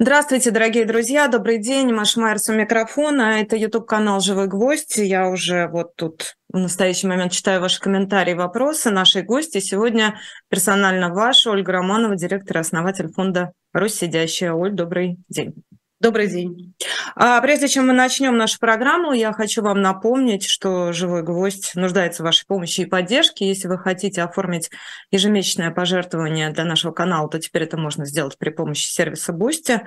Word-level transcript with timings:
Здравствуйте, 0.00 0.52
дорогие 0.52 0.84
друзья, 0.84 1.26
добрый 1.26 1.58
день. 1.58 1.92
Маша 1.92 2.20
Майерс 2.20 2.48
у 2.48 2.52
микрофона. 2.52 3.40
Это 3.40 3.56
YouTube-канал 3.56 4.20
«Живой 4.20 4.46
гвоздь». 4.46 4.96
Я 4.96 5.28
уже 5.28 5.66
вот 5.66 5.96
тут 5.96 6.36
в 6.52 6.56
настоящий 6.56 7.08
момент 7.08 7.32
читаю 7.32 7.60
ваши 7.60 7.80
комментарии 7.80 8.30
и 8.30 8.36
вопросы. 8.36 8.90
Нашей 8.90 9.22
гости 9.22 9.58
сегодня 9.58 10.20
персонально 10.48 11.12
ваша 11.12 11.50
Ольга 11.50 11.72
Романова, 11.72 12.14
директор 12.14 12.58
и 12.58 12.60
основатель 12.60 13.08
фонда 13.08 13.50
«Русь 13.72 13.94
сидящая». 13.94 14.52
Оль, 14.52 14.70
добрый 14.70 15.16
день. 15.28 15.64
Добрый 16.00 16.28
день. 16.28 16.76
А 17.16 17.40
прежде 17.40 17.66
чем 17.66 17.88
мы 17.88 17.92
начнем 17.92 18.36
нашу 18.36 18.60
программу, 18.60 19.12
я 19.12 19.32
хочу 19.32 19.62
вам 19.62 19.82
напомнить, 19.82 20.44
что 20.44 20.92
«Живой 20.92 21.24
гвоздь» 21.24 21.72
нуждается 21.74 22.22
в 22.22 22.26
вашей 22.26 22.46
помощи 22.46 22.82
и 22.82 22.84
поддержке. 22.84 23.48
Если 23.48 23.66
вы 23.66 23.78
хотите 23.78 24.22
оформить 24.22 24.70
ежемесячное 25.10 25.72
пожертвование 25.72 26.50
для 26.50 26.64
нашего 26.64 26.92
канала, 26.92 27.28
то 27.28 27.40
теперь 27.40 27.64
это 27.64 27.76
можно 27.76 28.06
сделать 28.06 28.38
при 28.38 28.50
помощи 28.50 28.86
сервиса 28.86 29.32
Boosty. 29.32 29.80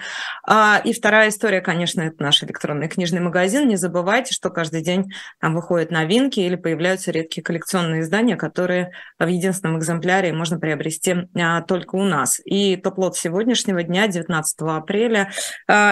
А, 0.45 0.81
и 0.83 0.91
вторая 0.91 1.29
история, 1.29 1.61
конечно, 1.61 2.01
это 2.01 2.21
наш 2.21 2.43
электронный 2.43 2.89
книжный 2.89 3.21
магазин. 3.21 3.69
Не 3.69 3.77
забывайте, 3.77 4.33
что 4.33 4.49
каждый 4.49 4.81
день 4.81 5.13
там 5.39 5.55
выходят 5.55 5.91
новинки 5.91 6.41
или 6.41 6.57
появляются 6.57 7.11
редкие 7.11 7.41
коллекционные 7.41 8.01
издания, 8.01 8.35
которые 8.35 8.91
в 9.17 9.27
единственном 9.27 9.79
экземпляре 9.79 10.33
можно 10.33 10.59
приобрести 10.59 11.15
а, 11.39 11.61
только 11.61 11.95
у 11.95 12.03
нас. 12.03 12.41
И 12.43 12.75
топ-лот 12.75 13.15
сегодняшнего 13.15 13.81
дня, 13.81 14.09
19 14.09 14.57
апреля, 14.63 15.31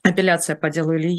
Апелляция 0.03 0.55
по 0.55 0.71
делу 0.71 0.95
Ильи. 0.95 1.15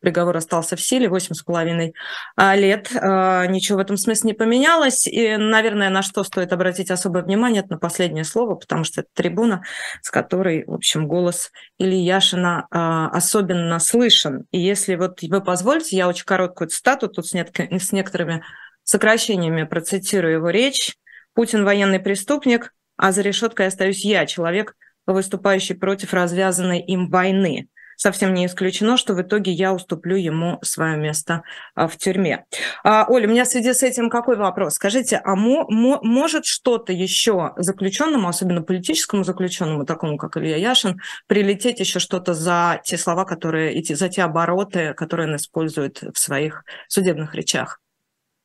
Приговор 0.00 0.36
остался 0.36 0.74
в 0.74 0.80
силе, 0.80 1.06
8,5 1.06 1.92
а, 2.34 2.56
лет. 2.56 2.90
А, 3.00 3.46
ничего 3.46 3.78
в 3.78 3.80
этом 3.82 3.96
смысле 3.96 4.28
не 4.30 4.34
поменялось. 4.34 5.06
И, 5.06 5.36
наверное, 5.36 5.90
на 5.90 6.02
что 6.02 6.24
стоит 6.24 6.52
обратить 6.52 6.90
особое 6.90 7.22
внимание, 7.22 7.60
это 7.60 7.74
на 7.74 7.78
последнее 7.78 8.24
слово, 8.24 8.56
потому 8.56 8.82
что 8.82 9.02
это 9.02 9.10
трибуна, 9.14 9.62
с 10.02 10.10
которой, 10.10 10.64
в 10.66 10.74
общем, 10.74 11.06
голос 11.06 11.52
Ильи 11.78 12.10
а, 12.10 13.10
особенно 13.10 13.78
слышен. 13.78 14.44
И 14.50 14.58
если 14.58 14.96
вот 14.96 15.22
вы 15.22 15.40
позволите, 15.40 15.96
я 15.96 16.08
очень 16.08 16.24
короткую 16.24 16.68
цитату 16.68 17.06
тут 17.06 17.28
с, 17.28 17.34
с 17.34 17.92
некоторыми 17.92 18.42
сокращениями 18.82 19.62
процитирую 19.62 20.34
его 20.34 20.50
речь. 20.50 20.96
«Путин– 21.32 21.64
военный 21.64 22.00
преступник, 22.00 22.74
а 22.96 23.12
за 23.12 23.22
решеткой 23.22 23.68
остаюсь 23.68 24.04
я, 24.04 24.26
человек, 24.26 24.74
выступающий 25.06 25.74
против 25.74 26.12
развязанной 26.12 26.80
им 26.80 27.08
войны» 27.08 27.68
совсем 28.00 28.32
не 28.32 28.46
исключено, 28.46 28.96
что 28.96 29.12
в 29.12 29.20
итоге 29.20 29.52
я 29.52 29.74
уступлю 29.74 30.16
ему 30.16 30.58
свое 30.62 30.96
место 30.96 31.42
а, 31.74 31.86
в 31.86 31.98
тюрьме. 31.98 32.46
А, 32.82 33.04
Оля, 33.06 33.28
у 33.28 33.30
меня 33.30 33.44
в 33.44 33.48
связи 33.48 33.74
с 33.74 33.82
этим 33.82 34.08
какой 34.08 34.36
вопрос? 34.36 34.74
Скажите, 34.74 35.20
а 35.22 35.36
мо, 35.36 35.66
мо, 35.68 36.00
может 36.02 36.46
что-то 36.46 36.94
еще 36.94 37.52
заключенному, 37.58 38.28
особенно 38.28 38.62
политическому 38.62 39.22
заключенному, 39.22 39.84
такому 39.84 40.16
как 40.16 40.38
Илья 40.38 40.56
Яшин, 40.56 40.98
прилететь 41.26 41.78
еще 41.80 41.98
что-то 41.98 42.32
за 42.32 42.80
те 42.84 42.96
слова, 42.96 43.26
которые, 43.26 43.74
эти, 43.74 43.92
за 43.92 44.08
те 44.08 44.22
обороты, 44.22 44.94
которые 44.94 45.28
он 45.28 45.36
использует 45.36 46.02
в 46.02 46.18
своих 46.18 46.64
судебных 46.88 47.34
речах? 47.34 47.80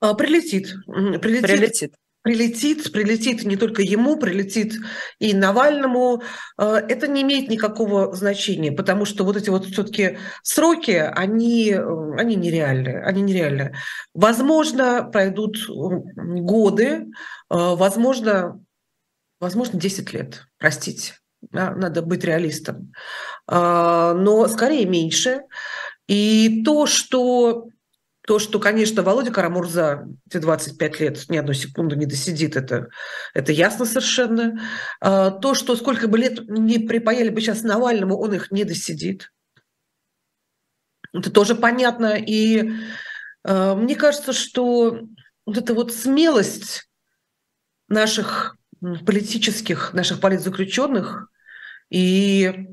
А, 0.01 0.15
прилетит. 0.15 0.73
Прилетит. 0.85 1.41
Прилетит 1.43 1.93
прилетит, 2.25 2.91
прилетит 2.91 3.45
не 3.45 3.55
только 3.55 3.83
ему, 3.83 4.17
прилетит 4.17 4.73
и 5.19 5.35
Навальному, 5.35 6.23
э, 6.57 6.77
это 6.89 7.07
не 7.07 7.21
имеет 7.21 7.49
никакого 7.49 8.15
значения, 8.15 8.71
потому 8.71 9.05
что 9.05 9.23
вот 9.23 9.37
эти 9.37 9.51
вот 9.51 9.65
все-таки 9.67 10.17
сроки, 10.41 11.11
они, 11.15 11.69
э, 11.71 12.15
они 12.17 12.35
нереальны, 12.35 12.99
они 13.03 13.21
нереальны. 13.21 13.75
Возможно, 14.15 15.03
пройдут 15.03 15.57
годы, 15.67 16.85
э, 16.85 17.05
возможно, 17.49 18.59
возможно, 19.39 19.79
10 19.79 20.11
лет, 20.11 20.47
простите, 20.57 21.13
надо 21.51 22.01
быть 22.01 22.23
реалистом, 22.23 22.91
но 23.47 24.47
скорее 24.47 24.87
меньше. 24.87 25.41
И 26.07 26.63
то, 26.65 26.87
что 26.87 27.67
то, 28.25 28.39
что, 28.39 28.59
конечно, 28.59 29.03
Володя 29.03 29.31
Карамурза 29.31 30.07
эти 30.27 30.37
25 30.37 30.99
лет 30.99 31.29
ни 31.29 31.37
одну 31.37 31.53
секунду 31.53 31.95
не 31.95 32.07
досидит, 32.07 32.55
это, 32.55 32.89
это 33.35 33.51
ясно 33.51 33.85
совершенно. 33.85 34.59
А, 34.99 35.29
то, 35.29 35.53
что 35.53 35.75
сколько 35.75 36.07
бы 36.07 36.17
лет 36.17 36.49
не 36.49 36.79
припаяли 36.79 37.29
бы 37.29 37.39
сейчас 37.39 37.61
Навальному, 37.61 38.17
он 38.17 38.33
их 38.33 38.51
не 38.51 38.63
досидит. 38.63 39.31
Это 41.13 41.31
тоже 41.31 41.53
понятно. 41.53 42.15
И 42.17 42.71
э, 43.43 43.75
мне 43.75 43.95
кажется, 43.95 44.33
что 44.33 45.01
вот 45.45 45.57
эта 45.57 45.75
вот 45.75 45.93
смелость 45.93 46.89
наших 47.87 48.57
политических, 49.05 49.93
наших 49.93 50.19
политзаключенных 50.19 51.29
и 51.91 52.67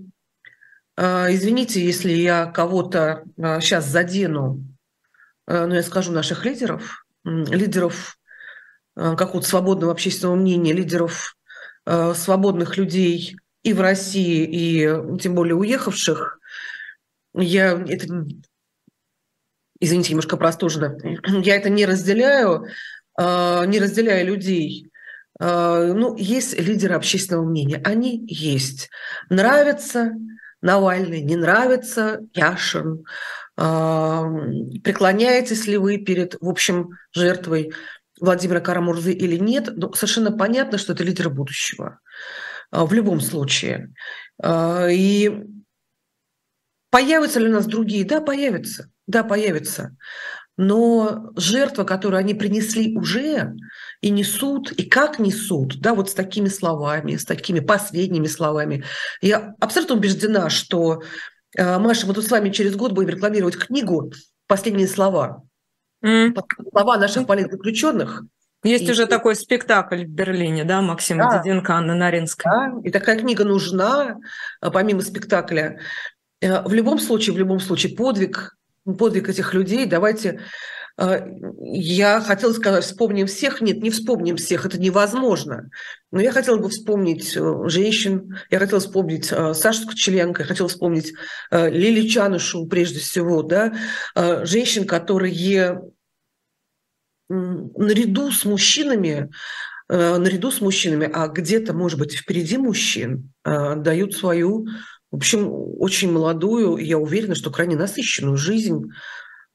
э, 0.97 1.35
извините, 1.35 1.85
если 1.85 2.11
я 2.13 2.47
кого-то 2.47 3.25
сейчас 3.37 3.87
задену, 3.87 4.65
ну, 5.67 5.75
я 5.75 5.83
скажу, 5.83 6.13
наших 6.13 6.45
лидеров, 6.45 7.05
лидеров 7.25 8.19
э, 8.97 9.17
какого-то 9.17 9.47
свободного 9.47 9.93
общественного 9.93 10.37
мнения, 10.37 10.73
лидеров 10.73 11.37
э, 11.87 12.15
свободных 12.15 12.77
людей 12.77 13.37
и 13.63 13.73
в 13.73 13.81
России, 13.81 14.45
и 14.45 15.19
тем 15.19 15.35
более 15.35 15.55
уехавших, 15.55 16.39
я 17.35 17.73
это, 17.73 18.27
извините, 19.81 20.11
немножко 20.11 20.37
простужно, 20.37 20.97
я 21.27 21.57
это 21.57 21.71
не 21.71 21.87
разделяю, 21.87 22.67
не 23.19 23.79
разделяю 23.79 24.27
людей. 24.27 24.91
Ну, 25.39 26.17
есть 26.17 26.59
лидеры 26.59 26.95
общественного 26.95 27.45
мнения, 27.45 27.81
они 27.85 28.25
есть. 28.27 28.89
Нравится 29.29 30.13
Навальный, 30.63 31.21
не 31.23 31.37
нравится 31.37 32.21
Яшин, 32.33 33.05
преклоняетесь 33.55 35.67
ли 35.67 35.77
вы 35.77 35.99
перед, 35.99 36.37
в 36.41 36.49
общем, 36.49 36.89
жертвой 37.13 37.73
Владимира 38.23 38.61
Карамурзы 38.61 39.13
или 39.13 39.37
нет, 39.37 39.77
но 39.77 39.93
совершенно 39.95 40.31
понятно, 40.31 40.79
что 40.79 40.93
это 40.93 41.03
лидер 41.03 41.29
будущего 41.29 41.99
а, 42.71 42.87
в 42.87 42.93
любом 42.93 43.21
случае. 43.21 43.93
А, 44.41 44.87
и 44.89 45.43
появятся 46.91 47.41
ли 47.41 47.49
у 47.49 47.53
нас 47.53 47.67
другие? 47.67 48.05
Да, 48.05 48.21
появятся. 48.21 48.89
Да, 49.09 49.25
появятся. 49.25 49.97
Но 50.57 51.33
жертва, 51.35 51.83
которую 51.83 52.21
они 52.21 52.35
принесли 52.35 52.97
уже 52.97 53.57
и 54.03 54.11
несут, 54.11 54.71
и 54.71 54.85
как 54.85 55.19
несут, 55.19 55.81
да, 55.81 55.93
вот 55.93 56.11
с 56.11 56.15
такими 56.15 56.49
словами, 56.49 57.17
с 57.17 57.25
такими 57.25 57.59
последними 57.59 58.29
словами, 58.29 58.85
я 59.21 59.55
абсолютно 59.59 59.97
убеждена, 59.97 60.49
что 60.49 61.03
Маша, 61.57 62.07
мы 62.07 62.15
тут 62.15 62.25
с 62.25 62.31
вами 62.31 62.51
через 62.51 62.77
год 62.77 62.93
будем 62.93 63.11
рекламировать 63.11 63.57
книгу 63.57 64.13
«Последние 64.47 64.89
слова». 64.89 65.43
Mm. 66.05 66.39
Слова 66.73 66.99
наших 66.99 67.27
политзаключенных. 67.27 68.25
Есть 68.65 68.89
и... 68.89 68.93
уже 68.93 69.07
такой 69.07 69.35
спектакль 69.35 70.05
в 70.05 70.09
Берлине, 70.09 70.65
да, 70.65 70.81
Максим 70.83 71.19
да. 71.19 71.39
Диденко, 71.39 71.75
Анна 71.75 71.95
Наринская. 71.95 72.53
Да, 72.53 72.81
и 72.85 72.91
такая 72.91 73.19
книга 73.19 73.45
нужна, 73.45 74.19
э, 74.61 74.71
помимо 74.71 75.01
спектакля. 75.01 75.81
Э, 76.41 76.63
в 76.63 76.73
любом 76.73 76.99
случае, 76.99 77.35
в 77.35 77.39
любом 77.39 77.59
случае, 77.61 77.97
подвиг, 77.97 78.57
подвиг 78.85 79.29
этих 79.29 79.53
людей, 79.55 79.87
давайте 79.87 80.41
я 80.99 82.21
хотела 82.21 82.53
сказать, 82.53 82.85
вспомним 82.85 83.27
всех. 83.27 83.61
Нет, 83.61 83.83
не 83.83 83.91
вспомним 83.91 84.37
всех, 84.37 84.67
это 84.67 84.79
невозможно. 84.79 85.71
Но 86.11 86.21
я 86.21 86.31
хотела 86.33 86.59
бы 86.59 86.69
вспомнить 86.69 87.35
э, 87.37 87.69
женщин, 87.69 88.37
я 88.51 88.59
хотела 88.59 88.81
вспомнить 88.81 89.33
э, 89.33 89.55
Сашу 89.55 89.85
Скочеленко, 89.85 90.43
я 90.43 90.49
хотела 90.49 90.69
вспомнить 90.69 91.15
э, 91.51 91.71
Лили 91.71 92.07
Чанушу 92.07 92.67
прежде 92.67 93.01
всего, 93.01 93.43
да, 93.43 93.75
женщин, 94.15 94.87
которые 94.87 95.81
наряду 97.29 98.31
с 98.31 98.45
мужчинами, 98.45 99.31
наряду 99.89 100.51
с 100.51 100.61
мужчинами, 100.61 101.09
а 101.11 101.29
где-то, 101.29 101.73
может 101.73 101.99
быть, 101.99 102.15
впереди 102.15 102.59
мужчин, 102.59 103.33
дают 103.43 104.15
свою, 104.15 104.67
в 105.11 105.17
общем, 105.17 105.49
очень 105.51 106.13
молодую, 106.13 106.77
я 106.77 106.99
уверена, 106.99 107.35
что 107.35 107.51
крайне 107.51 107.77
насыщенную 107.77 108.37
жизнь 108.37 108.85
а, 108.85 108.91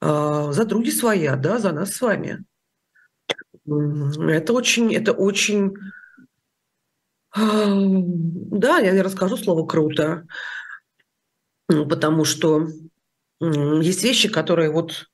за 0.02 0.66
други 0.66 0.92
своя, 0.92 1.36
да, 1.36 1.58
за 1.58 1.72
нас 1.72 1.94
с 1.94 2.02
вами. 2.02 2.44
Это 3.66 4.54
очень, 4.54 4.96
это 4.96 5.12
очень 5.14 5.74
Да, 7.36 8.80
я 8.80 9.04
расскажу 9.04 9.38
слово 9.38 9.66
«круто», 9.68 10.26
потому 11.68 12.26
что 12.26 12.68
есть 13.40 14.04
вещи, 14.04 14.30
которые 14.30 14.72
вот 14.72 15.08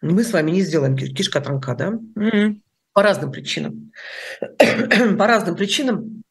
мы 0.00 0.24
с 0.24 0.32
вами 0.32 0.50
не 0.50 0.62
сделаем, 0.62 0.96
кишка 0.96 1.40
тонка, 1.40 1.74
да? 1.74 1.98
Mm-hmm. 2.16 2.60
По 2.92 3.02
разным 3.02 3.32
причинам. 3.32 3.92
По 4.58 5.26
разным 5.26 5.56
причинам. 5.56 6.22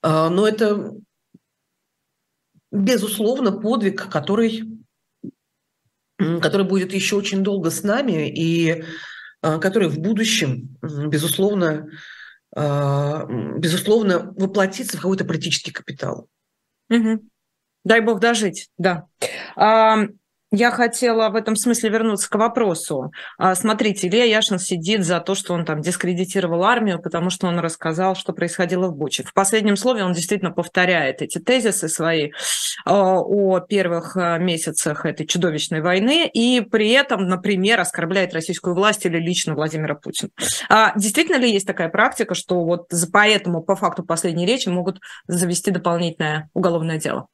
А, 0.00 0.30
но 0.30 0.46
это, 0.46 0.94
безусловно, 2.70 3.52
подвиг, 3.52 4.08
который, 4.10 4.62
который 6.18 6.66
будет 6.66 6.92
еще 6.92 7.16
очень 7.16 7.42
долго 7.42 7.70
с 7.70 7.82
нами 7.82 8.28
и 8.28 8.84
а, 9.44 9.58
который 9.58 9.88
в 9.88 9.98
будущем, 9.98 10.78
безусловно, 10.80 11.90
а, 12.56 13.26
безусловно, 13.58 14.32
воплотится 14.36 14.96
в 14.96 15.00
какой-то 15.02 15.26
политический 15.26 15.70
капитал. 15.70 16.28
Угу. 16.88 17.20
Дай 17.84 18.00
бог 18.00 18.20
дожить, 18.20 18.70
да. 18.78 19.04
Я 20.56 20.70
хотела 20.70 21.30
в 21.30 21.34
этом 21.34 21.56
смысле 21.56 21.90
вернуться 21.90 22.30
к 22.30 22.36
вопросу. 22.36 23.10
А, 23.38 23.56
смотрите, 23.56 24.06
Илья 24.06 24.22
Яшин 24.22 24.60
сидит 24.60 25.04
за 25.04 25.18
то, 25.18 25.34
что 25.34 25.52
он 25.52 25.64
там 25.64 25.80
дискредитировал 25.80 26.62
армию, 26.62 27.02
потому 27.02 27.28
что 27.30 27.48
он 27.48 27.58
рассказал, 27.58 28.14
что 28.14 28.32
происходило 28.32 28.86
в 28.86 28.94
Буче. 28.94 29.24
В 29.24 29.34
последнем 29.34 29.76
слове 29.76 30.04
он 30.04 30.12
действительно 30.12 30.52
повторяет 30.52 31.22
эти 31.22 31.40
тезисы 31.40 31.88
свои 31.88 32.30
а, 32.84 33.18
о 33.18 33.58
первых 33.58 34.16
а, 34.16 34.38
месяцах 34.38 35.06
этой 35.06 35.26
чудовищной 35.26 35.80
войны 35.80 36.30
и 36.32 36.60
при 36.60 36.90
этом, 36.90 37.26
например, 37.26 37.80
оскорбляет 37.80 38.32
российскую 38.32 38.76
власть 38.76 39.04
или 39.06 39.18
лично 39.18 39.56
Владимира 39.56 39.96
Путина. 39.96 40.30
Действительно 40.94 41.36
ли 41.36 41.50
есть 41.50 41.66
такая 41.66 41.88
практика, 41.88 42.36
что 42.36 42.64
вот 42.64 42.92
поэтому 43.12 43.60
по 43.60 43.74
факту 43.74 44.04
последней 44.04 44.46
речи 44.46 44.68
могут 44.68 45.00
завести 45.26 45.72
дополнительное 45.72 46.48
уголовное 46.54 47.00
дело? 47.00 47.26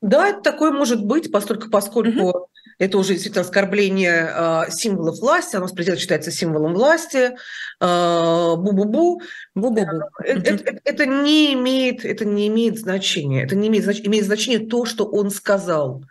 Да, 0.00 0.28
это 0.28 0.40
такое 0.42 0.70
может 0.70 1.04
быть, 1.04 1.32
поскольку, 1.32 1.70
поскольку 1.70 2.28
угу. 2.28 2.48
это 2.78 2.98
уже 2.98 3.14
действительно 3.14 3.42
оскорбление 3.42 4.30
э, 4.32 4.70
символов 4.70 5.18
власти, 5.18 5.56
оно 5.56 5.66
в 5.66 5.96
считается 5.96 6.30
символом 6.30 6.74
власти, 6.74 7.36
а, 7.80 8.54
бу-бу-бу. 8.54 9.20
Бу-бу-бу. 9.56 10.02
Это, 10.24 10.54
угу. 10.54 10.62
это, 10.64 10.80
это, 10.84 11.06
не 11.06 11.54
имеет, 11.54 12.04
это 12.04 12.24
не 12.24 12.46
имеет 12.46 12.78
значения. 12.78 13.44
Это 13.44 13.56
не 13.56 13.66
имеет, 13.68 13.84
значения, 13.84 14.08
имеет 14.08 14.26
значение 14.26 14.68
то, 14.68 14.84
что 14.84 15.04
он 15.04 15.30
сказал. 15.30 16.04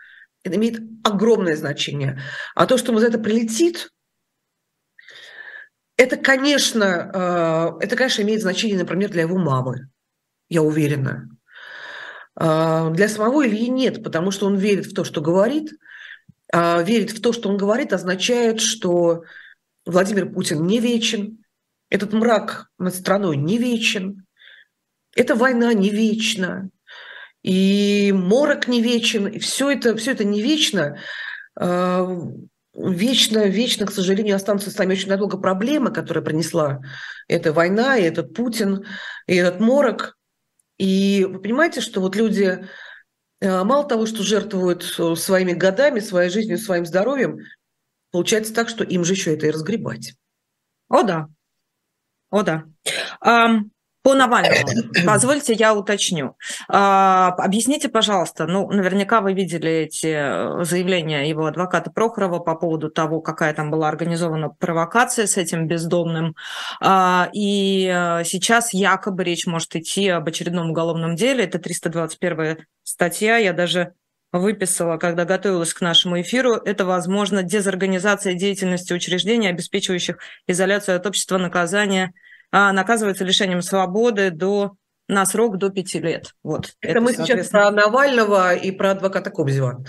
Это 0.44 0.57
имеет 0.57 0.81
огромное 1.04 1.56
значение. 1.56 2.22
А 2.56 2.66
то, 2.66 2.78
что 2.78 2.92
ему 2.92 3.00
за 3.00 3.07
это 3.07 3.19
прилетит, 3.19 3.89
это, 5.95 6.18
конечно, 6.18 7.78
э, 7.80 7.86
это, 7.86 7.95
конечно, 7.95 8.22
имеет 8.22 8.42
значение, 8.42 8.78
например, 8.78 9.10
для 9.12 9.22
его 9.22 9.38
мамы, 9.38 9.89
я 10.50 10.62
уверена. 10.62 11.30
А, 12.39 12.92
для 12.92 13.10
самого 13.10 13.48
Ильи 13.48 13.68
нет, 13.68 14.04
потому 14.04 14.30
что 14.31 14.45
он 14.45 14.56
верит 14.57 14.86
в 14.86 14.94
то, 14.94 15.04
что 15.04 15.22
говорит. 15.22 15.74
А 16.54 16.81
верить 16.81 17.12
в 17.12 17.22
то, 17.22 17.34
что 17.34 17.50
он 17.50 17.57
говорит, 17.57 17.92
означает, 17.92 18.62
что 18.62 19.24
Владимир 19.86 20.31
Путин 20.31 20.66
не 20.66 20.80
вечен, 20.80 21.44
этот 21.89 22.13
мрак 22.13 22.68
над 22.78 22.95
страной 22.95 23.38
не 23.38 23.57
вечен, 23.57 24.25
эта 25.16 25.36
война 25.36 25.74
не 25.74 25.89
вечна, 25.89 26.69
и 27.44 28.13
морок 28.13 28.68
не 28.68 28.81
вечен, 28.81 29.28
и 29.28 29.39
все 29.39 29.72
это, 29.72 29.95
все 29.98 30.12
это 30.12 30.24
не 30.24 30.42
вечно. 30.42 31.00
А, 31.60 32.07
вечно, 32.75 33.48
вечно, 33.48 33.88
к 33.88 33.92
сожалению, 33.92 34.36
останутся 34.36 34.69
с 34.69 34.78
нами 34.78 34.94
очень 34.94 35.10
надолго 35.10 35.38
проблемы, 35.38 35.92
которые 35.92 36.24
принесла 36.24 36.81
эта 37.28 37.51
война, 37.51 37.98
и 37.98 38.04
этот 38.04 38.34
Путин, 38.36 38.86
и 39.25 39.36
этот 39.36 39.60
морок. 39.60 40.16
И 40.77 41.25
вы 41.25 41.39
понимаете, 41.39 41.81
что 41.81 42.01
вот 42.01 42.15
люди 42.15 42.68
э, 43.39 43.63
мало 43.63 43.88
того, 43.88 44.06
что 44.06 44.24
жертвуют 44.24 44.83
э, 44.97 45.15
своими 45.15 45.53
годами, 45.53 46.00
своей 46.00 46.29
жизнью, 46.29 46.57
своим 46.57 46.85
здоровьем, 46.85 47.39
получается 48.12 48.53
так, 48.53 48.69
что 48.69 48.83
им 48.83 49.03
же 49.03 49.13
еще 49.13 49.33
это 49.33 49.47
и 49.47 49.51
разгребать. 49.51 50.13
О 50.89 51.03
да, 51.03 51.27
о 52.29 52.44
да. 52.44 52.65
По 54.07 54.13
Навальному, 54.13 54.89
позвольте, 55.06 55.51
я 55.51 55.74
уточню. 55.74 56.38
А, 56.69 57.36
объясните, 57.38 57.89
пожалуйста, 57.89 58.48
ну, 58.48 58.65
наверняка 58.71 59.19
вы 59.19 59.33
видели 59.33 59.69
эти 59.69 60.07
э, 60.07 60.63
заявления 60.63 61.27
его 61.27 61.45
адвоката 61.45 61.92
Прохорова 61.92 62.39
по 62.39 62.56
поводу 62.56 62.89
того, 62.89 63.19
какая 63.19 63.54
там 63.54 63.69
была 63.69 63.89
организована 63.89 64.48
провокация 64.48 65.27
с 65.27 65.36
этим 65.36 65.68
бездомным. 65.68 66.38
А, 66.80 67.30
и 67.33 67.92
э, 67.94 68.24
сейчас 68.24 68.74
якобы 68.74 69.25
речь 69.25 69.45
может 69.45 69.75
идти 69.75 70.07
об 70.07 70.25
очередном 70.30 70.69
уголовном 70.69 71.18
деле. 71.18 71.44
Это 71.44 71.60
321 71.60 72.60
статья. 72.83 73.36
Я 73.36 73.51
даже 73.51 73.92
выписала, 74.31 74.95
когда 74.95 75.25
готовилась 75.25 75.74
к 75.74 75.81
нашему 75.81 76.21
эфиру, 76.21 76.53
это, 76.53 76.86
возможно, 76.86 77.44
дезорганизация 77.44 78.36
деятельности 78.36 78.94
учреждений, 78.94 79.50
обеспечивающих 79.50 80.19
изоляцию 80.48 80.95
от 80.95 81.06
общества 81.06 81.38
наказания– 81.38 82.13
наказывается 82.51 83.23
лишением 83.23 83.61
свободы 83.61 84.31
до 84.31 84.77
на 85.07 85.25
срок 85.25 85.57
до 85.57 85.69
пяти 85.69 85.99
лет. 85.99 86.33
Вот. 86.44 86.73
Это, 86.81 86.91
это 86.91 87.01
мы 87.01 87.13
сейчас 87.13 87.47
про 87.47 87.71
Навального 87.71 88.53
и 88.55 88.71
про 88.71 88.91
адвоката 88.91 89.29
Кобзева. 89.31 89.83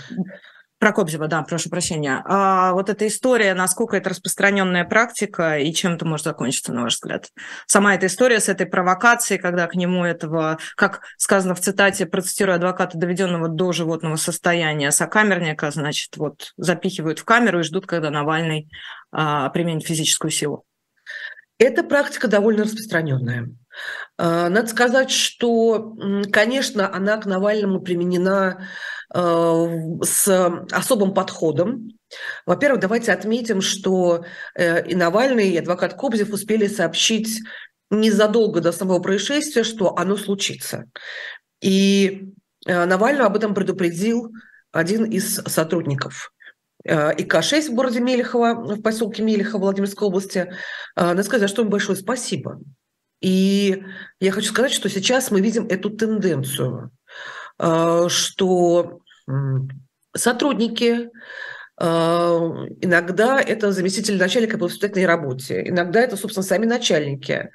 Про 0.79 0.93
Кобзева, 0.93 1.27
да, 1.27 1.41
прошу 1.43 1.69
прощения. 1.69 2.23
А 2.25 2.71
вот 2.71 2.89
эта 2.89 3.05
история, 3.05 3.53
насколько 3.53 3.97
это 3.97 4.11
распространенная 4.11 4.85
практика 4.85 5.57
и 5.57 5.73
чем 5.73 5.95
это 5.95 6.05
может 6.05 6.23
закончиться, 6.23 6.71
на 6.71 6.83
ваш 6.83 6.93
взгляд? 6.93 7.27
Сама 7.67 7.95
эта 7.95 8.05
история 8.05 8.39
с 8.39 8.47
этой 8.47 8.65
провокацией, 8.65 9.41
когда 9.41 9.67
к 9.67 9.75
нему 9.75 10.05
этого, 10.05 10.57
как 10.77 11.01
сказано 11.17 11.53
в 11.53 11.59
цитате, 11.59 12.05
процитирую 12.05 12.55
адвоката, 12.55 12.97
доведенного 12.97 13.49
до 13.49 13.73
животного 13.73 14.15
состояния, 14.15 14.91
сокамерника, 14.91 15.69
значит, 15.69 16.15
вот 16.15 16.53
запихивают 16.55 17.19
в 17.19 17.25
камеру 17.25 17.59
и 17.59 17.63
ждут, 17.63 17.85
когда 17.85 18.09
Навальный 18.09 18.69
а, 19.11 19.49
применит 19.49 19.85
физическую 19.85 20.31
силу. 20.31 20.63
Эта 21.59 21.83
практика 21.83 22.29
довольно 22.29 22.63
распространенная. 22.63 23.51
А, 24.17 24.49
надо 24.49 24.67
сказать, 24.67 25.11
что, 25.11 25.95
конечно, 26.31 26.91
она 26.93 27.17
к 27.17 27.25
Навальному 27.25 27.81
применена 27.81 28.65
а, 29.13 29.67
с 30.01 30.27
особым 30.71 31.13
подходом. 31.13 31.89
Во-первых, 32.45 32.81
давайте 32.81 33.11
отметим, 33.11 33.61
что 33.61 34.25
э, 34.55 34.87
и 34.87 34.95
Навальный, 34.95 35.51
и 35.51 35.57
адвокат 35.57 35.93
Кобзев 35.93 36.31
успели 36.31 36.65
сообщить 36.65 37.39
незадолго 37.91 38.61
до 38.61 38.71
самого 38.71 38.99
происшествия, 38.99 39.63
что 39.63 39.95
оно 39.95 40.17
случится. 40.17 40.85
И 41.61 42.31
э, 42.65 42.85
Навального 42.85 43.27
об 43.27 43.35
этом 43.35 43.53
предупредил 43.53 44.33
один 44.71 45.05
из 45.05 45.35
сотрудников 45.35 46.31
ИК-6 46.85 47.71
в 47.71 47.75
городе 47.75 47.99
Мелехово, 47.99 48.53
в 48.53 48.81
поселке 48.81 49.21
Мелехово 49.21 49.63
Владимирской 49.63 50.07
области. 50.07 50.37
Э, 50.95 51.07
надо 51.07 51.23
сказать, 51.23 51.41
за 51.41 51.47
что 51.47 51.61
им 51.61 51.69
большое 51.69 51.97
спасибо. 51.97 52.59
И 53.21 53.83
я 54.21 54.31
хочу 54.31 54.47
сказать, 54.47 54.71
что 54.71 54.89
сейчас 54.89 55.29
мы 55.29 55.41
видим 55.41 55.67
эту 55.67 55.89
тенденцию, 55.89 56.91
э, 57.59 58.05
что 58.07 59.01
сотрудники, 60.15 61.09
иногда 61.77 63.39
это 63.39 63.71
заместитель 63.71 64.17
начальника 64.17 64.57
по 64.57 64.65
воспитательной 64.65 65.05
работе, 65.05 65.63
иногда 65.65 66.01
это, 66.01 66.17
собственно, 66.17 66.43
сами 66.43 66.65
начальники. 66.65 67.51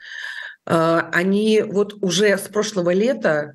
Они 0.65 1.61
вот 1.61 1.95
уже 2.01 2.39
с 2.39 2.49
прошлого 2.49 2.95
лета 2.95 3.53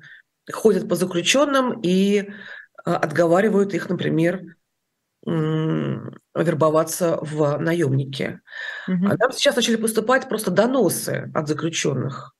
ходят 0.52 0.88
по 0.88 0.94
заключенным 0.94 1.80
и 1.80 2.30
отговаривают 2.84 3.74
их, 3.74 3.88
например, 3.88 4.42
вербоваться 5.26 7.18
в 7.20 7.58
наемники. 7.58 8.40
Угу. 8.88 9.06
А 9.06 9.16
нам 9.16 9.32
сейчас 9.32 9.56
начали 9.56 9.76
поступать 9.76 10.28
просто 10.28 10.50
доносы 10.50 11.30
от 11.34 11.46
заключенных 11.46 12.34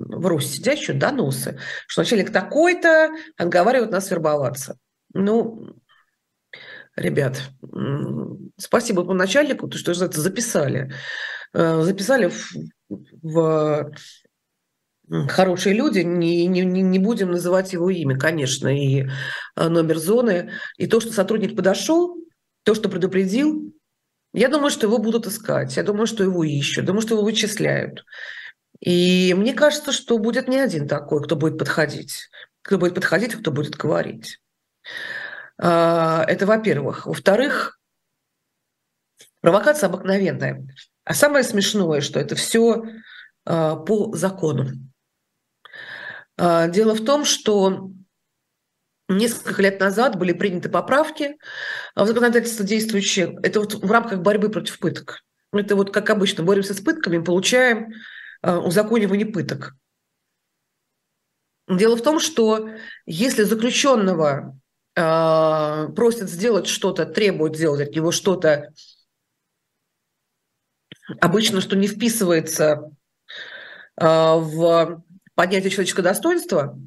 в 0.00 0.26
Руси 0.26 0.56
сидящие 0.56 0.96
доносы, 0.96 1.58
что 1.86 2.00
начальник 2.00 2.32
такой-то 2.32 3.10
отговаривает 3.36 3.90
нас 3.90 4.10
вербоваться. 4.10 4.78
Ну, 5.12 5.76
ребят, 6.96 7.42
спасибо 8.56 9.04
по 9.04 9.12
начальнику, 9.12 9.70
что 9.70 9.92
это 9.92 10.20
записали. 10.20 10.92
Э, 11.52 11.82
записали 11.82 12.30
в, 12.30 12.52
в 13.22 13.92
хорошие 15.28 15.74
люди, 15.74 16.00
не, 16.00 16.46
не, 16.46 16.62
не 16.62 16.98
будем 16.98 17.32
называть 17.32 17.72
его 17.72 17.90
имя, 17.90 18.18
конечно, 18.18 18.68
и 18.68 19.06
э, 19.56 19.68
номер 19.68 19.98
зоны. 19.98 20.52
И 20.76 20.86
то, 20.86 21.00
что 21.00 21.12
сотрудник 21.12 21.56
подошел, 21.56 22.16
то, 22.64 22.74
что 22.74 22.88
предупредил, 22.88 23.74
я 24.32 24.48
думаю, 24.48 24.70
что 24.70 24.86
его 24.86 24.98
будут 24.98 25.26
искать, 25.26 25.76
я 25.76 25.82
думаю, 25.82 26.06
что 26.06 26.22
его 26.22 26.44
ищут, 26.44 26.84
думаю, 26.84 27.02
что 27.02 27.14
его 27.14 27.24
вычисляют. 27.24 28.04
И 28.78 29.34
мне 29.36 29.52
кажется, 29.52 29.92
что 29.92 30.18
будет 30.18 30.48
не 30.48 30.58
один 30.58 30.88
такой, 30.88 31.22
кто 31.22 31.36
будет 31.36 31.58
подходить. 31.58 32.30
Кто 32.62 32.78
будет 32.78 32.94
подходить, 32.94 33.34
кто 33.34 33.50
будет 33.50 33.76
говорить. 33.76 34.40
А, 35.58 36.24
это 36.26 36.46
во-первых. 36.46 37.06
Во-вторых, 37.06 37.78
провокация 39.40 39.88
обыкновенная. 39.88 40.66
А 41.04 41.14
самое 41.14 41.44
смешное, 41.44 42.00
что 42.00 42.20
это 42.20 42.36
все 42.36 42.84
а, 43.44 43.76
по 43.76 44.14
закону. 44.16 44.68
А, 46.42 46.68
дело 46.68 46.94
в 46.94 47.04
том, 47.04 47.26
что 47.26 47.90
несколько 49.10 49.60
лет 49.60 49.78
назад 49.78 50.18
были 50.18 50.32
приняты 50.32 50.70
поправки 50.70 51.36
в 51.94 52.06
законодательство 52.06 52.64
действующее. 52.64 53.38
Это 53.42 53.60
вот 53.60 53.74
в 53.74 53.90
рамках 53.90 54.20
борьбы 54.20 54.48
против 54.48 54.78
пыток. 54.78 55.20
Это 55.52 55.76
вот, 55.76 55.92
как 55.92 56.08
обычно, 56.08 56.42
боремся 56.42 56.72
с 56.72 56.80
пытками, 56.80 57.22
получаем 57.22 57.92
узаконивание 58.42 59.26
пыток. 59.26 59.74
Дело 61.68 61.94
в 61.94 62.02
том, 62.02 62.20
что 62.20 62.70
если 63.04 63.42
заключенного 63.42 64.58
э, 64.96 65.88
просят 65.94 66.30
сделать 66.30 66.68
что-то, 66.68 67.04
требуют 67.04 67.56
сделать 67.56 67.86
от 67.86 67.94
него 67.94 68.12
что-то, 68.12 68.72
обычно, 71.20 71.60
что 71.60 71.76
не 71.76 71.86
вписывается 71.86 72.90
в 73.96 75.02
понятие 75.40 75.70
человеческого 75.70 76.04
достоинства, 76.04 76.78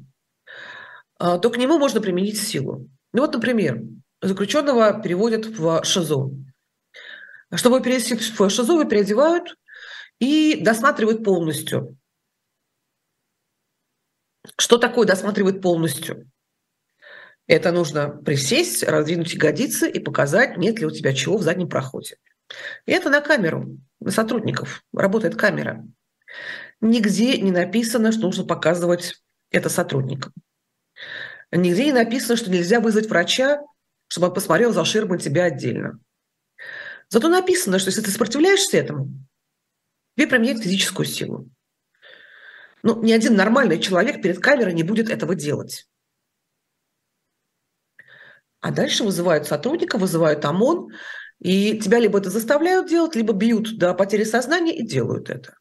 э, 1.18 1.38
то 1.42 1.50
к 1.50 1.56
нему 1.56 1.76
можно 1.76 2.00
применить 2.00 2.40
силу. 2.40 2.88
Ну 3.12 3.22
вот, 3.22 3.34
например, 3.34 3.82
заключенного 4.22 5.02
переводят 5.02 5.46
в 5.46 5.82
ШИЗО. 5.82 6.30
Чтобы 7.52 7.82
перевести 7.82 8.14
в 8.14 8.50
ШИЗО, 8.50 8.72
его 8.74 8.84
переодевают 8.84 9.56
и 10.20 10.60
досматривают 10.62 11.24
полностью 11.24 11.98
что 14.56 14.78
такое 14.78 15.04
досматривать 15.04 15.60
полностью? 15.60 16.30
Это 17.46 17.72
нужно 17.72 18.10
присесть, 18.10 18.84
раздвинуть 18.84 19.34
ягодицы 19.34 19.90
и 19.90 19.98
показать, 19.98 20.58
нет 20.58 20.78
ли 20.78 20.86
у 20.86 20.90
тебя 20.90 21.12
чего 21.12 21.38
в 21.38 21.42
заднем 21.42 21.68
проходе. 21.68 22.18
И 22.86 22.92
это 22.92 23.10
на 23.10 23.20
камеру, 23.20 23.78
на 23.98 24.10
сотрудников. 24.10 24.84
Работает 24.92 25.34
камера. 25.34 25.84
Нигде 26.80 27.38
не 27.38 27.50
написано, 27.50 28.12
что 28.12 28.22
нужно 28.22 28.44
показывать 28.44 29.22
это 29.50 29.68
сотрудникам. 29.68 30.32
Нигде 31.50 31.84
не 31.86 31.92
написано, 31.92 32.36
что 32.36 32.50
нельзя 32.50 32.80
вызвать 32.80 33.08
врача, 33.08 33.62
чтобы 34.08 34.28
он 34.28 34.34
посмотрел 34.34 34.72
за 34.72 34.84
ширмой 34.84 35.18
тебя 35.18 35.44
отдельно. 35.44 35.98
Зато 37.08 37.28
написано, 37.28 37.78
что 37.78 37.88
если 37.88 38.02
ты 38.02 38.10
сопротивляешься 38.10 38.76
этому, 38.76 39.08
тебе 40.16 40.26
применяют 40.26 40.62
физическую 40.62 41.06
силу. 41.06 41.48
Ну, 42.82 43.02
ни 43.02 43.12
один 43.12 43.34
нормальный 43.34 43.80
человек 43.80 44.20
перед 44.20 44.40
камерой 44.40 44.74
не 44.74 44.82
будет 44.82 45.08
этого 45.08 45.34
делать. 45.34 45.86
А 48.60 48.70
дальше 48.70 49.04
вызывают 49.04 49.46
сотрудника, 49.46 49.98
вызывают 49.98 50.44
ОМОН, 50.44 50.88
и 51.38 51.78
тебя 51.78 51.98
либо 51.98 52.18
это 52.18 52.30
заставляют 52.30 52.88
делать, 52.88 53.14
либо 53.14 53.32
бьют 53.32 53.78
до 53.78 53.94
потери 53.94 54.24
сознания 54.24 54.76
и 54.76 54.86
делают 54.86 55.30
это. 55.30 55.56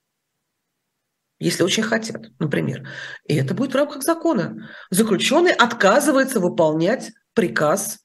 Если 1.40 1.64
очень 1.64 1.84
хотят, 1.84 2.28
например. 2.40 2.88
И 3.26 3.36
это 3.36 3.54
будет 3.54 3.74
в 3.74 3.78
рамках 3.78 4.04
закона. 4.04 4.70
Заключенный 4.90 5.52
отказывается 5.52 6.40
выполнять 6.40 7.12
приказ 7.34 8.00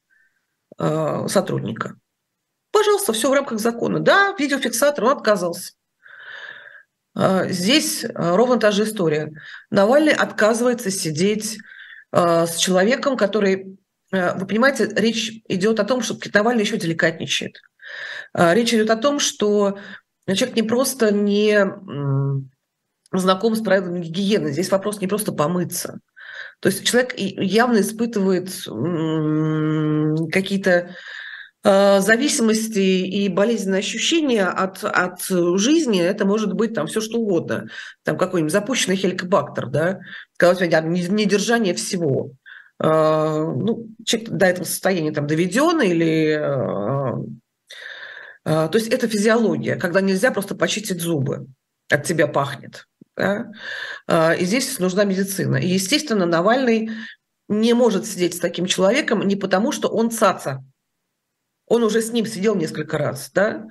э, 0.78 1.26
сотрудника. 1.28 1.96
Пожалуйста, 2.72 3.12
все 3.12 3.30
в 3.30 3.34
рамках 3.34 3.60
закона. 3.60 4.00
Да, 4.00 4.34
видеофиксатор, 4.38 5.04
он 5.04 5.12
отказался. 5.12 5.72
А, 7.14 7.48
здесь 7.48 8.04
а, 8.04 8.36
ровно 8.36 8.58
та 8.58 8.70
же 8.70 8.84
история. 8.84 9.32
Навальный 9.70 10.12
отказывается 10.12 10.90
сидеть 10.90 11.58
а, 12.12 12.46
с 12.46 12.56
человеком, 12.56 13.16
который... 13.16 13.76
Вы 14.10 14.46
понимаете, 14.46 14.88
речь 14.96 15.42
идет 15.48 15.80
о 15.80 15.84
том, 15.84 16.00
что 16.00 16.16
Навальный 16.32 16.62
еще 16.62 16.78
деликатничает. 16.78 17.60
Речь 18.32 18.72
идет 18.72 18.88
о 18.88 18.96
том, 18.96 19.18
что 19.18 19.78
человек 20.26 20.56
не 20.56 20.62
просто 20.62 21.12
не 21.12 21.58
знаком 23.12 23.54
с 23.56 23.60
правилами 23.60 24.00
гигиены. 24.00 24.52
Здесь 24.52 24.70
вопрос 24.70 25.00
не 25.00 25.06
просто 25.06 25.32
помыться. 25.32 26.00
То 26.60 26.68
есть 26.68 26.84
человек 26.84 27.14
явно 27.16 27.80
испытывает 27.80 28.50
какие-то 30.32 30.90
Э, 31.64 32.00
зависимости 32.00 32.78
и 32.78 33.28
болезненные 33.28 33.80
ощущения 33.80 34.46
от, 34.46 34.84
от 34.84 35.20
жизни, 35.58 36.00
это 36.00 36.24
может 36.24 36.52
быть 36.52 36.72
там 36.72 36.86
все 36.86 37.00
что 37.00 37.18
угодно. 37.18 37.68
Там 38.04 38.16
какой-нибудь 38.16 38.52
запущенный 38.52 38.96
хеликобактер, 38.96 39.66
да, 39.66 39.98
когда 40.36 40.52
у 40.52 40.56
тебя 40.56 40.80
недержание 40.80 41.74
всего. 41.74 42.30
Э, 42.82 43.52
ну, 43.54 43.88
человек 44.04 44.30
до 44.30 44.46
этого 44.46 44.64
состояния 44.64 45.12
там 45.12 45.26
доведен 45.26 45.80
или... 45.82 46.40
Э, 46.40 47.12
то 48.44 48.70
есть 48.72 48.88
это 48.88 49.08
физиология, 49.08 49.76
когда 49.76 50.00
нельзя 50.00 50.30
просто 50.30 50.54
почистить 50.54 51.02
зубы, 51.02 51.48
от 51.90 52.04
тебя 52.04 52.28
пахнет. 52.28 52.86
Да? 53.18 53.50
И 54.36 54.44
здесь 54.44 54.78
нужна 54.78 55.04
медицина. 55.04 55.56
И, 55.56 55.66
естественно, 55.66 56.24
Навальный 56.24 56.90
не 57.48 57.74
может 57.74 58.06
сидеть 58.06 58.36
с 58.36 58.40
таким 58.40 58.66
человеком 58.66 59.26
не 59.26 59.34
потому, 59.34 59.72
что 59.72 59.88
он 59.88 60.10
цаца, 60.10 60.64
он 61.66 61.82
уже 61.82 62.00
с 62.00 62.12
ним 62.12 62.26
сидел 62.26 62.54
несколько 62.54 62.98
раз, 62.98 63.30
да, 63.34 63.66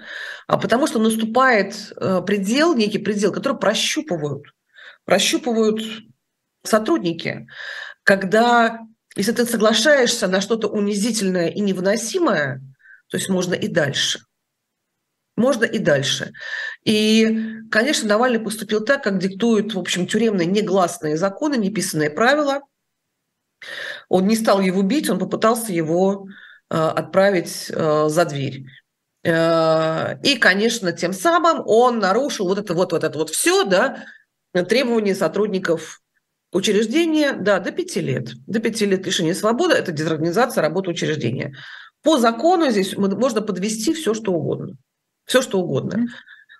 а 0.48 0.58
потому 0.58 0.88
что 0.88 1.00
наступает 1.00 1.94
э, 1.96 2.22
предел, 2.25 2.75
некий 2.75 3.00
предел, 3.00 3.32
который 3.32 3.58
прощупывают, 3.58 4.44
прощупывают 5.06 5.82
сотрудники, 6.63 7.48
когда, 8.04 8.80
если 9.16 9.32
ты 9.32 9.46
соглашаешься 9.46 10.27
на 10.27 10.42
что-то 10.42 10.68
унизительное 10.68 11.48
и 11.48 11.60
невыносимое, 11.60 12.62
то 13.10 13.18
есть 13.18 13.30
можно 13.30 13.54
и 13.54 13.68
дальше. 13.68 14.20
Можно 15.38 15.63
и 15.63 15.79
дальше. 15.79 16.34
И, 16.84 17.62
конечно, 17.72 18.10
Навальный 18.10 18.39
поступил 18.39 18.84
так, 18.84 19.03
как 19.03 19.20
диктуют, 19.20 19.74
в 19.74 19.79
общем, 19.79 20.08
тюремные 20.08 20.48
негласные 20.48 21.15
законы, 21.15 21.56
неписанные 21.56 22.10
правила. 22.10 22.60
Он 24.10 24.27
не 24.27 24.36
стал 24.36 24.60
его 24.60 24.82
бить, 24.82 25.10
он 25.10 25.20
попытался 25.20 25.72
его 25.72 26.27
Э, 26.70 26.89
отправить 26.89 27.70
э, 27.70 28.10
за 28.10 28.25
дверь. 28.25 28.65
Э, 29.24 30.20
и, 30.22 30.36
конечно, 30.36 30.91
тем 30.91 31.13
самым 31.13 31.63
он 31.65 32.00
нарушил 32.00 32.46
вот 32.46 32.60
это 32.60 32.74
вот, 32.74 32.91
вот 32.91 33.06
это 33.06 33.17
вот 33.17 33.29
все, 33.29 33.63
да, 33.63 34.03
требования 34.51 35.15
сотрудников 35.15 36.01
учреждения, 36.51 37.32
да, 37.32 37.60
до 37.60 37.72
пяти 37.72 38.01
лет. 38.01 38.32
До 38.48 38.60
пяти 38.60 38.86
лет 38.86 39.06
лишения 39.06 39.34
свободы– 39.34 39.75
это 39.75 39.94
дезорганизация 39.94 40.62
работы 40.62 40.89
учреждения. 40.89 41.56
По 42.03 42.17
закону 42.17 42.70
здесь 42.70 42.98
можно 42.98 43.41
подвести 43.41 43.94
все, 43.94 44.13
что 44.13 44.34
угодно. 44.34 44.75
Все, 45.27 45.43
что 45.43 45.60
угодно. 45.60 46.07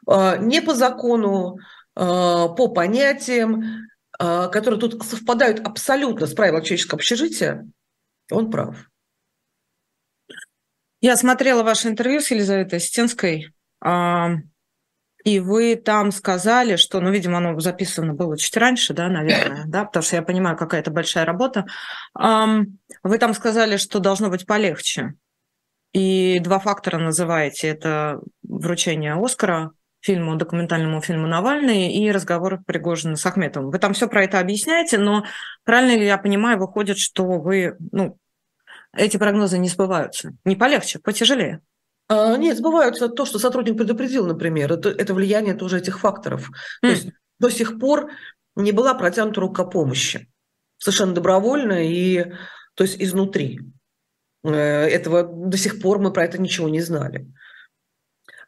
Не 0.06 0.62
по 0.62 0.76
закону, 0.76 1.58
по 1.96 2.68
понятиям, 2.68 3.88
которые 4.20 4.80
тут 4.80 5.04
совпадают 5.04 5.66
абсолютно 5.66 6.28
с 6.28 6.34
правилами 6.34 6.64
человеческого 6.64 6.98
общежития, 6.98 7.68
он 8.32 8.52
прав. 8.52 8.76
Я 11.02 11.16
смотрела 11.18 11.64
ваше 11.64 11.88
интервью 11.88 12.20
с 12.22 12.30
Елизаветой 12.32 12.80
Стенской, 12.80 13.54
и 15.24 15.40
вы 15.40 15.76
там 15.76 16.12
сказали, 16.12 16.76
что, 16.76 17.02
ну, 17.02 17.12
видимо, 17.12 17.38
оно 17.38 17.60
записано 17.60 18.14
было 18.14 18.38
чуть 18.38 18.56
раньше, 18.58 18.94
да, 18.94 19.08
наверное, 19.08 19.66
да, 19.68 19.86
потому 19.86 20.04
что 20.04 20.16
я 20.16 20.22
понимаю, 20.22 20.58
какая-то 20.58 20.90
большая 20.92 21.26
работа. 21.26 21.66
Вы 22.16 23.18
там 23.20 23.34
сказали, 23.34 23.78
что 23.78 24.00
должно 24.00 24.30
быть 24.30 24.46
полегче. 24.46 25.14
И 25.98 26.40
два 26.40 26.60
фактора 26.60 27.00
называете. 27.00 27.70
Это 27.70 28.22
вручение 28.44 29.16
Оскара 29.16 29.72
фильму, 30.00 30.36
документальному 30.36 31.02
фильму 31.02 31.26
«Навальный» 31.28 31.92
и 31.92 32.12
разговор 32.12 32.62
Пригожина 32.66 33.16
с 33.16 33.26
Ахметовым. 33.26 33.72
Вы 33.72 33.80
там 33.80 33.94
все 33.94 34.08
про 34.08 34.24
это 34.24 34.40
объясняете, 34.40 35.00
но 35.00 35.26
правильно 35.64 36.00
ли 36.00 36.06
я 36.06 36.20
понимаю, 36.20 36.60
выходит, 36.60 37.00
что 37.00 37.26
вы, 37.40 37.76
ну, 37.92 38.20
эти 38.96 39.18
прогнозы 39.18 39.58
не 39.58 39.70
сбываются. 39.70 40.34
Не 40.46 40.56
полегче, 40.56 41.00
потяжелее. 41.00 41.62
А, 42.10 42.38
нет, 42.38 42.58
сбываются 42.58 43.10
то, 43.10 43.26
что 43.26 43.40
сотрудник 43.40 43.76
предупредил, 43.76 44.28
например. 44.28 44.72
Это, 44.72 44.90
это 44.90 45.16
влияние 45.16 45.56
тоже 45.56 45.80
этих 45.80 46.00
факторов. 46.00 46.50
Mm. 46.50 46.52
То 46.82 46.88
есть 46.90 47.08
до 47.40 47.50
сих 47.50 47.80
пор 47.80 48.12
не 48.56 48.72
была 48.72 48.94
протянута 48.94 49.42
рука 49.42 49.66
помощи. 49.66 50.30
Совершенно 50.78 51.16
добровольно 51.16 51.84
и 51.84 52.34
то 52.76 52.84
есть 52.84 53.02
изнутри. 53.02 53.62
Э, 54.44 54.50
этого 54.52 55.24
до 55.24 55.58
сих 55.58 55.82
пор 55.82 56.00
мы 56.00 56.12
про 56.12 56.26
это 56.26 56.40
ничего 56.40 56.70
не 56.70 56.82
знали. 56.82 57.32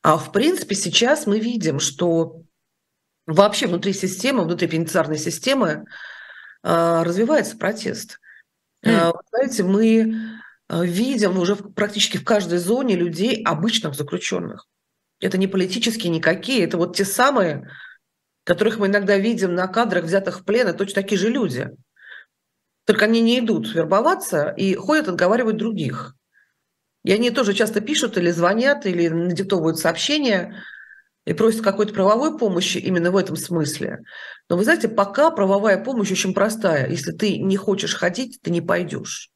А 0.02 0.18
в 0.18 0.32
принципе 0.32 0.76
сейчас 0.76 1.28
мы 1.28 1.40
видим, 1.40 1.80
что 1.80 2.44
вообще 3.26 3.68
внутри 3.68 3.94
системы, 3.94 4.44
внутри 4.44 4.68
пенитенциарной 4.68 5.18
системы 5.18 5.86
а, 6.64 7.04
развивается 7.04 7.58
протест. 7.58 8.20
Mm. 8.86 9.14
Знаете, 9.30 9.64
мы 9.64 10.16
э, 10.70 10.86
видим 10.86 11.38
уже 11.38 11.58
практически 11.58 12.18
в 12.18 12.24
каждой 12.24 12.60
зоне 12.60 12.96
людей, 12.96 13.44
обычных 13.44 13.94
заключенных. 13.94 14.68
Это 15.20 15.38
не 15.38 15.48
политические 15.48 16.12
никакие, 16.12 16.64
это 16.64 16.78
вот 16.78 16.96
те 16.96 17.04
самые, 17.04 17.70
которых 18.46 18.78
мы 18.78 18.88
иногда 18.88 19.18
видим 19.18 19.54
на 19.54 19.68
кадрах, 19.68 20.06
взятых 20.06 20.40
в 20.40 20.46
плен, 20.46 20.68
это 20.68 20.78
точно 20.78 21.02
такие 21.02 21.20
же 21.20 21.30
люди. 21.30 21.70
Только 22.90 23.06
они 23.06 23.22
не 23.22 23.38
идут 23.38 23.72
вербоваться 23.76 24.50
и 24.58 24.74
ходят 24.74 25.10
отговаривать 25.10 25.58
других. 25.58 26.16
И 27.04 27.12
они 27.12 27.30
тоже 27.30 27.54
часто 27.54 27.82
пишут 27.82 28.18
или 28.18 28.32
звонят, 28.32 28.88
или 28.88 29.10
надиктовывают 29.10 29.78
сообщения. 29.78 30.64
и 31.24 31.34
просят 31.34 31.62
какой-то 31.62 31.94
правовой 31.94 32.36
помощи 32.36 32.80
именно 32.80 33.12
в 33.12 33.18
этом 33.18 33.36
смысле. 33.36 34.00
Но 34.50 34.58
вы 34.58 34.64
знаете, 34.64 34.90
пока 34.90 35.30
правовая 35.30 35.78
помощь 35.84 36.12
очень 36.12 36.34
простая. 36.34 36.90
Если 36.90 37.12
ты 37.12 37.38
не 37.38 37.58
хочешь 37.58 37.94
ходить, 37.94 38.40
ты 38.42 38.50
не 38.50 38.62
пойдешь. 38.62 39.30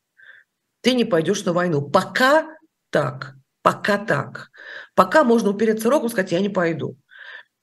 Ты 0.81 0.95
не 0.95 1.05
пойдешь 1.05 1.45
на 1.45 1.53
войну. 1.53 1.88
Пока 1.88 2.48
так. 2.89 3.36
Пока 3.62 4.00
так. 4.00 4.50
Пока 4.95 5.24
можно 5.24 5.51
упереться 5.51 5.91
рогом 5.91 6.07
и 6.07 6.10
сказать, 6.10 6.31
я 6.31 6.39
не 6.39 6.50
пойду. 6.50 6.98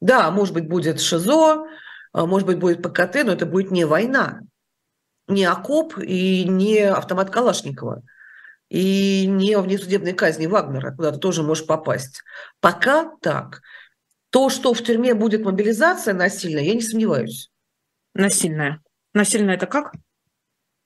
Да, 0.00 0.30
может 0.30 0.54
быть, 0.54 0.68
будет 0.68 1.00
ШИЗО, 1.00 1.66
а, 2.12 2.26
может 2.26 2.46
быть, 2.46 2.60
будет 2.60 2.80
ПКТ, 2.80 3.24
но 3.24 3.32
это 3.32 3.44
будет 3.44 3.72
не 3.72 3.84
война, 3.84 4.42
не 5.30 5.44
окоп 5.44 5.98
и 5.98 6.44
не 6.44 6.80
автомат 6.80 7.30
Калашникова, 7.30 8.02
и 8.68 9.26
не 9.26 9.58
внесудебной 9.58 10.12
казни 10.12 10.46
Вагнера, 10.46 10.94
куда 10.94 11.12
ты 11.12 11.18
тоже 11.18 11.42
можешь 11.42 11.66
попасть. 11.66 12.22
Пока 12.60 13.10
так. 13.20 13.62
То, 14.30 14.48
что 14.48 14.72
в 14.74 14.82
тюрьме 14.82 15.14
будет 15.14 15.44
мобилизация 15.44 16.14
насильная, 16.14 16.62
я 16.62 16.74
не 16.74 16.82
сомневаюсь. 16.82 17.50
Насильная? 18.14 18.80
Насильная 19.12 19.56
это 19.56 19.66
как? 19.66 19.92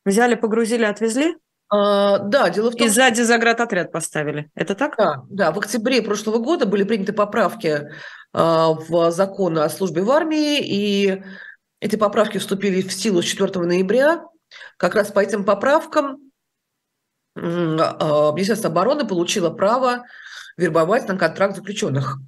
Взяли, 0.04 0.34
погрузили, 0.34 0.84
отвезли? 0.84 1.36
А, 1.68 2.18
да, 2.18 2.50
дело 2.50 2.70
в 2.70 2.76
том, 2.76 2.86
И 2.86 2.90
сзади 2.90 3.22
заградотряд 3.22 3.92
поставили. 3.92 4.50
Это 4.54 4.74
так? 4.74 4.96
Да, 4.96 5.22
да. 5.28 5.52
В 5.52 5.58
октябре 5.58 6.02
прошлого 6.02 6.38
года 6.38 6.66
были 6.66 6.84
приняты 6.84 7.12
поправки 7.12 7.90
а, 8.32 8.72
в 8.72 9.10
закон 9.10 9.58
о 9.58 9.68
службе 9.68 10.02
в 10.02 10.10
армии, 10.10 10.58
и 10.60 11.22
эти 11.80 11.96
поправки 11.96 12.38
вступили 12.38 12.82
в 12.82 12.92
силу 12.92 13.22
с 13.22 13.26
4 13.26 13.60
ноября. 13.60 14.24
Как 14.76 14.94
раз 14.94 15.10
по 15.10 15.20
этим 15.20 15.44
поправкам 15.44 16.30
а, 17.36 18.32
Министерство 18.32 18.70
обороны 18.70 19.06
получило 19.06 19.50
право 19.50 20.04
вербовать 20.56 21.08
на 21.08 21.18
контракт 21.18 21.56
заключенных. 21.56 22.18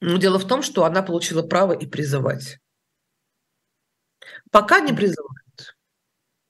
Но 0.00 0.18
дело 0.18 0.38
в 0.38 0.46
том, 0.46 0.62
что 0.62 0.84
она 0.84 1.02
получила 1.02 1.42
право 1.42 1.72
и 1.72 1.86
призывать. 1.86 2.58
Пока 4.50 4.80
не 4.80 4.92
призывает. 4.92 5.76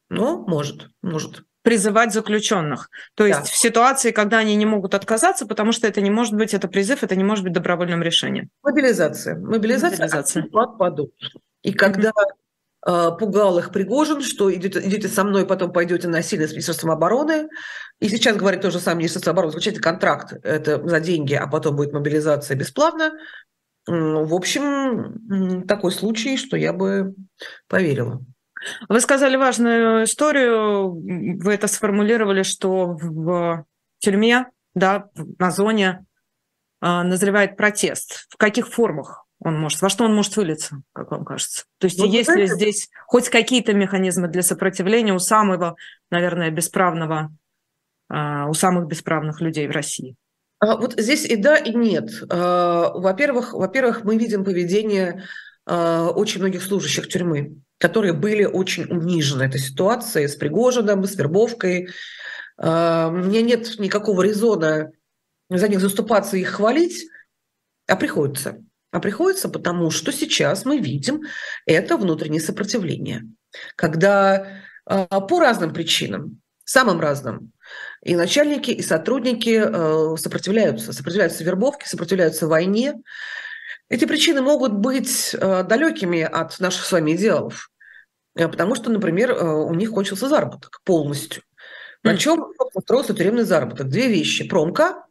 Но 0.09 0.39
может, 0.39 0.89
может 1.03 1.45
призывать 1.63 2.13
заключенных. 2.13 2.91
То 3.15 3.27
есть 3.27 3.41
да. 3.41 3.45
в 3.45 3.57
ситуации, 3.57 4.13
когда 4.13 4.39
они 4.39 4.55
не 4.55 4.67
могут 4.67 4.95
отказаться, 4.95 5.47
потому 5.47 5.73
что 5.73 5.89
это 5.89 6.01
не 6.01 6.11
может 6.11 6.35
быть, 6.35 6.55
это 6.55 6.69
призыв, 6.69 7.03
это 7.03 7.17
не 7.17 7.25
может 7.25 7.43
быть 7.43 7.53
добровольным 7.53 8.03
решением. 8.03 8.51
Мобилизация. 8.63 9.37
Мобилизация, 9.37 10.07
Мобилизация. 10.07 10.47
И 11.63 11.73
когда 11.73 12.11
mm-hmm. 12.11 12.46
Пугал 13.19 13.59
их 13.59 13.73
Пригожин, 13.73 14.23
что 14.23 14.55
идете, 14.55 14.81
идете 14.81 15.09
со 15.09 15.25
мной, 15.25 15.45
потом 15.45 15.73
пойдете 15.73 16.07
насильно 16.07 16.47
с 16.47 16.53
Министерством 16.53 16.93
обороны, 16.93 17.49
и 17.99 18.09
сейчас 18.09 18.37
говорит 18.37 18.61
то 18.61 18.71
же 18.71 18.79
самое 18.79 18.99
Министерство 18.99 19.33
обороны, 19.33 19.51
заключайте 19.51 19.81
контракт, 19.81 20.33
это 20.45 20.87
за 20.87 21.01
деньги, 21.01 21.35
а 21.35 21.49
потом 21.49 21.75
будет 21.75 21.93
мобилизация 21.93 22.57
бесплатно. 22.57 23.13
В 23.89 24.35
общем, 24.35 25.65
такой 25.67 25.93
случай, 25.93 26.37
что 26.37 26.57
я 26.57 26.73
бы 26.73 27.15
поверила. 27.69 28.21
Вы 28.89 29.01
сказали 29.01 29.37
важную 29.37 30.05
историю, 30.05 30.91
вы 30.93 31.53
это 31.53 31.69
сформулировали, 31.69 32.43
что 32.43 32.97
в 33.01 33.65
тюрьме, 33.99 34.47
да, 34.75 35.09
на 35.39 35.51
зоне 35.51 36.05
а, 36.81 37.03
назревает 37.05 37.57
протест. 37.57 38.27
В 38.31 38.37
каких 38.37 38.69
формах 38.69 39.26
он 39.41 39.59
может, 39.59 39.83
во 39.83 39.89
что 39.89 40.05
он 40.05 40.15
может 40.15 40.37
вылиться, 40.37 40.83
как 40.93 41.11
вам 41.11 41.25
кажется? 41.25 41.65
То 41.79 41.87
есть 41.87 41.99
ну, 41.99 42.07
есть 42.07 42.35
ли 42.35 42.47
здесь 42.47 42.89
хоть 43.07 43.29
какие-то 43.29 43.75
механизмы 43.75 44.29
для 44.29 44.43
сопротивления 44.43 45.13
у 45.13 45.19
самого, 45.19 45.77
наверное, 46.11 46.51
бесправного, 46.51 47.31
а, 48.09 48.49
у 48.49 48.55
самых 48.55 48.87
бесправных 48.87 49.41
людей 49.41 49.69
в 49.69 49.73
России? 49.73 50.17
А, 50.59 50.77
вот 50.77 50.95
здесь 50.99 51.25
и 51.27 51.37
да, 51.37 51.57
и 51.57 51.75
нет. 51.75 52.11
Во-первых, 52.29 53.53
во-первых, 53.53 54.05
мы 54.05 54.17
видим 54.17 54.45
поведение 54.45 55.25
очень 55.67 56.41
многих 56.41 56.63
служащих 56.63 57.09
тюрьмы 57.09 57.57
которые 57.79 58.15
были 58.15 58.45
очень 58.45 58.85
унижены 58.85 59.45
этой 59.45 59.61
ситуацией 59.61 60.29
с 60.29 60.37
Пригожиным, 60.37 61.05
с 61.05 61.15
Вербовкой. 61.15 61.89
А, 62.59 63.11
мне 63.11 63.43
нет 63.43 63.79
никакого 63.79 64.23
резона 64.23 64.93
за 65.49 65.69
них 65.69 65.81
заступаться 65.81 66.37
и 66.37 66.41
их 66.41 66.49
хвалить, 66.49 67.07
а 67.87 67.97
приходится. 67.97 68.63
А 68.97 69.01
приходится 69.01 69.51
потому, 69.51 69.91
что 69.91 70.11
сейчас 70.11 70.65
мы 70.65 70.79
видим 70.79 71.21
это 71.67 71.99
внутреннее 71.99 72.41
сопротивление. 72.41 73.25
Когда 73.77 74.63
а, 74.87 75.21
по 75.21 75.39
разным 75.39 75.75
причинам, 75.75 76.41
самым 76.65 76.99
разным, 76.99 77.53
и 78.03 78.17
начальники, 78.17 78.71
и 78.71 78.81
сотрудники 78.81 79.63
а, 79.63 80.17
сопротивляются. 80.17 80.95
Сопротивляются 80.95 81.45
вербовке, 81.45 81.87
сопротивляются 81.87 82.47
войне, 82.47 82.95
эти 83.91 84.07
причины 84.07 84.41
могут 84.41 84.73
быть 84.73 85.35
э, 85.35 85.63
далекими 85.63 86.23
от 86.23 86.59
наших 86.59 86.87
с 86.87 86.91
вами 86.91 87.15
идеалов, 87.15 87.71
э, 88.35 88.49
потому 88.49 88.75
что, 88.75 88.91
например, 88.91 89.31
э, 89.31 89.45
у 89.45 89.75
них 89.75 89.91
кончился 89.91 90.27
заработок 90.27 90.81
полностью. 90.85 91.43
На 92.03 92.17
чем 92.17 92.47
строился 92.81 93.15
тюремный 93.15 93.45
заработок? 93.45 93.89
Две 93.89 94.09
вещи. 94.09 94.49
Промка, 94.49 95.06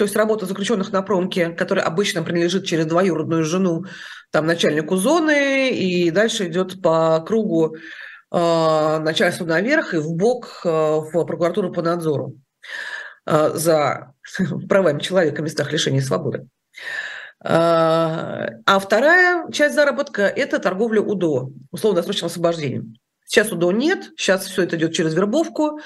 то 0.00 0.04
есть 0.04 0.16
работа 0.16 0.46
заключенных 0.46 0.92
на 0.92 1.02
промке, 1.02 1.50
которая 1.50 1.84
обычно 1.84 2.22
принадлежит 2.22 2.64
через 2.64 2.86
двоюродную 2.86 3.44
жену 3.44 3.84
там, 4.30 4.46
начальнику 4.46 4.96
зоны, 4.96 5.68
и 5.72 6.10
дальше 6.10 6.46
идет 6.48 6.80
по 6.80 7.20
кругу 7.20 7.76
э, 8.32 8.98
начальству 9.00 9.44
наверх 9.44 9.92
и 9.92 9.98
в 9.98 10.12
бок 10.12 10.62
э, 10.64 10.70
в 10.70 11.24
прокуратуру 11.26 11.70
по 11.70 11.82
надзору 11.82 12.36
э, 13.26 13.50
за 13.52 14.14
правами 14.70 15.00
человека 15.00 15.42
в 15.42 15.44
местах 15.44 15.70
лишения 15.70 16.00
свободы. 16.00 16.48
А, 17.44 18.48
а 18.64 18.78
вторая 18.78 19.50
часть 19.52 19.74
заработка– 19.74 20.22
это 20.34 20.60
торговля 20.60 21.02
УДО, 21.02 21.50
условно-досрочным 21.72 22.28
освобождением. 22.28 22.94
Сейчас 23.26 23.52
УДО 23.52 23.70
нет, 23.70 24.12
сейчас 24.16 24.46
все 24.46 24.62
это 24.62 24.78
идет 24.78 24.94
через 24.94 25.12
вербовку, 25.12 25.78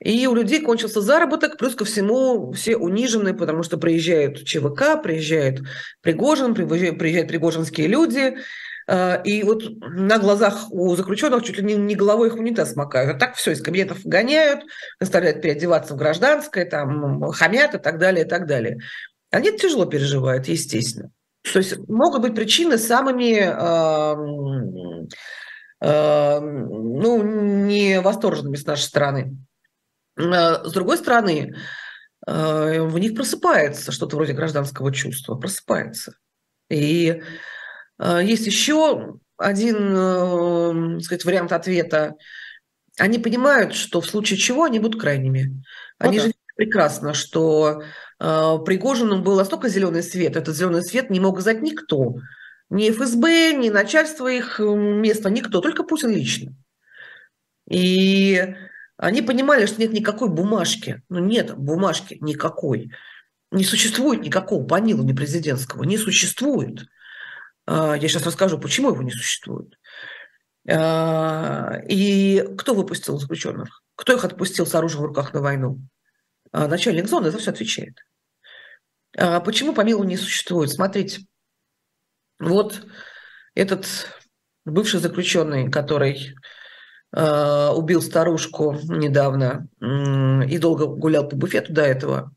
и 0.00 0.26
у 0.26 0.34
людей 0.34 0.60
кончился 0.60 1.00
заработок, 1.00 1.56
плюс 1.56 1.74
ко 1.74 1.84
всему 1.84 2.52
все 2.52 2.76
унижены, 2.76 3.34
потому 3.34 3.62
что 3.62 3.78
приезжают 3.78 4.44
ЧВК, 4.44 5.02
приезжает 5.02 5.60
Пригожин, 6.02 6.54
приезжают, 6.54 6.98
пригожинские 7.28 7.88
люди, 7.88 8.36
а, 8.90 9.20
и 9.24 9.42
вот 9.42 9.64
на 9.80 10.18
глазах 10.18 10.70
у 10.70 10.94
заключенных 10.96 11.42
чуть 11.42 11.58
ли 11.58 11.64
не, 11.64 11.74
не 11.74 11.94
головой 11.94 12.28
их 12.28 12.36
унитаз 12.36 12.74
макают. 12.76 13.16
А 13.16 13.18
так 13.18 13.34
все 13.34 13.52
из 13.52 13.60
кабинетов 13.60 13.98
гоняют, 14.04 14.64
заставляют 14.98 15.42
переодеваться 15.42 15.94
в 15.94 15.98
гражданское, 15.98 16.64
там, 16.64 17.30
хамят 17.32 17.74
и 17.74 17.78
так 17.78 17.98
далее, 17.98 18.24
и 18.24 18.28
так 18.28 18.46
далее. 18.46 18.78
Они 19.30 19.50
тяжело 19.56 19.84
переживают, 19.84 20.48
естественно. 20.48 21.10
То 21.52 21.58
есть 21.58 21.76
могут 21.88 22.22
быть 22.22 22.34
причины 22.34 22.78
самыми, 22.78 23.40
э, 23.40 25.06
э, 25.82 26.40
ну, 26.40 27.22
не 27.22 28.00
восторженными 28.00 28.56
с 28.56 28.64
нашей 28.64 28.82
стороны. 28.82 29.36
А, 30.18 30.64
с 30.64 30.72
другой 30.72 30.98
стороны, 30.98 31.54
э, 32.26 32.80
в 32.82 32.98
них 32.98 33.14
просыпается 33.14 33.92
что-то 33.92 34.16
вроде 34.16 34.32
гражданского 34.32 34.92
чувства, 34.92 35.36
просыпается. 35.36 36.14
И 36.68 37.22
э, 37.98 38.20
есть 38.22 38.46
еще 38.46 39.18
один, 39.36 39.76
э, 39.96 41.00
сказать, 41.00 41.24
вариант 41.24 41.52
ответа. 41.52 42.16
Они 42.98 43.18
понимают, 43.18 43.74
что 43.74 44.00
в 44.00 44.06
случае 44.08 44.38
чего 44.38 44.64
они 44.64 44.80
будут 44.80 45.00
крайними. 45.00 45.62
Они 45.98 46.18
ну, 46.18 46.24
да. 46.24 46.28
же 46.28 46.34
прекрасно, 46.56 47.14
что 47.14 47.82
э, 48.18 48.58
Пригожину 48.66 49.22
был 49.22 49.36
настолько 49.36 49.68
зеленый 49.68 50.02
свет, 50.02 50.36
этот 50.36 50.56
зеленый 50.56 50.82
свет 50.82 51.08
не 51.10 51.20
мог 51.20 51.38
издать 51.38 51.62
никто. 51.62 52.16
Ни 52.70 52.90
ФСБ, 52.90 53.54
ни 53.54 53.70
начальство 53.70 54.26
их 54.26 54.58
места, 54.58 55.30
никто, 55.30 55.60
только 55.60 55.84
Путин 55.84 56.10
лично. 56.10 56.54
И 57.70 58.54
они 58.98 59.22
понимали, 59.22 59.64
что 59.66 59.80
нет 59.80 59.92
никакой 59.92 60.28
бумажки. 60.28 61.02
Ну 61.08 61.20
нет 61.20 61.56
бумажки 61.56 62.18
никакой. 62.20 62.90
Не 63.52 63.64
существует 63.64 64.22
никакого 64.22 64.66
помилования 64.66 65.14
президентского. 65.14 65.84
Не 65.84 65.96
существует. 65.96 66.88
А, 67.64 67.94
я 67.94 68.08
сейчас 68.08 68.26
расскажу, 68.26 68.58
почему 68.58 68.90
его 68.90 69.02
не 69.02 69.12
существует. 69.12 69.78
А, 70.68 71.80
и 71.88 72.44
кто 72.58 72.74
выпустил 72.74 73.18
заключенных? 73.18 73.82
Кто 73.94 74.14
их 74.14 74.24
отпустил 74.24 74.66
с 74.66 74.74
оружием 74.74 75.04
в 75.04 75.06
руках 75.06 75.32
на 75.32 75.42
войну? 75.42 75.78
А, 76.50 76.66
начальник 76.66 77.06
зоны 77.06 77.30
за 77.30 77.38
все 77.38 77.50
отвечает. 77.50 78.04
Почему 79.12 79.74
помилования 79.74 80.16
не 80.16 80.22
существует? 80.22 80.70
Смотрите, 80.70 81.22
вот 82.40 82.84
этот 83.54 83.86
бывший 84.64 85.00
заключенный, 85.00 85.70
который 85.70 86.34
убил 87.12 88.02
старушку 88.02 88.76
недавно 88.84 89.66
э, 89.80 90.46
и 90.46 90.58
долго 90.58 90.86
гулял 90.86 91.26
по 91.26 91.36
буфету 91.36 91.72
до 91.72 91.82
этого 91.82 92.32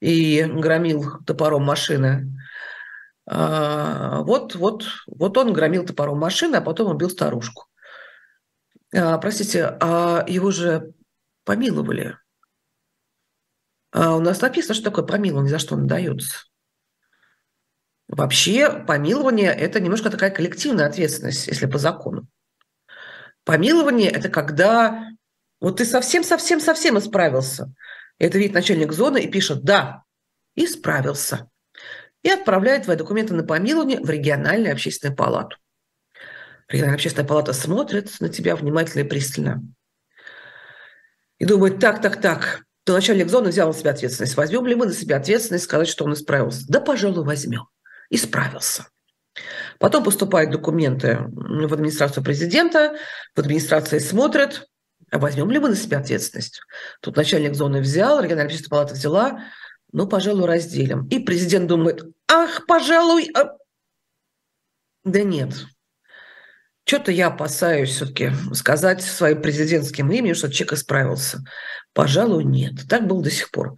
и 0.00 0.44
громил 0.44 1.24
топором 1.24 1.64
машины. 1.64 2.36
Э, 3.28 4.20
вот, 4.22 4.54
вот, 4.54 4.84
вот 5.06 5.36
он 5.38 5.52
громил 5.52 5.84
топором 5.84 6.18
машины, 6.18 6.56
а 6.56 6.60
потом 6.60 6.92
убил 6.92 7.10
старушку. 7.10 7.66
Э, 8.92 9.18
простите, 9.18 9.76
а 9.80 10.24
его 10.28 10.50
же 10.50 10.92
помиловали. 11.44 12.16
А 13.90 14.16
у 14.16 14.20
нас 14.20 14.40
написано, 14.40 14.74
что 14.74 14.84
такое 14.84 15.04
помилование, 15.04 15.50
за 15.50 15.58
что 15.58 15.74
он 15.74 15.86
дается. 15.86 16.44
Вообще 18.08 18.70
помилование– 18.70 19.50
это 19.56 19.80
немножко 19.80 20.10
такая 20.10 20.30
коллективная 20.30 20.86
ответственность, 20.86 21.46
если 21.46 21.66
по 21.66 21.78
закону. 21.78 22.28
Помилование– 23.44 24.10
это 24.12 24.28
когда 24.28 25.08
вот 25.60 25.78
ты 25.78 25.84
совсем-совсем-совсем 25.84 26.98
исправился. 26.98 27.72
Это 28.18 28.38
видит 28.38 28.54
начальник 28.54 28.92
зоны 28.92 29.22
и 29.22 29.30
пишет 29.30 29.62
«да», 29.62 30.02
исправился. 30.54 31.48
И 32.22 32.30
отправляет 32.30 32.84
твои 32.84 32.96
документы 32.96 33.34
на 33.34 33.42
помилование 33.42 34.00
в 34.00 34.08
региональную 34.08 34.72
общественную 34.72 35.16
палату. 35.16 35.56
Региональная 36.68 36.96
общественная 36.96 37.28
палата 37.28 37.52
смотрит 37.52 38.20
на 38.20 38.28
тебя 38.28 38.54
внимательно 38.54 39.02
и 39.02 39.08
пристально. 39.08 39.62
И 41.38 41.44
думает, 41.44 41.80
так, 41.80 42.00
так, 42.00 42.20
так, 42.20 42.62
то 42.84 42.92
начальник 42.92 43.28
зоны 43.28 43.50
взял 43.50 43.68
на 43.68 43.74
себя 43.74 43.90
ответственность. 43.90 44.36
Возьмем 44.36 44.66
ли 44.66 44.74
мы 44.74 44.86
на 44.86 44.92
себя 44.92 45.16
ответственность 45.16 45.64
сказать, 45.64 45.88
что 45.88 46.04
он 46.04 46.14
исправился? 46.14 46.64
Да, 46.68 46.80
пожалуй, 46.80 47.24
возьмем. 47.24 47.68
Исправился. 48.10 48.86
Потом 49.78 50.04
поступают 50.04 50.50
документы 50.50 51.18
в 51.28 51.72
администрацию 51.72 52.22
президента, 52.22 52.96
в 53.34 53.40
администрации 53.40 53.98
смотрят, 53.98 54.66
а 55.10 55.18
возьмем 55.18 55.50
ли 55.50 55.58
мы 55.58 55.70
на 55.70 55.76
себя 55.76 55.98
ответственность? 55.98 56.60
Тут 57.00 57.16
начальник 57.16 57.54
зоны 57.54 57.80
взял, 57.80 58.18
региональная 58.18 58.46
общественная 58.46 58.70
палата 58.70 58.94
взяла, 58.94 59.44
ну, 59.92 60.06
пожалуй, 60.06 60.46
разделим. 60.46 61.06
И 61.08 61.18
президент 61.18 61.66
думает, 61.66 62.02
ах, 62.28 62.66
пожалуй, 62.66 63.30
а... 63.34 63.56
да 65.04 65.22
нет, 65.22 65.52
что-то 66.84 67.12
я 67.12 67.28
опасаюсь 67.28 67.90
все-таки 67.90 68.32
сказать 68.52 69.02
своим 69.02 69.40
президентским 69.40 70.10
именем, 70.10 70.34
что 70.34 70.50
человек 70.50 70.74
исправился. 70.74 71.38
Пожалуй, 71.94 72.44
нет. 72.44 72.88
Так 72.88 73.06
было 73.06 73.22
до 73.22 73.30
сих 73.30 73.50
пор. 73.50 73.74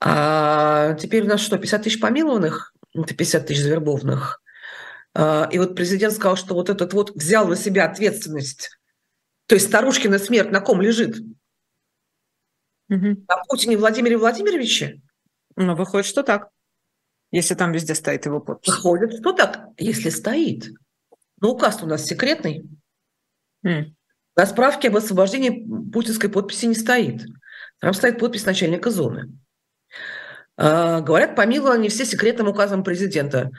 А 0.00 0.94
теперь 0.94 1.24
у 1.24 1.28
нас 1.28 1.40
что, 1.40 1.58
50 1.58 1.82
тысяч 1.82 2.00
помилованных? 2.00 2.72
Это 2.94 3.14
50 3.14 3.46
тысяч 3.46 3.62
завербованных. 3.62 4.42
А, 5.14 5.48
и 5.50 5.58
вот 5.58 5.74
президент 5.74 6.14
сказал, 6.14 6.36
что 6.36 6.54
вот 6.54 6.70
этот 6.70 6.92
вот 6.92 7.14
взял 7.14 7.46
на 7.46 7.56
себя 7.56 7.86
ответственность. 7.86 8.70
То 9.46 9.54
есть 9.56 9.66
старушкина 9.66 10.18
смерть 10.18 10.50
на 10.50 10.60
ком 10.60 10.80
лежит? 10.80 11.18
Угу. 12.88 13.24
На 13.28 13.36
Путине 13.48 13.76
Владимире 13.76 14.16
Владимировиче? 14.16 15.00
Ну, 15.56 15.74
выходит, 15.74 16.06
что 16.06 16.22
так. 16.22 16.50
Если 17.32 17.54
там 17.54 17.72
везде 17.72 17.94
стоит 17.94 18.26
его 18.26 18.40
подпись. 18.40 18.72
Выходит, 18.72 19.20
что 19.20 19.32
так, 19.32 19.68
если 19.76 20.10
стоит. 20.10 20.70
Но 21.40 21.52
указ 21.52 21.82
у 21.82 21.86
нас 21.86 22.04
секретный. 22.04 22.68
Mm. 23.64 23.92
На 24.36 24.46
справке 24.46 24.88
об 24.88 24.96
освобождении 24.96 25.90
путинской 25.92 26.28
подписи 26.28 26.66
не 26.66 26.74
стоит. 26.74 27.24
Там 27.78 27.94
стоит 27.94 28.18
подпись 28.18 28.46
начальника 28.46 28.90
зоны. 28.90 29.32
А, 30.56 31.00
говорят, 31.00 31.36
помиловали 31.36 31.88
все 31.88 32.04
секретным 32.04 32.48
указом 32.48 32.82
президента. 32.82 33.50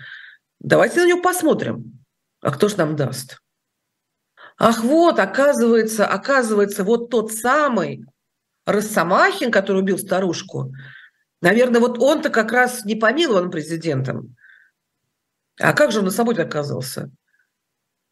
Давайте 0.61 1.01
на 1.01 1.07
него 1.07 1.21
посмотрим. 1.21 2.05
А 2.39 2.51
кто 2.51 2.69
же 2.69 2.77
нам 2.77 2.95
даст? 2.95 3.41
Ах, 4.57 4.83
вот, 4.83 5.17
оказывается, 5.17 6.05
оказывается, 6.05 6.83
вот 6.83 7.09
тот 7.09 7.31
самый 7.31 8.05
Росомахин, 8.65 9.51
который 9.51 9.81
убил 9.81 9.97
старушку, 9.97 10.71
наверное, 11.41 11.81
вот 11.81 11.97
он-то 11.99 12.29
как 12.29 12.51
раз 12.51 12.85
не 12.85 12.95
помилован 12.95 13.49
президентом. 13.49 14.35
А 15.59 15.73
как 15.73 15.91
же 15.91 15.99
он 15.99 16.05
на 16.05 16.11
собой 16.11 16.35
оказался? 16.35 17.09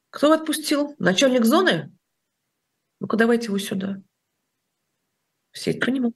Кто 0.10 0.32
отпустил? 0.34 0.96
Начальник 0.98 1.46
зоны? 1.46 1.92
Ну-ка, 3.00 3.16
давайте 3.16 3.48
его 3.48 3.60
сюда. 3.60 3.98
Все 5.52 5.72
это 5.72 5.80
про 5.82 5.92
него. 5.92 6.14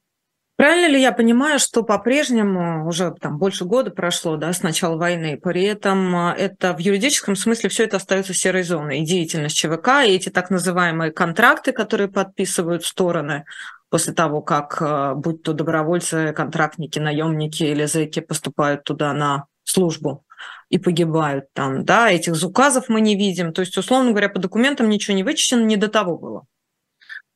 Правильно 0.55 0.87
ли 0.87 1.01
я 1.01 1.11
понимаю, 1.11 1.57
что 1.57 1.81
по-прежнему 1.81 2.87
уже 2.87 3.11
там 3.19 3.39
больше 3.39 3.65
года 3.65 3.89
прошло, 3.89 4.37
да, 4.37 4.53
с 4.53 4.61
начала 4.61 4.97
войны, 4.97 5.39
при 5.41 5.63
этом 5.63 6.15
а, 6.15 6.35
это 6.37 6.73
в 6.73 6.79
юридическом 6.79 7.35
смысле 7.35 7.69
все 7.69 7.85
это 7.85 7.97
остается 7.97 8.35
серой 8.35 8.61
зоной, 8.61 8.99
и 8.99 9.05
деятельность 9.05 9.57
ЧВК, 9.57 10.05
и 10.05 10.11
эти 10.11 10.29
так 10.29 10.51
называемые 10.51 11.11
контракты, 11.11 11.71
которые 11.71 12.07
подписывают 12.07 12.85
стороны 12.85 13.45
после 13.89 14.13
того, 14.13 14.41
как, 14.41 14.77
а, 14.79 15.15
будь 15.15 15.41
то 15.41 15.53
добровольцы, 15.53 16.33
контрактники, 16.33 16.99
наемники 16.99 17.63
или 17.63 17.85
зэки 17.85 18.19
поступают 18.19 18.83
туда 18.83 19.11
на 19.13 19.45
службу, 19.63 20.23
и 20.69 20.77
погибают 20.77 21.45
там, 21.53 21.83
да, 21.83 22.11
этих 22.11 22.33
указов 22.43 22.89
мы 22.89 23.01
не 23.01 23.15
видим. 23.15 23.53
То 23.53 23.61
есть, 23.61 23.77
условно 23.77 24.11
говоря, 24.11 24.29
по 24.29 24.39
документам 24.39 24.89
ничего 24.89 25.15
не 25.15 25.23
вычищено, 25.23 25.63
не 25.63 25.77
до 25.77 25.87
того 25.87 26.17
было. 26.17 26.45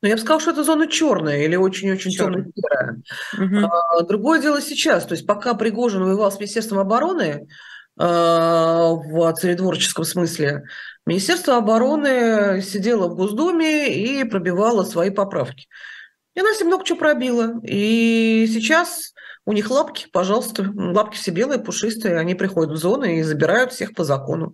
Ну, 0.01 0.09
я 0.09 0.15
бы 0.15 0.21
сказала, 0.21 0.39
что 0.39 0.51
это 0.51 0.63
зона 0.63 0.87
черная 0.87 1.43
или 1.43 1.55
очень-очень 1.55 2.11
темная 2.11 2.45
Угу. 3.33 3.65
А, 3.65 4.01
другое 4.03 4.41
дело 4.41 4.61
сейчас. 4.61 5.05
То 5.05 5.13
есть 5.13 5.25
пока 5.25 5.53
Пригожин 5.55 6.03
воевал 6.03 6.31
с 6.31 6.39
Министерством 6.39 6.79
обороны 6.79 7.47
а, 7.97 8.91
в 8.91 9.33
царедворческом 9.33 10.05
смысле, 10.05 10.65
Министерство 11.05 11.57
обороны 11.57 12.61
сидело 12.61 13.07
в 13.07 13.15
Госдуме 13.15 13.93
и 13.93 14.23
пробивало 14.23 14.83
свои 14.83 15.09
поправки. 15.09 15.67
И 16.35 16.39
она 16.39 16.53
себе 16.53 16.67
много 16.67 16.85
чего 16.85 16.99
пробила. 16.99 17.59
И 17.63 18.47
сейчас 18.53 19.13
у 19.45 19.53
них 19.53 19.71
лапки, 19.71 20.07
пожалуйста, 20.11 20.71
лапки 20.75 21.15
все 21.15 21.31
белые, 21.31 21.59
пушистые, 21.59 22.19
они 22.19 22.35
приходят 22.35 22.73
в 22.73 22.77
зоны 22.77 23.19
и 23.19 23.23
забирают 23.23 23.71
всех 23.71 23.95
по 23.95 24.03
закону. 24.03 24.53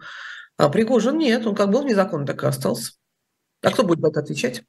А 0.56 0.70
Пригожин 0.70 1.18
нет, 1.18 1.46
он 1.46 1.56
как 1.56 1.72
был 1.72 1.84
незаконно, 1.84 2.26
так 2.26 2.44
и 2.44 2.48
остался. 2.48 2.94
А 3.62 3.72
кто 3.72 3.84
будет 3.84 4.00
на 4.00 4.08
это 4.08 4.20
отвечать? 4.20 4.64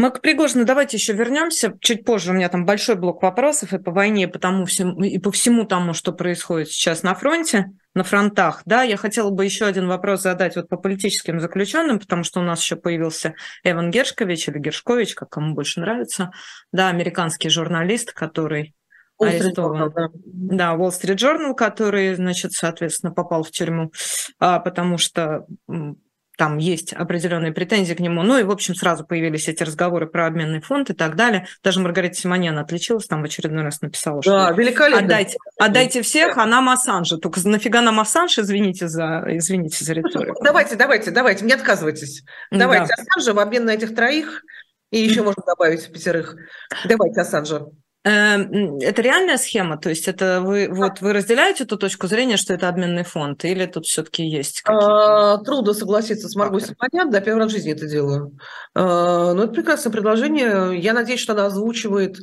Мы 0.00 0.10
к 0.10 0.22
Пригожину 0.22 0.64
давайте 0.64 0.96
еще 0.96 1.12
вернемся. 1.12 1.76
Чуть 1.78 2.06
позже 2.06 2.30
у 2.30 2.34
меня 2.34 2.48
там 2.48 2.64
большой 2.64 2.94
блок 2.94 3.22
вопросов 3.22 3.74
и 3.74 3.78
по 3.78 3.90
войне, 3.90 4.22
и 4.22 4.26
по, 4.26 4.38
тому 4.38 4.64
всему, 4.64 4.98
и 5.02 5.18
по 5.18 5.30
всему 5.30 5.66
тому, 5.66 5.92
что 5.92 6.12
происходит 6.12 6.70
сейчас 6.70 7.02
на 7.02 7.14
фронте, 7.14 7.72
на 7.92 8.02
фронтах. 8.02 8.62
Да, 8.64 8.82
я 8.82 8.96
хотела 8.96 9.28
бы 9.28 9.44
еще 9.44 9.66
один 9.66 9.88
вопрос 9.88 10.22
задать 10.22 10.56
вот 10.56 10.70
по 10.70 10.78
политическим 10.78 11.38
заключенным, 11.38 11.98
потому 11.98 12.24
что 12.24 12.40
у 12.40 12.42
нас 12.42 12.62
еще 12.62 12.76
появился 12.76 13.34
Эван 13.62 13.90
Гершкович 13.90 14.48
или 14.48 14.58
Гершкович, 14.58 15.14
как 15.14 15.28
кому 15.28 15.54
больше 15.54 15.80
нравится, 15.80 16.30
да, 16.72 16.88
американский 16.88 17.50
журналист, 17.50 18.12
который 18.14 18.74
арестован. 19.18 19.92
Да, 20.24 20.76
Wall 20.76 20.92
Street 20.92 21.16
Journal, 21.16 21.54
который, 21.54 22.14
значит, 22.14 22.52
соответственно, 22.52 23.12
попал 23.12 23.42
в 23.42 23.50
тюрьму, 23.50 23.92
а, 24.38 24.60
потому 24.60 24.96
что 24.96 25.44
там 26.40 26.56
есть 26.56 26.94
определенные 26.94 27.52
претензии 27.52 27.92
к 27.92 28.00
нему. 28.00 28.22
Ну 28.22 28.38
и, 28.38 28.44
в 28.44 28.50
общем, 28.50 28.74
сразу 28.74 29.04
появились 29.04 29.46
эти 29.46 29.62
разговоры 29.62 30.06
про 30.06 30.26
обменный 30.26 30.62
фонд 30.62 30.88
и 30.88 30.94
так 30.94 31.14
далее. 31.14 31.46
Даже 31.62 31.80
Маргарита 31.80 32.14
Симоньян 32.14 32.58
отличилась, 32.58 33.04
там 33.04 33.20
в 33.20 33.26
очередной 33.26 33.62
раз 33.62 33.82
написала, 33.82 34.22
что 34.22 34.30
да, 34.30 34.50
великолепно. 34.52 35.04
Отдайте, 35.04 35.36
отдайте 35.58 36.00
всех, 36.00 36.38
а 36.38 36.46
нам 36.46 36.70
Ассанжа. 36.70 37.18
Только 37.18 37.46
нафига 37.46 37.82
нам 37.82 38.00
Ассанж, 38.00 38.38
извините 38.38 38.88
за, 38.88 39.22
извините 39.26 39.84
за 39.84 39.92
риторику. 39.92 40.42
Давайте, 40.42 40.76
давайте, 40.76 41.10
давайте, 41.10 41.44
не 41.44 41.52
отказывайтесь. 41.52 42.24
Давайте 42.50 42.86
да. 42.96 43.02
Ассанжа 43.02 43.34
в 43.34 43.38
обмен 43.38 43.66
на 43.66 43.74
этих 43.74 43.94
троих, 43.94 44.42
и 44.90 44.98
еще 44.98 45.22
можно 45.22 45.42
добавить 45.46 45.92
пятерых. 45.92 46.36
Давайте 46.86 47.20
Ассанжа. 47.20 47.66
Эм, 48.02 48.78
это 48.78 49.02
реальная 49.02 49.36
схема? 49.36 49.76
То 49.76 49.90
есть 49.90 50.08
это 50.08 50.40
вы, 50.40 50.68
вот, 50.70 51.02
вы 51.02 51.12
разделяете 51.12 51.64
эту 51.64 51.76
точку 51.76 52.06
зрения, 52.06 52.38
что 52.38 52.54
это 52.54 52.68
обменный 52.68 53.04
фонд, 53.04 53.44
или 53.44 53.66
тут 53.66 53.84
все-таки 53.84 54.24
есть 54.24 54.62
а, 54.64 55.36
Трудно 55.38 55.74
согласиться 55.74 56.28
с 56.28 56.34
Марго 56.34 56.60
Симонян, 56.60 57.10
да, 57.10 57.20
первый 57.20 57.40
раз 57.40 57.50
в 57.50 57.54
жизни 57.54 57.72
это 57.72 57.86
делаю. 57.86 58.38
А, 58.74 59.34
но 59.34 59.44
это 59.44 59.52
прекрасное 59.52 59.92
предложение. 59.92 60.80
Я 60.80 60.94
надеюсь, 60.94 61.20
что 61.20 61.34
она 61.34 61.46
озвучивает 61.46 62.16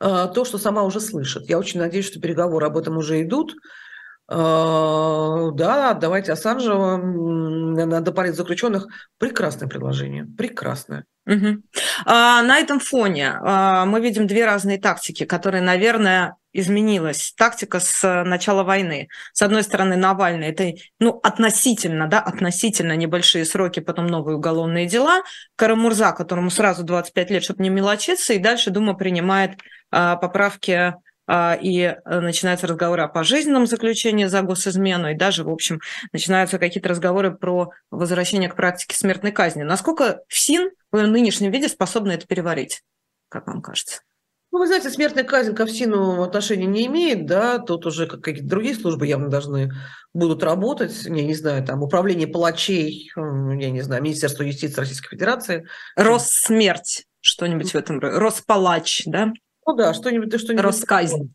а, 0.00 0.26
то, 0.26 0.44
что 0.44 0.58
сама 0.58 0.82
уже 0.82 0.98
слышит. 0.98 1.48
Я 1.48 1.58
очень 1.58 1.78
надеюсь, 1.78 2.06
что 2.06 2.18
переговоры 2.18 2.66
об 2.66 2.76
этом 2.76 2.96
уже 2.96 3.22
идут. 3.22 3.54
А, 4.28 5.50
да, 5.52 5.94
давайте 5.94 6.32
Ассанжа 6.32 6.96
на 6.96 8.00
допалить 8.00 8.34
заключенных. 8.34 8.86
Прекрасное 9.18 9.68
предложение, 9.68 10.24
прекрасное. 10.24 11.04
Угу. 11.26 11.62
А, 12.04 12.42
на 12.42 12.58
этом 12.58 12.80
фоне 12.80 13.34
а, 13.40 13.84
мы 13.84 14.00
видим 14.00 14.26
две 14.26 14.44
разные 14.44 14.78
тактики, 14.78 15.24
которые, 15.24 15.62
наверное, 15.62 16.36
изменилась 16.52 17.32
тактика 17.36 17.78
с 17.80 18.24
начала 18.24 18.64
войны. 18.64 19.08
С 19.32 19.42
одной 19.42 19.62
стороны, 19.62 19.96
Навальный 19.96 20.48
это 20.48 20.72
ну, 20.98 21.20
относительно, 21.22 22.08
да, 22.08 22.20
относительно 22.20 22.96
небольшие 22.96 23.44
сроки, 23.44 23.80
потом 23.80 24.06
новые 24.06 24.36
уголовные 24.36 24.86
дела. 24.86 25.22
Карамурза, 25.56 26.12
которому 26.12 26.50
сразу 26.50 26.82
25 26.82 27.30
лет, 27.30 27.44
чтобы 27.44 27.62
не 27.62 27.70
мелочиться, 27.70 28.32
и 28.32 28.38
дальше 28.38 28.70
Дума 28.70 28.94
принимает 28.94 29.60
а, 29.90 30.16
поправки 30.16 30.94
и 31.62 31.80
э, 31.82 32.20
начинаются 32.20 32.66
разговоры 32.66 33.02
о 33.02 33.08
пожизненном 33.08 33.66
заключении 33.66 34.26
за 34.26 34.42
госизмену, 34.42 35.10
и 35.10 35.16
даже, 35.16 35.44
в 35.44 35.50
общем, 35.50 35.80
начинаются 36.12 36.58
какие-то 36.58 36.88
разговоры 36.88 37.34
про 37.34 37.70
возвращение 37.90 38.50
к 38.50 38.56
практике 38.56 38.96
смертной 38.96 39.32
казни. 39.32 39.62
Насколько 39.62 40.20
ФСИН 40.28 40.70
в 40.90 41.06
нынешнем 41.06 41.50
виде 41.50 41.68
способна 41.68 42.12
это 42.12 42.26
переварить, 42.26 42.82
как 43.28 43.46
вам 43.46 43.62
кажется? 43.62 44.00
Ну, 44.50 44.58
вы 44.58 44.66
знаете, 44.66 44.90
смертная 44.90 45.24
казнь 45.24 45.54
ко 45.54 45.64
ФСИНу 45.64 46.22
отношения 46.22 46.66
не 46.66 46.86
имеет, 46.86 47.24
да, 47.24 47.58
тут 47.58 47.86
уже 47.86 48.06
какие-то 48.06 48.44
другие 48.46 48.74
службы 48.74 49.06
явно 49.06 49.30
должны 49.30 49.72
будут 50.12 50.42
работать, 50.42 51.04
я 51.04 51.10
не 51.10 51.34
знаю, 51.34 51.64
там, 51.64 51.82
управление 51.82 52.28
палачей, 52.28 53.10
я 53.16 53.70
не 53.70 53.80
знаю, 53.80 54.02
Министерство 54.02 54.42
юстиции 54.42 54.80
Российской 54.80 55.08
Федерации. 55.08 55.66
Россмерть, 55.96 57.06
что-нибудь 57.20 57.70
в 57.70 57.76
этом 57.76 57.98
роде, 57.98 58.18
Роспалач, 58.18 59.04
да? 59.06 59.32
Ну 59.66 59.74
да, 59.74 59.94
что-нибудь, 59.94 60.38
что-нибудь. 60.38 60.64
Расказнь. 60.64 61.32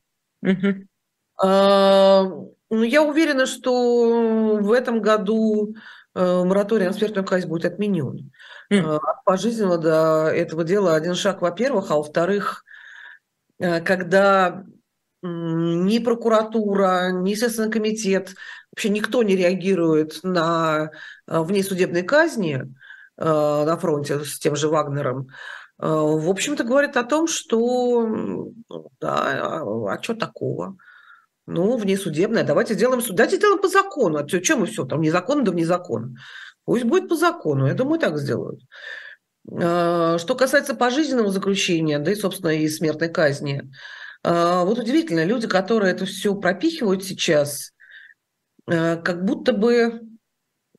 А, 1.41 2.23
Ну, 2.69 2.83
я 2.83 3.01
уверена, 3.03 3.45
что 3.45 4.57
в 4.57 4.71
этом 4.73 5.01
году 5.01 5.75
э, 6.13 6.43
мораторий 6.43 6.85
на 6.85 6.93
смертную 6.93 7.25
казнь 7.25 7.47
будет 7.47 7.65
отменен. 7.65 8.31
Mm. 8.71 8.97
От 8.97 9.23
пожизненного 9.23 9.77
до 9.77 10.27
этого 10.33 10.65
дела 10.65 10.95
один 10.95 11.15
шаг, 11.15 11.41
во-первых, 11.41 11.91
а 11.91 11.95
во-вторых, 11.95 12.65
э, 13.59 13.79
когда 13.81 14.65
ни 15.21 15.99
прокуратура, 15.99 17.11
ни 17.11 17.33
Следственный 17.35 17.71
комитет, 17.71 18.35
вообще 18.71 18.89
никто 18.89 19.23
не 19.23 19.35
реагирует 19.35 20.19
на 20.23 20.91
внесудебные 21.25 22.03
казни 22.03 22.63
на 23.17 23.77
фронте 23.77 24.23
с 24.23 24.37
тем 24.37 24.55
же 24.55 24.69
Вагнером, 24.69 25.29
в 25.79 26.29
общем-то, 26.29 26.63
говорит 26.63 26.97
о 26.97 27.03
том, 27.03 27.27
что 27.27 28.49
да, 28.99 29.61
а, 29.61 29.93
а 29.93 30.01
что 30.01 30.15
такого? 30.15 30.77
Ну, 31.45 31.77
внесудебное, 31.77 32.43
давайте 32.43 32.73
сделаем 32.73 33.01
суд. 33.01 33.15
Давайте 33.15 33.37
сделаем 33.37 33.61
по 33.61 33.69
закону. 33.69 34.17
А 34.17 34.27
что 34.27 34.57
мы 34.57 34.65
все 34.65 34.85
там, 34.85 35.01
незаконно 35.01 35.43
да 35.43 35.51
внезаконно. 35.51 36.15
Пусть 36.65 36.83
будет 36.83 37.07
по 37.07 37.15
закону. 37.15 37.67
Я 37.67 37.73
думаю, 37.73 37.99
так 37.99 38.17
сделают. 38.17 38.61
А, 39.49 40.17
что 40.17 40.35
касается 40.35 40.75
пожизненного 40.75 41.31
заключения, 41.31 41.99
да 41.99 42.11
и, 42.11 42.15
собственно, 42.15 42.49
и 42.49 42.67
смертной 42.67 43.09
казни, 43.09 43.63
а, 44.23 44.65
вот 44.65 44.77
удивительно, 44.77 45.23
люди, 45.23 45.47
которые 45.47 45.93
это 45.93 46.05
все 46.05 46.35
пропихивают 46.35 47.03
сейчас, 47.03 47.71
как 48.65 49.23
будто 49.23 49.53
бы, 49.53 50.01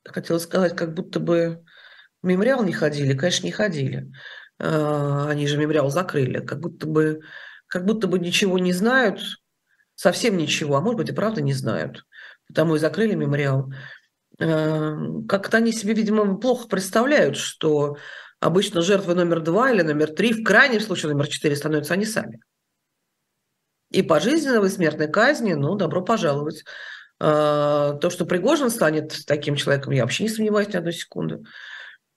хотела 0.05 0.37
сказать, 0.37 0.77
как 0.77 0.93
будто 0.93 1.21
бы 1.21 1.65
мемориал 2.23 2.63
не 2.63 2.73
ходили. 2.73 3.17
Конечно, 3.17 3.47
не 3.47 3.53
ходили. 3.53 4.13
Они 4.59 5.47
же 5.47 5.57
мемориал 5.57 5.91
закрыли. 5.91 6.41
Как 6.41 6.61
будто 6.61 6.87
бы, 6.87 7.21
как 7.69 7.85
будто 7.85 8.09
бы 8.09 8.19
ничего 8.19 8.59
не 8.59 8.73
знают, 8.73 9.21
совсем 9.99 10.37
ничего, 10.37 10.77
а 10.77 10.81
может 10.81 10.97
быть 10.97 11.09
и 11.11 11.13
правда 11.13 11.43
не 11.43 11.53
знают, 11.53 12.05
потому 12.47 12.77
и 12.77 12.79
закрыли 12.79 13.15
мемориал. 13.15 13.73
Э, 14.39 14.95
как-то 15.29 15.57
они 15.57 15.73
себе, 15.73 15.95
видимо, 15.95 16.37
плохо 16.39 16.69
представляют, 16.69 17.37
что 17.37 17.97
обычно 18.39 18.81
жертвы 18.83 19.15
номер 19.15 19.41
два 19.41 19.73
или 19.73 19.83
номер 19.83 20.13
три, 20.13 20.33
в 20.33 20.45
крайнем 20.45 20.81
случае 20.81 21.13
номер 21.13 21.27
четыре, 21.27 21.57
становятся 21.57 21.95
они 21.95 22.05
сами. 22.05 22.41
И 23.91 24.03
пожизненного 24.03 24.67
и 24.67 24.71
смертной 24.71 25.09
казни, 25.09 25.55
ну, 25.55 25.75
добро 25.75 26.03
пожаловать. 26.03 26.65
Э, 27.19 27.99
то, 28.01 28.11
что 28.11 28.25
Пригожин 28.25 28.71
станет 28.71 29.27
таким 29.27 29.57
человеком, 29.57 29.93
я 29.93 30.03
вообще 30.03 30.23
не 30.23 30.29
сомневаюсь 30.29 30.69
ни 30.69 30.77
одной 30.77 30.93
секунды. 30.93 31.43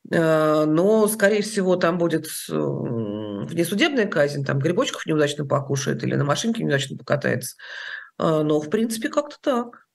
Э, 0.09 0.65
но, 0.65 1.07
скорее 1.07 1.41
всего, 1.41 1.75
там 1.75 1.97
будет 1.97 2.27
внесудебная 2.47 4.07
казнь, 4.07 4.45
там 4.45 4.59
грибочков 4.59 5.05
неудачно 5.05 5.45
покушает 5.45 6.03
или 6.03 6.15
на 6.15 6.23
машинке 6.23 6.63
неудачно 6.63 6.97
покатается. 6.97 7.55
Э, 8.17 8.41
но, 8.43 8.59
в 8.59 8.69
принципе, 8.69 9.09
как-то 9.09 9.37
так. 9.41 9.87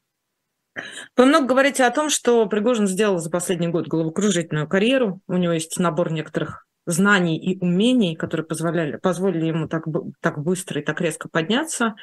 Вы 1.16 1.24
много 1.24 1.46
говорите 1.46 1.84
о 1.84 1.90
том, 1.90 2.10
что 2.10 2.46
Пригожин 2.46 2.86
сделал 2.86 3.18
за 3.18 3.30
последний 3.30 3.68
год 3.68 3.88
головокружительную 3.88 4.68
карьеру. 4.68 5.20
У 5.26 5.36
него 5.36 5.54
есть 5.54 5.78
набор 5.78 6.12
некоторых 6.12 6.66
знаний 6.86 7.38
и 7.38 7.58
умений, 7.58 8.14
которые 8.14 8.46
позволяли, 8.46 8.96
позволили 8.96 9.46
ему 9.46 9.68
так, 9.68 9.84
так 10.20 10.38
быстро 10.42 10.80
и 10.80 10.84
так 10.84 11.00
резко 11.00 11.28
подняться. 11.28 11.94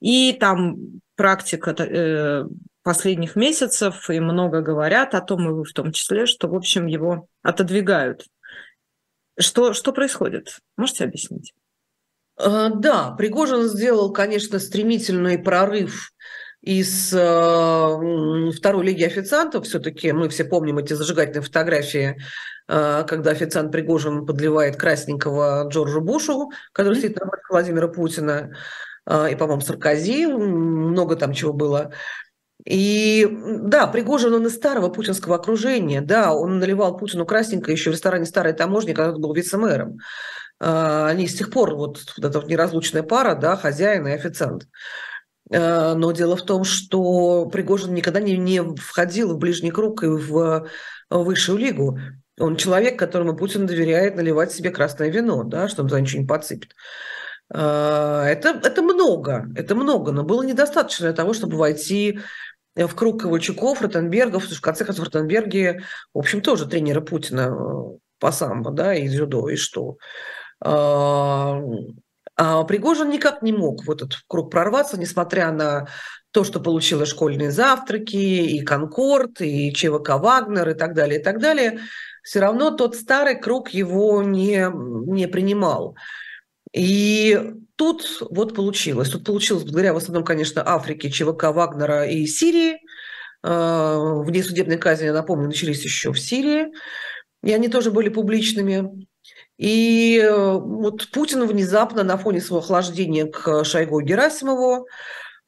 И 0.00 0.32
там 0.38 1.00
практика 1.16 1.70
э, 1.70 2.44
последних 2.88 3.36
месяцев, 3.36 4.08
и 4.08 4.18
много 4.18 4.62
говорят 4.62 5.14
о 5.14 5.20
том, 5.20 5.46
и 5.46 5.52
вы 5.52 5.64
в 5.64 5.74
том 5.74 5.92
числе, 5.92 6.24
что, 6.24 6.48
в 6.48 6.54
общем, 6.54 6.86
его 6.86 7.28
отодвигают. 7.42 8.24
Что, 9.38 9.74
что 9.74 9.92
происходит? 9.92 10.60
Можете 10.78 11.04
объяснить? 11.04 11.52
Э, 12.40 12.70
да, 12.74 13.10
Пригожин 13.10 13.64
сделал, 13.64 14.10
конечно, 14.10 14.58
стремительный 14.58 15.38
прорыв 15.38 16.12
из 16.62 17.12
э, 17.12 18.52
второй 18.56 18.86
лиги 18.86 19.04
официантов. 19.04 19.66
Все-таки 19.66 20.12
мы 20.12 20.30
все 20.30 20.44
помним 20.44 20.78
эти 20.78 20.94
зажигательные 20.94 21.42
фотографии, 21.42 22.16
э, 22.68 23.04
когда 23.06 23.32
официант 23.32 23.70
Пригожин 23.70 24.24
подливает 24.24 24.76
красненького 24.76 25.68
Джорджу 25.68 26.00
Бушу, 26.00 26.52
который 26.72 26.96
mm-hmm. 26.96 27.02
сидит 27.02 27.20
на 27.20 27.30
Владимира 27.50 27.88
Путина, 27.88 28.56
и, 29.06 29.36
по-моему, 29.36 29.62
Саркози, 29.62 30.26
много 30.26 31.16
там 31.16 31.32
чего 31.32 31.54
было. 31.54 31.92
И 32.64 33.28
да, 33.62 33.86
Пригожин, 33.86 34.34
он 34.34 34.46
из 34.46 34.56
старого 34.56 34.88
путинского 34.88 35.36
окружения, 35.36 36.00
да, 36.00 36.34
он 36.34 36.58
наливал 36.58 36.96
Путину 36.96 37.24
красненько 37.24 37.70
еще 37.70 37.90
в 37.90 37.92
ресторане 37.94 38.26
«Старой 38.26 38.52
таможни», 38.52 38.92
когда 38.92 39.12
он 39.14 39.20
был 39.20 39.32
вице-мэром. 39.32 39.98
А, 40.60 41.06
они 41.08 41.28
с 41.28 41.36
тех 41.36 41.50
пор, 41.50 41.76
вот, 41.76 42.00
вот 42.16 42.24
эта 42.24 42.46
неразлучная 42.46 43.02
пара, 43.02 43.34
да, 43.34 43.56
хозяин 43.56 44.06
и 44.06 44.12
официант. 44.12 44.66
А, 45.52 45.94
но 45.94 46.12
дело 46.12 46.36
в 46.36 46.42
том, 46.42 46.64
что 46.64 47.46
Пригожин 47.46 47.94
никогда 47.94 48.20
не, 48.20 48.36
не 48.36 48.60
входил 48.76 49.34
в 49.34 49.38
ближний 49.38 49.70
круг 49.70 50.02
и 50.02 50.08
в 50.08 50.68
высшую 51.10 51.58
лигу. 51.58 51.98
Он 52.40 52.56
человек, 52.56 52.98
которому 52.98 53.36
Путин 53.36 53.66
доверяет 53.66 54.16
наливать 54.16 54.52
себе 54.52 54.70
красное 54.70 55.08
вино, 55.08 55.42
да, 55.44 55.68
что 55.68 55.82
он 55.82 55.88
за 55.88 56.00
ничего 56.00 56.22
не 56.22 56.28
подсыпет. 56.28 56.72
А, 57.50 58.26
это, 58.26 58.60
это 58.62 58.82
много, 58.82 59.48
это 59.54 59.74
много, 59.74 60.12
но 60.12 60.22
было 60.22 60.42
недостаточно 60.42 61.06
для 61.06 61.14
того, 61.14 61.32
чтобы 61.32 61.56
войти 61.56 62.20
в 62.86 62.94
круг 62.94 63.22
Ковальчуков, 63.22 63.82
Ротенбергов, 63.82 64.44
в 64.44 64.60
конце 64.60 64.84
концов 64.84 65.06
Ротенберги, 65.06 65.82
в 66.14 66.18
общем, 66.18 66.40
тоже 66.40 66.66
тренеры 66.66 67.00
Путина 67.00 67.50
э, 67.50 67.98
по 68.18 68.32
самбо, 68.32 68.70
да, 68.70 68.94
и 68.94 69.08
дзюдо, 69.08 69.48
и 69.48 69.56
что. 69.56 69.96
А, 70.60 71.60
а 72.36 72.64
Пригожин 72.64 73.10
никак 73.10 73.42
не 73.42 73.52
мог 73.52 73.84
в 73.84 73.90
этот 73.90 74.14
круг 74.28 74.50
прорваться, 74.50 74.98
несмотря 74.98 75.50
на 75.50 75.88
то, 76.30 76.44
что 76.44 76.60
получила 76.60 77.06
школьные 77.06 77.50
завтраки, 77.50 78.16
и 78.16 78.60
Конкорд, 78.60 79.40
и 79.40 79.72
ЧВК 79.72 80.10
Вагнер, 80.20 80.68
и 80.68 80.74
так 80.74 80.94
далее, 80.94 81.20
и 81.20 81.22
так 81.22 81.40
далее. 81.40 81.80
Все 82.22 82.40
равно 82.40 82.70
тот 82.70 82.94
старый 82.94 83.40
круг 83.40 83.70
его 83.70 84.22
не, 84.22 84.70
не 85.10 85.26
принимал. 85.26 85.96
И 86.72 87.52
тут 87.76 88.22
вот 88.30 88.54
получилось. 88.54 89.10
Тут 89.10 89.24
получилось 89.24 89.64
благодаря 89.64 89.94
в 89.94 89.96
основном, 89.96 90.24
конечно, 90.24 90.62
Африке, 90.66 91.10
ЧВК 91.10 91.44
Вагнера 91.44 92.06
и 92.06 92.26
Сирии. 92.26 92.78
А, 93.42 94.20
внесудебные 94.22 94.78
казни, 94.78 95.06
я 95.06 95.12
напомню, 95.12 95.46
начались 95.46 95.82
еще 95.82 96.12
в 96.12 96.18
Сирии. 96.18 96.66
И 97.42 97.52
они 97.52 97.68
тоже 97.68 97.90
были 97.90 98.08
публичными. 98.08 99.06
И 99.58 100.18
э, 100.18 100.52
вот 100.52 101.10
Путин 101.10 101.44
внезапно 101.46 102.04
на 102.04 102.16
фоне 102.16 102.40
своего 102.40 102.58
охлаждения 102.58 103.26
к 103.26 103.64
Шойгу 103.64 104.00
Герасимову, 104.00 104.86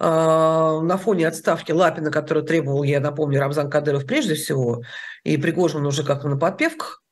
а, 0.02 0.80
на 0.80 0.96
фоне 0.96 1.28
отставки 1.28 1.72
Лапина, 1.72 2.10
который 2.10 2.42
требовал, 2.42 2.82
я 2.82 3.00
напомню, 3.00 3.38
Рамзан 3.38 3.70
Кадыров 3.70 4.06
прежде 4.06 4.34
всего, 4.34 4.82
и 5.24 5.36
Пригожин 5.36 5.86
уже 5.86 6.04
как-то 6.04 6.28
на 6.28 6.38
подпевках, 6.38 7.02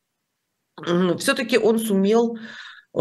все-таки 1.19 1.59
он 1.59 1.79
сумел 1.79 2.39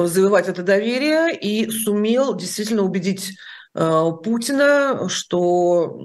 завоевать 0.05 0.47
это 0.47 0.63
доверие 0.63 1.35
и 1.35 1.69
сумел 1.69 2.35
действительно 2.35 2.83
убедить 2.83 3.37
э, 3.73 4.11
Путина, 4.23 5.09
что 5.09 5.99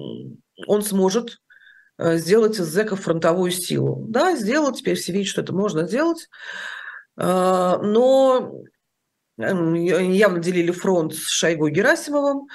он 0.67 0.83
сможет 0.83 1.39
э, 1.99 2.17
сделать 2.17 2.59
из 2.59 2.67
зэков 2.67 3.03
фронтовую 3.03 3.51
силу. 3.51 4.07
Да, 4.09 4.35
сделал, 4.37 4.73
теперь 4.73 4.97
все 4.97 5.13
видят, 5.13 5.29
что 5.29 5.43
это 5.43 5.53
можно 5.53 5.87
сделать. 5.87 6.29
Э, 7.19 7.77
но 7.83 8.63
явно 9.37 10.39
делили 10.39 10.71
фронт 10.71 11.15
с 11.15 11.29
Шойгу 11.29 11.69
Герасимовым. 11.69 12.49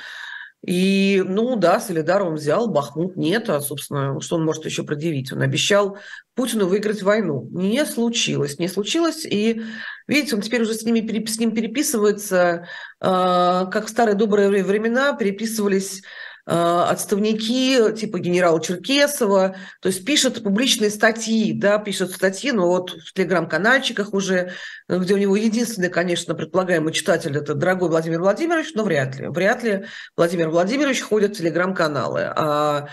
И, 0.68 1.24
ну 1.26 1.56
да, 1.56 1.80
Солидар 1.80 2.22
он 2.24 2.36
взял, 2.36 2.68
Бахмут 2.68 3.16
нет, 3.16 3.50
а, 3.50 3.62
собственно, 3.62 4.20
что 4.20 4.36
он 4.36 4.44
может 4.44 4.66
еще 4.66 4.84
предъявить? 4.84 5.32
Он 5.32 5.42
обещал 5.42 5.98
Путину 6.36 6.68
выиграть 6.68 7.02
войну. 7.02 7.48
Не 7.52 7.86
случилось, 7.86 8.60
не 8.60 8.68
случилось, 8.68 9.26
и, 9.26 9.62
видите, 10.10 10.36
он 10.36 10.42
теперь 10.42 10.64
уже 10.64 10.74
с, 10.74 10.84
ними, 10.84 11.26
с 11.26 11.40
ним 11.40 11.56
переписывается, 11.56 12.68
э, 13.00 13.06
как 13.06 13.86
в 13.86 13.90
старые 13.90 14.16
добрые 14.16 14.50
времена 14.62 15.14
переписывались 15.14 16.04
отставники 16.48 17.92
типа 17.98 18.20
генерала 18.20 18.62
Черкесова, 18.62 19.58
то 19.82 19.88
есть 19.90 20.06
пишет 20.06 20.42
публичные 20.42 20.90
статьи, 20.90 21.52
да, 21.52 21.78
пишет 21.78 22.12
статьи, 22.12 22.54
но 22.54 22.68
вот 22.68 22.92
в 22.92 23.14
телеграм-канальчиках 23.14 24.14
уже, 24.14 24.54
где 24.88 25.14
у 25.14 25.18
него 25.18 25.36
единственный, 25.36 25.90
конечно, 25.90 26.36
предполагаемый 26.36 26.94
читатель, 26.94 27.36
это 27.36 27.54
дорогой 27.54 27.90
Владимир 27.90 28.22
Владимирович, 28.22 28.74
но 28.76 28.84
вряд 28.84 29.20
ли, 29.20 29.28
вряд 29.28 29.62
ли 29.64 29.86
Владимир 30.16 30.50
Владимирович 30.50 31.02
ходит 31.02 31.36
в 31.36 31.38
телеграм-каналы, 31.38 32.22
а 32.34 32.88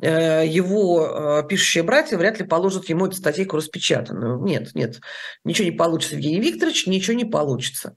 э, 0.00 0.46
его 0.46 1.40
э, 1.42 1.48
пишущие 1.48 1.82
братья 1.82 2.16
вряд 2.16 2.38
ли 2.38 2.46
положат 2.46 2.88
ему 2.88 3.06
эту 3.06 3.16
статейку 3.16 3.56
распечатанную. 3.56 4.40
Нет, 4.44 4.70
нет, 4.74 5.00
ничего 5.44 5.64
не 5.64 5.76
получится, 5.76 6.14
Евгений 6.14 6.40
Викторович, 6.40 6.86
ничего 6.86 7.16
не 7.16 7.24
получится. 7.24 7.96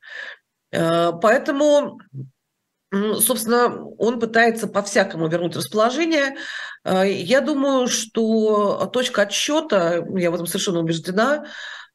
Поэтому 0.71 1.99
собственно, 3.19 3.85
он 3.97 4.19
пытается 4.19 4.67
по-всякому 4.67 5.27
вернуть 5.27 5.55
расположение. 5.55 6.35
А, 6.83 7.03
я 7.03 7.41
думаю, 7.41 7.87
что 7.87 8.89
точка 8.93 9.23
отсчета, 9.23 10.05
я 10.15 10.31
в 10.31 10.35
этом 10.35 10.45
совершенно 10.47 10.79
убеждена, 10.79 11.45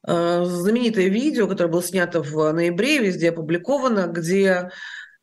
а, 0.05 0.43
знаменитое 0.45 1.07
видео, 1.07 1.47
которое 1.47 1.69
было 1.69 1.83
снято 1.83 2.21
в 2.21 2.51
ноябре, 2.51 2.99
везде 2.99 3.29
опубликовано, 3.29 4.07
где 4.07 4.69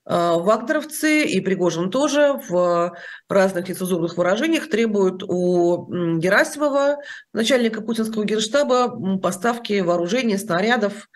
Вагнеровцы 0.09 1.25
и 1.25 1.41
Пригожин 1.41 1.91
тоже 1.91 2.41
в 2.49 2.97
разных 3.29 3.69
нецензурных 3.69 4.17
выражениях 4.17 4.71
требуют 4.71 5.25
у 5.25 6.19
Герасимова, 6.19 6.99
начальника 7.33 7.81
путинского 7.83 8.25
генштаба, 8.25 9.19
поставки 9.19 9.81
вооружений, 9.81 10.39
снарядов 10.39 11.09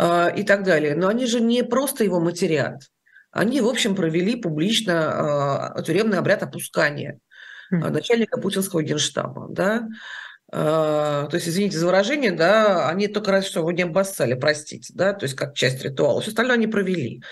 и 0.00 0.42
так 0.42 0.62
далее. 0.62 0.96
Но 0.96 1.08
они 1.08 1.26
же 1.26 1.42
не 1.42 1.62
просто 1.62 2.02
его 2.04 2.18
матерят. 2.18 2.80
Они, 3.30 3.60
в 3.60 3.68
общем, 3.68 3.94
провели 3.94 4.36
публично 4.36 5.74
тюремный 5.86 6.18
обряд 6.18 6.42
опускания 6.42 7.20
начальника 7.70 8.40
путинского 8.40 8.82
генштаба. 8.82 9.46
Да? 9.50 9.88
то 10.50 11.30
есть, 11.32 11.46
извините 11.46 11.78
за 11.78 11.86
выражение, 11.86 12.32
да, 12.32 12.88
они 12.88 13.06
только 13.06 13.30
раз 13.30 13.46
что 13.46 13.60
его 13.60 13.70
не 13.70 13.82
обоссали, 13.82 14.34
простите, 14.34 14.92
да, 14.96 15.12
то 15.12 15.22
есть 15.22 15.36
как 15.36 15.54
часть 15.54 15.84
ритуала. 15.84 16.20
Все 16.20 16.30
остальное 16.30 16.56
они 16.56 16.66
провели. 16.66 17.22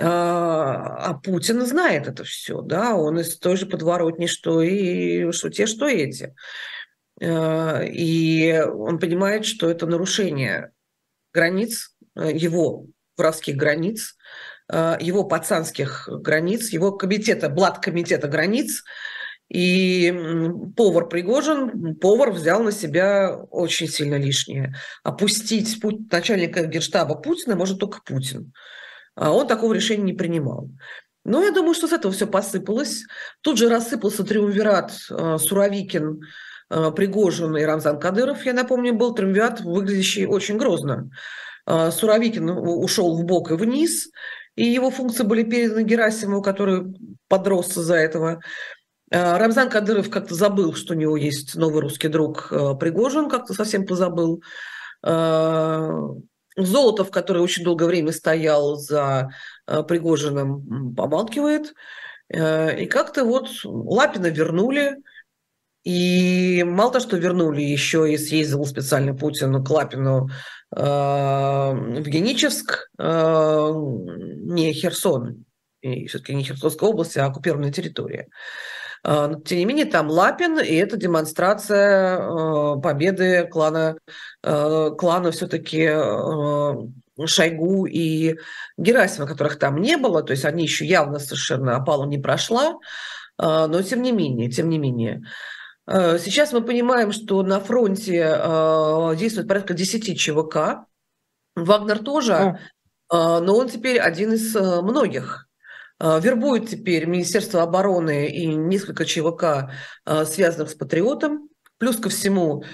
А, 0.00 1.10
а 1.10 1.14
Путин 1.14 1.66
знает 1.66 2.06
это 2.06 2.22
все, 2.22 2.60
да, 2.60 2.94
он 2.94 3.18
из 3.18 3.36
той 3.38 3.56
же 3.56 3.66
подворотни, 3.66 4.26
что 4.26 4.62
и 4.62 5.32
что 5.32 5.50
те, 5.50 5.66
что 5.66 5.88
эти. 5.88 6.34
А, 7.20 7.82
и 7.82 8.60
он 8.60 9.00
понимает, 9.00 9.44
что 9.44 9.68
это 9.68 9.86
нарушение 9.86 10.70
границ, 11.32 11.96
э, 12.16 12.30
его 12.32 12.86
воровских 13.16 13.56
границ, 13.56 14.14
а, 14.14 14.57
его 14.70 15.24
пацанских 15.24 16.08
границ, 16.10 16.70
его 16.70 16.92
комитета, 16.92 17.48
блат 17.48 17.78
комитета 17.78 18.28
границ, 18.28 18.84
и 19.48 20.14
повар 20.76 21.08
Пригожин, 21.08 21.96
повар 21.96 22.32
взял 22.32 22.62
на 22.62 22.70
себя 22.70 23.34
очень 23.50 23.88
сильно 23.88 24.16
лишнее. 24.16 24.74
Опустить 25.02 25.82
начальника 26.10 26.64
генштаба 26.66 27.14
Путина 27.14 27.56
может 27.56 27.78
только 27.78 28.02
Путин. 28.04 28.52
А 29.14 29.32
он 29.32 29.48
такого 29.48 29.72
решения 29.72 30.04
не 30.04 30.12
принимал. 30.12 30.68
Но 31.24 31.42
я 31.42 31.50
думаю, 31.50 31.74
что 31.74 31.88
с 31.88 31.92
этого 31.92 32.12
все 32.12 32.26
посыпалось. 32.26 33.04
Тут 33.40 33.58
же 33.58 33.68
рассыпался 33.68 34.22
триумвират 34.22 34.92
э, 35.10 35.38
Суровикин, 35.38 36.20
э, 36.70 36.90
Пригожин 36.94 37.56
и 37.56 37.64
Рамзан 37.64 37.98
Кадыров. 37.98 38.44
Я 38.46 38.52
напомню, 38.52 38.94
был 38.94 39.14
триумвират, 39.14 39.60
выглядящий 39.60 40.26
очень 40.26 40.56
грозно. 40.56 41.10
Э, 41.66 41.90
Суровикин 41.90 42.48
ушел 42.48 43.16
в 43.16 43.24
бок 43.24 43.50
и 43.50 43.54
вниз, 43.54 44.08
и 44.58 44.64
его 44.64 44.90
функции 44.90 45.24
были 45.24 45.42
переданы 45.42 45.84
Герасимову, 45.84 46.42
который 46.42 46.94
подрос 47.28 47.76
из-за 47.76 47.94
этого. 47.94 48.40
Рамзан 49.10 49.70
Кадыров 49.70 50.10
как-то 50.10 50.34
забыл, 50.34 50.74
что 50.74 50.94
у 50.94 50.96
него 50.96 51.16
есть 51.16 51.54
новый 51.54 51.80
русский 51.80 52.08
друг 52.08 52.48
Пригожин, 52.78 53.30
как-то 53.30 53.54
совсем 53.54 53.86
позабыл. 53.86 54.42
Золотов, 56.58 57.10
который 57.10 57.40
очень 57.40 57.64
долгое 57.64 57.86
время 57.86 58.12
стоял 58.12 58.76
за 58.76 59.30
э, 59.66 59.82
Пригожиным, 59.84 60.94
помалкивает. 60.94 61.72
Э, 62.28 62.76
и 62.82 62.86
как-то 62.86 63.24
вот 63.24 63.48
Лапина 63.64 64.26
вернули, 64.26 64.96
и 65.84 66.64
мало 66.66 66.92
того, 66.92 67.04
что 67.04 67.16
вернули, 67.16 67.62
еще 67.62 68.12
и 68.12 68.18
съездил 68.18 68.64
специально 68.66 69.14
Путин 69.14 69.64
к 69.64 69.70
Лапину 69.70 70.26
э, 70.26 70.30
в 70.70 72.02
Геническ, 72.04 72.90
не 72.98 74.72
Херсон, 74.72 75.44
и 75.80 76.06
все-таки 76.06 76.34
не 76.34 76.44
Херсонская 76.44 76.90
область, 76.90 77.16
а 77.16 77.26
оккупированная 77.26 77.72
территория. 77.72 78.28
А, 79.04 79.28
но, 79.28 79.40
тем 79.40 79.58
не 79.58 79.64
менее, 79.64 79.86
там 79.86 80.08
Лапин, 80.10 80.58
и 80.58 80.74
это 80.74 80.96
демонстрация 80.96 82.18
а, 82.18 82.76
победы 82.76 83.46
клана, 83.50 83.96
а, 84.42 84.90
клана 84.90 85.30
все-таки 85.30 85.88
Шойгу 87.24 87.86
и 87.86 88.36
Герасима, 88.76 89.26
которых 89.26 89.58
там 89.58 89.80
не 89.80 89.96
было, 89.96 90.22
то 90.22 90.32
есть 90.32 90.44
они 90.44 90.64
еще 90.64 90.84
явно 90.84 91.18
совершенно 91.18 91.76
опала 91.76 92.04
не 92.06 92.18
прошла, 92.18 92.78
но 93.40 93.82
тем 93.82 94.02
не 94.02 94.12
менее, 94.12 94.50
тем 94.50 94.68
не 94.68 94.78
менее. 94.78 95.22
Сейчас 95.88 96.52
мы 96.52 96.60
понимаем, 96.60 97.12
что 97.12 97.42
на 97.42 97.60
фронте 97.60 98.20
действует 99.18 99.48
порядка 99.48 99.72
10 99.72 100.20
ЧВК. 100.20 100.84
Вагнер 101.56 102.00
тоже, 102.00 102.58
но 103.10 103.56
он 103.56 103.68
теперь 103.70 103.98
один 103.98 104.34
из 104.34 104.54
многих. 104.54 105.48
Вербует 105.98 106.68
теперь 106.68 107.06
Министерство 107.06 107.62
обороны 107.62 108.28
и 108.28 108.46
несколько 108.46 109.06
ЧВК, 109.06 109.70
связанных 110.26 110.70
с 110.70 110.74
Патриотом. 110.74 111.48
Плюс 111.78 111.96
ко 111.96 112.10
всему, 112.10 112.64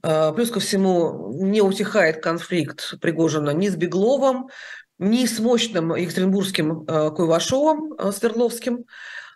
плюс 0.00 0.50
ко 0.50 0.60
всему 0.60 1.32
не 1.42 1.62
утихает 1.62 2.22
конфликт 2.22 3.00
Пригожина 3.00 3.50
ни 3.50 3.68
с 3.68 3.74
Бегловым, 3.74 4.48
ни 4.98 5.26
с 5.26 5.40
мощным 5.40 5.96
екатеринбургским 5.96 6.86
Куйвашовым 6.86 8.12
Свердловским. 8.12 8.84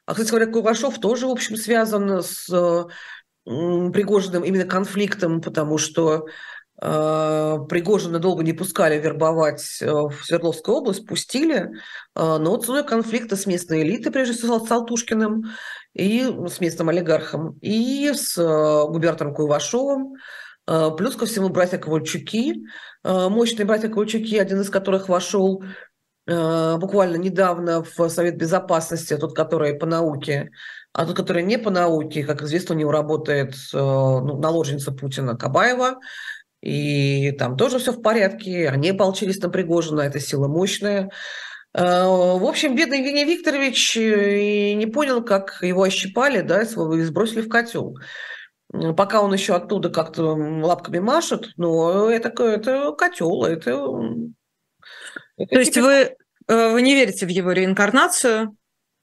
А, 0.07 0.13
кстати 0.13 0.31
говоря, 0.31 0.47
Куйвашов 0.47 1.01
тоже, 1.01 1.27
в 1.27 1.31
общем, 1.31 1.57
связан 1.57 2.23
с 2.23 2.87
Пригожиным 3.45 4.43
именно 4.43 4.65
конфликтом, 4.65 5.41
потому 5.41 5.79
что 5.79 6.27
Э, 6.81 7.59
Пригожина 7.69 8.19
долго 8.19 8.43
не 8.43 8.53
пускали 8.53 8.99
вербовать 8.99 9.79
э, 9.81 9.91
в 9.91 10.15
Свердловскую 10.23 10.77
область, 10.77 11.07
пустили, 11.07 11.57
э, 11.57 11.69
но 12.15 12.51
вот 12.51 12.67
ценой 12.67 12.85
конфликта 12.85 13.37
с 13.37 13.47
местной 13.47 13.83
элитой, 13.83 14.13
прежде 14.13 14.35
всего 14.35 14.59
с 14.59 14.71
Алтушкиным, 14.71 15.45
и 15.95 16.23
с 16.23 16.61
местным 16.61 16.89
олигархом, 16.89 17.57
и 17.61 18.13
с 18.13 18.37
губернатором 18.37 19.33
Куйвашовым, 19.33 20.15
плюс 20.67 21.15
ко 21.15 21.25
всему 21.25 21.51
братья 21.51 21.79
Ковальчуки, 21.79 22.65
мощные 23.05 23.65
братья 23.65 23.89
Ковальчуки, 23.89 24.37
один 24.37 24.61
из 24.61 24.71
которых 24.71 25.09
вошел 25.09 25.63
буквально 26.27 27.15
недавно 27.15 27.85
в 27.85 28.09
Совет 28.09 28.37
Безопасности, 28.37 29.17
тот, 29.17 29.37
который 29.37 29.75
по 29.75 29.87
науке, 29.87 30.51
а 30.95 31.05
тот, 31.05 31.17
который 31.17 31.43
не 31.43 31.59
по 31.59 31.71
науке, 31.71 32.25
как 32.25 32.43
известно, 32.43 32.75
у 32.75 32.79
него 32.79 32.93
работает 32.93 33.55
ну, 33.73 34.39
наложница 34.39 34.93
Путина 34.93 35.37
Кабаева, 35.37 35.99
и 36.65 37.33
там 37.33 37.59
тоже 37.59 37.79
все 37.79 37.93
в 37.93 38.01
порядке, 38.01 38.71
они 38.71 38.91
ополчились 38.91 39.39
на 39.43 39.51
Пригожина, 39.51 40.01
эта 40.01 40.19
сила 40.19 40.49
мощная. 40.49 41.11
Э, 41.75 42.05
в 42.05 42.47
общем, 42.47 42.75
бедный 42.75 43.01
Евгений 43.01 43.27
Викторович 43.27 43.99
э, 43.99 44.73
не 44.73 44.87
понял, 44.87 45.23
как 45.23 45.59
его 45.61 45.83
ощипали, 45.83 46.41
да, 46.41 46.63
и 46.63 46.67
сбросили 47.03 47.43
в 47.43 47.51
котел. 47.51 47.99
Пока 48.97 49.21
он 49.21 49.35
еще 49.35 49.55
оттуда 49.55 49.91
как-то 49.91 50.35
лапками 50.35 51.01
машет, 51.01 51.51
но 51.59 52.09
это, 52.09 52.31
это 52.43 52.93
котел, 52.93 53.45
это... 53.45 53.71
это 55.37 55.55
То 55.55 55.59
есть 55.59 55.77
вы, 55.77 56.17
э, 56.49 56.73
вы 56.73 56.81
не 56.81 56.95
верите 56.95 57.27
в 57.27 57.29
его 57.29 57.53
реинкарнацию? 57.53 58.57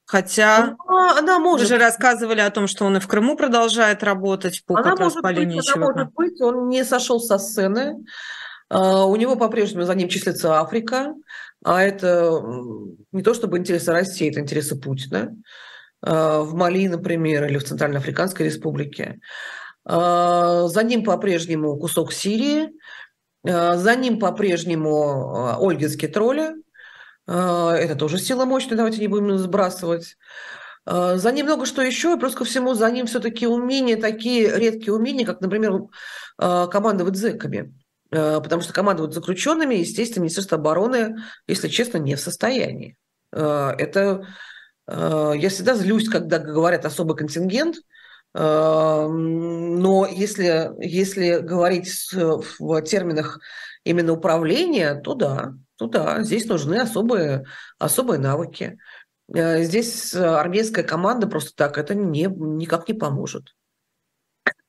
Хотя 0.04 0.76
она, 0.86 1.18
она 1.18 1.38
может. 1.38 1.68
Вы 1.68 1.76
же 1.76 1.80
рассказывали 1.82 2.40
о 2.40 2.50
том, 2.50 2.66
что 2.66 2.84
он 2.84 2.96
и 2.96 3.00
в 3.00 3.08
Крыму 3.08 3.36
продолжает 3.36 4.02
работать 4.02 4.62
по 4.66 4.78
она 4.78 4.90
как 4.90 5.00
раз 5.00 5.14
по 5.14 5.28
линии 5.28 5.58
быть, 5.58 5.70
Она 5.74 5.86
может 5.86 6.12
быть, 6.14 6.40
он 6.40 6.68
не 6.68 6.84
сошел 6.84 7.20
со 7.20 7.38
сцены. 7.38 8.04
Uh, 8.70 9.04
у 9.04 9.16
него 9.16 9.36
по-прежнему 9.36 9.84
за 9.84 9.94
ним 9.94 10.08
числится 10.08 10.58
Африка, 10.58 11.14
а 11.62 11.82
это 11.82 12.42
не 13.12 13.22
то 13.22 13.34
чтобы 13.34 13.58
интересы 13.58 13.92
России, 13.92 14.30
это 14.30 14.40
интересы 14.40 14.76
Путина. 14.76 15.36
Uh, 16.04 16.42
в 16.42 16.54
Мали, 16.54 16.88
например, 16.88 17.44
или 17.44 17.58
в 17.58 17.64
Центральноафриканской 17.64 18.46
республике. 18.46 19.20
Uh, 19.86 20.68
за 20.68 20.82
ним 20.84 21.04
по-прежнему 21.04 21.76
кусок 21.76 22.12
Сирии, 22.12 22.70
за 23.44 23.96
ним 23.96 24.20
по-прежнему 24.20 25.58
Ольгинские 25.58 26.08
тролли, 26.10 26.52
а, 26.52 26.54
это 27.26 27.94
тоже 27.94 28.18
сила 28.18 28.44
мощная, 28.44 28.76
давайте 28.76 29.00
не 29.00 29.08
будем 29.08 29.38
сбрасывать. 29.38 30.16
А, 30.84 31.16
за 31.16 31.32
ним 31.32 31.46
много 31.46 31.66
что 31.66 31.82
еще, 31.82 32.14
и 32.14 32.18
плюс 32.18 32.34
ко 32.34 32.44
всему 32.44 32.74
за 32.74 32.90
ним 32.90 33.06
все-таки 33.06 33.46
умения, 33.46 33.96
такие 33.96 34.58
редкие 34.58 34.94
умения, 34.94 35.24
как, 35.24 35.40
например, 35.40 35.82
а, 36.38 36.66
командовать 36.66 37.16
зэками. 37.16 37.74
Потому 38.10 38.60
что 38.60 38.74
командовать 38.74 39.14
заключенными, 39.14 39.76
естественно, 39.76 40.24
Министерство 40.24 40.58
обороны, 40.58 41.16
если 41.46 41.68
честно, 41.68 41.96
не 41.96 42.14
в 42.14 42.20
состоянии. 42.20 42.98
Это 43.30 44.26
я 44.86 45.48
всегда 45.48 45.74
злюсь, 45.74 46.10
когда 46.10 46.38
говорят 46.38 46.84
особый 46.84 47.16
контингент, 47.16 47.76
но 48.34 50.06
если, 50.10 50.72
если 50.78 51.38
говорить 51.38 51.88
в 52.12 52.82
терминах 52.82 53.40
именно 53.82 54.12
управления, 54.12 54.94
то 54.96 55.14
да, 55.14 55.54
ну 55.82 55.88
да, 55.88 56.22
здесь 56.22 56.46
нужны 56.46 56.76
особые, 56.76 57.44
особые 57.76 58.20
навыки. 58.20 58.78
Э, 59.34 59.64
здесь 59.64 60.14
армейская 60.14 60.84
команда 60.84 61.26
просто 61.26 61.56
так 61.56 61.76
это 61.76 61.96
не, 61.96 62.26
никак 62.26 62.86
не 62.86 62.94
поможет. 62.94 63.56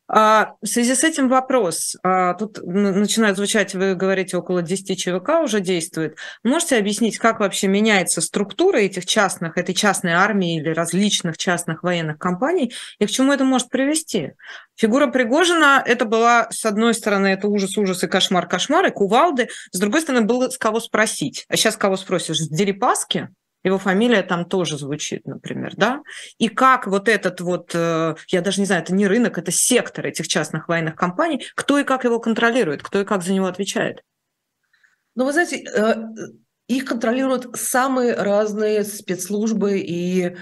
А, 0.08 0.56
в 0.62 0.68
связи 0.68 0.96
с 0.96 1.04
этим 1.04 1.30
вопрос. 1.30 1.96
А, 2.04 2.34
тут 2.34 2.60
начинает 2.62 3.38
звучать, 3.38 3.74
вы 3.74 3.96
говорите, 3.96 4.36
около 4.36 4.62
10 4.62 5.00
ЧВК 5.00 5.42
уже 5.42 5.62
действует. 5.62 6.18
Можете 6.44 6.78
объяснить, 6.78 7.18
как 7.18 7.40
вообще 7.40 7.68
меняется 7.68 8.20
структура 8.20 8.78
этих 8.78 9.06
частных, 9.06 9.58
этой 9.58 9.74
частной 9.74 10.12
армии 10.12 10.60
или 10.60 10.70
различных 10.70 11.38
частных 11.38 11.84
военных 11.84 12.18
компаний, 12.18 12.74
и 13.00 13.06
к 13.06 13.12
чему 13.12 13.32
это 13.32 13.46
может 13.46 13.70
привести? 13.70 14.34
Фигура 14.76 15.08
Пригожина, 15.08 15.82
это 15.86 16.04
была, 16.04 16.48
с 16.52 16.66
одной 16.66 16.94
стороны, 16.94 17.28
это 17.28 17.48
ужас, 17.48 17.78
ужас 17.78 18.04
и 18.04 18.08
кошмар, 18.08 18.48
кошмар, 18.48 18.86
и 18.86 18.92
кувалды, 18.92 19.48
с 19.72 19.80
другой 19.80 20.02
стороны, 20.02 20.26
было 20.26 20.50
с 20.50 20.58
кого 20.58 20.82
спросить. 20.82 21.46
А 21.48 21.56
сейчас 21.56 21.78
кого 21.78 21.96
спросишь? 21.96 22.40
С 22.40 22.50
Дерипаски? 22.50 23.30
Его 23.64 23.78
фамилия 23.78 24.24
там 24.24 24.46
тоже 24.46 24.78
звучит, 24.78 25.26
например, 25.26 25.74
да? 25.78 26.02
И 26.38 26.50
как 26.50 26.88
вот 26.88 27.08
этот 27.08 27.42
вот, 27.42 27.72
э, 27.74 28.16
я 28.28 28.42
даже 28.42 28.60
не 28.60 28.66
знаю, 28.66 28.84
это 28.84 28.94
не 28.94 29.08
рынок, 29.08 29.38
это 29.38 29.52
сектор 29.52 30.06
этих 30.06 30.28
частных 30.28 30.68
военных 30.68 30.96
компаний, 30.96 31.46
кто 31.56 31.80
и 31.80 31.84
как 31.84 32.04
его 32.04 32.20
контролирует, 32.20 32.84
кто 32.84 33.00
и 33.00 33.06
как 33.06 33.24
за 33.24 33.34
него 33.34 33.46
отвечает? 33.46 34.04
Ну, 35.16 35.26
вы 35.26 35.32
знаете, 35.32 35.64
э, 35.64 35.96
их 36.68 36.86
контролируют 36.86 37.58
самые 37.58 38.16
разные 38.16 38.84
спецслужбы 38.84 39.80
и 39.80 40.36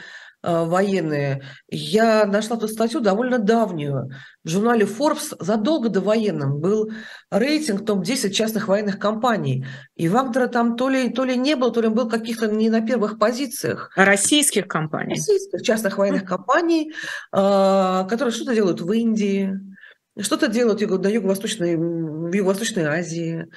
военные. 0.44 1.44
Я 1.70 2.26
нашла 2.26 2.58
эту 2.58 2.68
статью 2.68 3.00
довольно 3.00 3.40
давнюю. 3.40 4.10
В 4.44 4.50
журнале 4.50 4.86
Forbes 4.86 5.36
задолго 5.40 5.90
до 5.90 6.02
военным 6.02 6.60
был 6.60 6.92
рейтинг 7.30 7.86
топ-10 7.86 8.32
частных 8.32 8.68
военных 8.68 8.98
компаний. 9.00 9.66
И 9.96 10.10
Вагнера 10.10 10.48
там 10.48 10.76
то 10.76 10.90
ли, 10.90 11.10
то 11.10 11.24
ли 11.24 11.38
не 11.38 11.56
было, 11.56 11.72
то 11.72 11.82
ли 11.82 11.90
был 11.90 12.10
каких-то 12.10 12.48
не 12.48 12.70
на 12.70 12.82
первых 12.82 13.20
позициях. 13.20 13.92
Российских 13.96 14.68
компаний? 14.68 15.16
Российских 15.16 15.62
частных 15.62 15.98
военных 15.98 16.26
компаний, 16.26 16.92
э, 17.32 17.38
которые 18.10 18.32
что-то 18.32 18.56
делают 18.56 18.82
в 18.82 18.92
Индии, 18.92 19.60
что-то 20.20 20.48
делают 20.48 20.82
на 20.82 21.08
Юго-Восточной, 21.08 21.78
в 21.78 22.34
Юго-Восточной 22.34 22.84
Азии, 22.84 23.48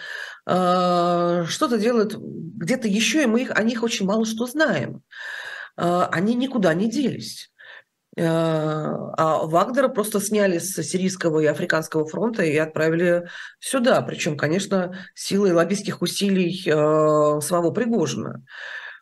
э, 0.46 1.44
что-то 1.48 1.78
делают 1.78 2.16
где-то 2.16 2.88
еще, 2.88 3.22
и 3.22 3.26
мы 3.26 3.42
их, 3.42 3.50
о 3.54 3.62
них 3.62 3.82
очень 3.82 4.06
мало 4.06 4.24
что 4.24 4.46
знаем. 4.46 5.02
А, 5.76 6.06
они 6.06 6.34
никуда 6.34 6.74
не 6.74 6.90
делись. 6.90 7.50
А, 8.18 9.12
а 9.16 9.46
Вагнера 9.46 9.88
просто 9.88 10.20
сняли 10.20 10.58
с 10.58 10.80
сирийского 10.82 11.40
и 11.40 11.46
африканского 11.46 12.06
фронта 12.06 12.44
и 12.44 12.56
отправили 12.56 13.28
сюда. 13.58 14.02
Причем, 14.02 14.36
конечно, 14.36 14.98
силой 15.14 15.52
лоббистских 15.52 16.02
усилий 16.02 16.64
а, 16.70 17.40
самого 17.40 17.70
Пригожина. 17.70 18.44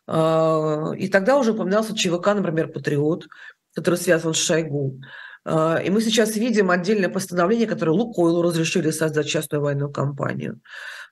И 0.05 1.07
тогда 1.07 1.37
уже 1.37 1.53
упоминался 1.53 1.95
ЧВК, 1.95 2.33
например, 2.33 2.67
«Патриот», 2.67 3.27
который 3.73 3.95
связан 3.95 4.33
с 4.33 4.37
Шойгу. 4.37 4.99
И 5.47 5.89
мы 5.89 6.01
сейчас 6.01 6.35
видим 6.35 6.71
отдельное 6.71 7.07
постановление, 7.07 7.67
которое 7.67 7.93
Лукойлу 7.93 8.41
разрешили 8.41 8.91
создать 8.91 9.29
частную 9.29 9.61
военную 9.61 9.93
компанию. 9.93 10.59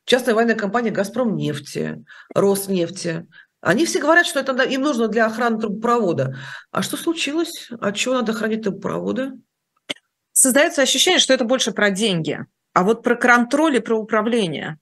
Частная 0.03 0.35
военная 0.35 0.55
компания 0.55 0.91
«Газпром 0.91 1.37
нефти», 1.37 2.03
«Роснефти», 2.35 3.27
они 3.61 3.85
все 3.85 3.99
говорят, 3.99 4.25
что 4.25 4.39
это 4.39 4.59
им 4.63 4.81
нужно 4.81 5.07
для 5.07 5.27
охраны 5.27 5.59
трубопровода. 5.59 6.37
А 6.71 6.81
что 6.81 6.97
случилось? 6.97 7.69
А 7.79 7.91
чего 7.91 8.15
надо 8.15 8.33
хранить 8.33 8.63
трубопроводы? 8.63 9.33
Создается 10.33 10.81
ощущение, 10.81 11.19
что 11.19 11.33
это 11.33 11.45
больше 11.45 11.71
про 11.71 11.91
деньги. 11.91 12.39
А 12.73 12.83
вот 12.83 13.03
про 13.03 13.15
контроль 13.15 13.75
и 13.75 13.79
про 13.79 13.95
управление. 13.95 14.79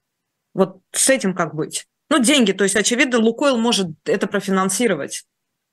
Вот 0.53 0.79
с 0.91 1.09
этим 1.09 1.35
как 1.35 1.53
быть? 1.55 1.87
Ну, 2.09 2.19
деньги, 2.19 2.53
то 2.53 2.63
есть, 2.63 2.75
очевидно, 2.75 3.19
Лукойл 3.19 3.57
может 3.57 3.87
это 4.05 4.27
профинансировать. 4.27 5.25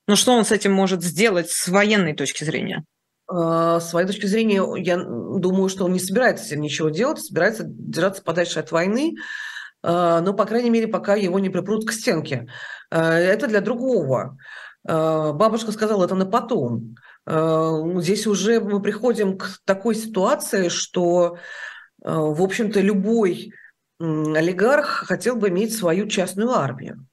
Но 0.07 0.17
что 0.17 0.33
он 0.33 0.45
с 0.45 0.53
этим 0.53 0.73
может 0.73 1.03
сделать 1.03 1.51
с 1.51 1.69
военной 1.69 2.15
точки 2.15 2.45
зрения? 2.45 2.85
А, 3.29 3.81
с 3.81 3.91
своей 3.91 4.07
точки 4.07 4.27
зрения, 4.27 4.63
я 4.77 4.97
думаю, 4.99 5.69
что 5.69 5.85
он 5.85 5.93
не 5.93 5.99
собирается 6.01 6.45
с 6.45 6.49
этим 6.49 6.61
ничего 6.61 6.91
делать, 6.91 7.21
собирается 7.21 7.65
держаться 7.65 8.23
подальше 8.23 8.61
от 8.61 8.71
войны, 8.71 9.15
но, 9.87 10.35
по 10.35 10.45
крайней 10.47 10.71
мере, 10.71 10.89
пока 10.89 11.15
его 11.15 11.39
не 11.39 11.49
припрут 11.49 11.87
к 11.87 11.93
стенке. 11.93 12.49
А, 12.91 13.15
это 13.15 13.47
для 13.47 13.61
другого. 13.61 14.37
А, 14.87 15.33
бабушка 15.33 15.71
сказала, 15.71 16.05
это 16.05 16.15
на 16.15 16.27
потом. 16.27 16.97
Здесь 17.29 18.27
уже 18.29 18.61
мы 18.61 18.81
приходим 18.81 19.37
к 19.37 19.59
такой 19.65 19.97
ситуации, 19.97 20.69
что, 20.69 21.39
в 22.01 22.41
общем-то, 22.41 22.81
любой 22.81 23.53
олигарх 23.99 25.07
хотел 25.09 25.35
бы 25.35 25.49
иметь 25.49 25.77
свою 25.77 26.07
частную 26.07 26.53
армию. 26.53 27.05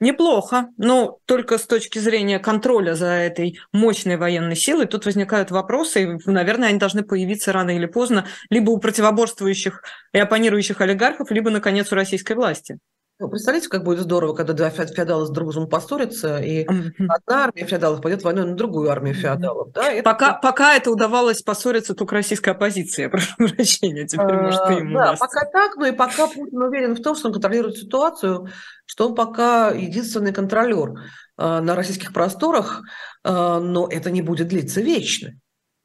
Неплохо, 0.00 0.68
но 0.78 1.18
только 1.26 1.58
с 1.58 1.66
точки 1.66 1.98
зрения 1.98 2.38
контроля 2.38 2.94
за 2.94 3.08
этой 3.08 3.58
мощной 3.70 4.16
военной 4.16 4.56
силой 4.56 4.86
тут 4.86 5.04
возникают 5.04 5.50
вопросы, 5.50 6.04
и, 6.04 6.18
наверное, 6.30 6.70
они 6.70 6.78
должны 6.78 7.02
появиться 7.02 7.52
рано 7.52 7.76
или 7.76 7.84
поздно 7.84 8.26
либо 8.48 8.70
у 8.70 8.78
противоборствующих 8.78 9.82
и 10.14 10.18
оппонирующих 10.18 10.80
олигархов, 10.80 11.30
либо, 11.30 11.50
наконец, 11.50 11.92
у 11.92 11.96
российской 11.96 12.32
власти. 12.32 12.78
Ну, 13.20 13.28
представляете, 13.28 13.68
как 13.68 13.84
будет 13.84 14.00
здорово, 14.00 14.34
когда 14.34 14.54
два 14.54 14.70
феодала 14.70 15.26
с 15.26 15.30
друг 15.30 15.50
другом 15.50 15.68
поссорятся, 15.68 16.38
и 16.38 16.64
одна 16.64 17.44
армия 17.44 17.66
феодалов 17.66 18.00
пойдет 18.00 18.22
войной 18.22 18.46
на 18.46 18.54
другую 18.54 18.88
армию 18.88 19.14
феодалов. 19.14 19.72
Да? 19.72 19.92
Это... 19.92 20.02
Пока, 20.02 20.32
пока 20.32 20.74
это 20.74 20.90
удавалось 20.90 21.42
поссориться 21.42 21.94
только 21.94 22.14
российской 22.14 22.48
оппозиции, 22.48 23.06
прошу 23.08 23.34
прощения, 23.36 24.06
теперь, 24.06 24.26
а, 24.26 24.42
может, 24.42 24.70
и 24.70 24.74
ему 24.76 24.96
Да, 24.96 25.16
пока 25.20 25.44
так, 25.44 25.76
но 25.76 25.86
и 25.86 25.92
пока 25.92 26.28
Путин 26.28 26.62
уверен 26.62 26.94
в 26.94 27.02
том, 27.02 27.14
что 27.14 27.28
он 27.28 27.34
контролирует 27.34 27.76
ситуацию, 27.76 28.48
что 28.86 29.08
он 29.10 29.14
пока 29.14 29.70
единственный 29.70 30.32
контролер 30.32 30.94
а, 31.36 31.60
на 31.60 31.74
российских 31.74 32.14
просторах, 32.14 32.80
а, 33.22 33.60
но 33.60 33.86
это 33.86 34.10
не 34.10 34.22
будет 34.22 34.48
длиться 34.48 34.80
вечно. 34.80 35.38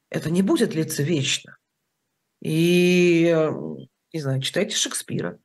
Это 0.08 0.30
не 0.30 0.40
будет 0.40 0.70
длиться 0.70 1.02
вечно. 1.02 1.58
И, 2.40 3.36
не 4.14 4.20
знаю, 4.20 4.40
читайте 4.40 4.74
Шекспира. 4.74 5.38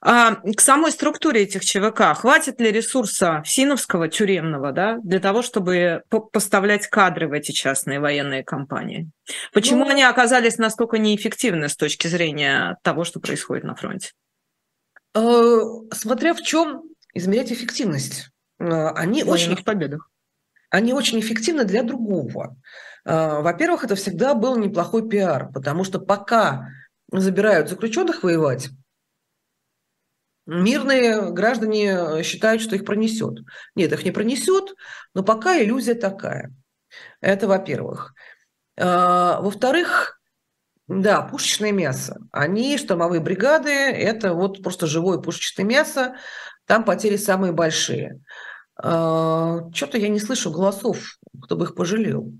А, 0.00 0.36
к 0.36 0.60
самой 0.60 0.92
структуре 0.92 1.42
этих 1.42 1.64
ЧВК 1.64 2.14
хватит 2.16 2.60
ли 2.60 2.70
ресурса 2.70 3.42
Синовского 3.44 4.08
тюремного 4.08 4.72
да, 4.72 4.98
для 5.02 5.18
того, 5.18 5.42
чтобы 5.42 6.02
поставлять 6.32 6.86
кадры 6.86 7.28
в 7.28 7.32
эти 7.32 7.52
частные 7.52 7.98
военные 7.98 8.44
компании? 8.44 9.10
Почему 9.52 9.84
ну, 9.84 9.90
они 9.90 10.02
оказались 10.02 10.58
настолько 10.58 10.98
неэффективны 10.98 11.68
с 11.68 11.76
точки 11.76 12.06
зрения 12.06 12.78
того, 12.82 13.04
что 13.04 13.20
происходит 13.20 13.64
на 13.64 13.74
фронте? 13.74 14.12
Э, 15.14 15.60
смотря 15.92 16.34
в 16.34 16.42
чем 16.42 16.82
измерять 17.14 17.52
эффективность. 17.52 18.30
Э, 18.60 18.88
они 18.90 19.24
в 19.24 19.30
очень 19.30 19.56
победах. 19.56 20.08
Они 20.70 20.92
очень 20.92 21.18
эффективны 21.18 21.64
для 21.64 21.82
другого. 21.82 22.56
Э, 23.04 23.40
во-первых, 23.40 23.84
это 23.84 23.96
всегда 23.96 24.34
был 24.34 24.56
неплохой 24.56 25.08
пиар, 25.08 25.50
потому 25.52 25.82
что 25.82 25.98
пока 25.98 26.68
забирают 27.10 27.70
заключенных 27.70 28.22
воевать, 28.22 28.68
Мирные 30.50 31.30
граждане 31.30 31.90
э, 31.90 32.22
считают, 32.22 32.62
что 32.62 32.74
их 32.74 32.86
пронесет. 32.86 33.40
Нет, 33.74 33.92
их 33.92 34.02
не 34.02 34.12
пронесет, 34.12 34.74
но 35.12 35.22
пока 35.22 35.62
иллюзия 35.62 35.94
такая. 35.94 36.54
Это 37.20 37.46
во-первых. 37.46 38.14
А, 38.80 39.42
во-вторых, 39.42 40.18
да, 40.86 41.20
пушечное 41.20 41.70
мясо. 41.70 42.16
Они, 42.32 42.78
штурмовые 42.78 43.20
бригады, 43.20 43.68
это 43.68 44.32
вот 44.32 44.62
просто 44.62 44.86
живое 44.86 45.18
пушечное 45.18 45.66
мясо. 45.66 46.16
Там 46.64 46.82
потери 46.82 47.18
самые 47.18 47.52
большие. 47.52 48.22
А, 48.82 49.70
Что-то 49.74 49.98
я 49.98 50.08
не 50.08 50.18
слышу 50.18 50.50
голосов, 50.50 51.18
кто 51.42 51.56
бы 51.56 51.66
их 51.66 51.74
пожалел. 51.74 52.32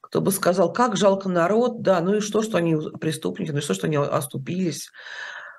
Кто 0.00 0.22
бы 0.22 0.32
сказал, 0.32 0.72
как 0.72 0.96
жалко 0.96 1.28
народ, 1.28 1.82
да, 1.82 2.00
ну 2.00 2.14
и 2.14 2.20
что, 2.20 2.40
что 2.40 2.56
они 2.56 2.74
преступники, 2.98 3.50
ну 3.50 3.58
и 3.58 3.60
что, 3.60 3.74
что 3.74 3.86
они 3.86 3.96
оступились. 3.96 4.90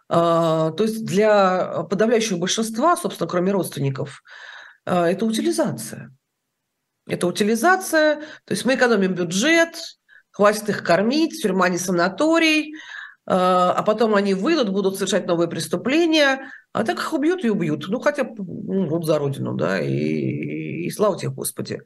А, 0.07 0.71
то 0.71 0.83
есть 0.83 1.05
для 1.05 1.83
подавляющего 1.89 2.37
большинства, 2.37 2.95
собственно, 2.95 3.29
кроме 3.29 3.51
родственников, 3.51 4.21
а, 4.85 5.09
это 5.09 5.25
утилизация. 5.25 6.11
Это 7.07 7.27
утилизация, 7.27 8.15
то 8.45 8.51
есть 8.51 8.65
мы 8.65 8.75
экономим 8.75 9.13
бюджет, 9.13 9.75
хватит 10.31 10.69
их 10.69 10.83
кормить, 10.83 11.41
тюрьма 11.41 11.69
не 11.69 11.77
санаторий, 11.77 12.75
а, 13.27 13.71
а 13.71 13.83
потом 13.83 14.15
они 14.15 14.33
выйдут, 14.33 14.69
будут 14.69 14.95
совершать 14.95 15.27
новые 15.27 15.47
преступления, 15.47 16.51
а 16.73 16.83
так 16.83 16.97
их 16.97 17.13
убьют 17.13 17.43
и 17.43 17.49
убьют. 17.49 17.85
Ну, 17.87 17.99
хотя 17.99 18.23
ну, 18.23 18.87
вот 18.87 19.05
за 19.05 19.17
родину, 19.17 19.53
да, 19.53 19.79
и, 19.79 19.91
и, 19.91 20.85
и 20.87 20.91
слава 20.91 21.17
тебе, 21.17 21.31
Господи. 21.31 21.81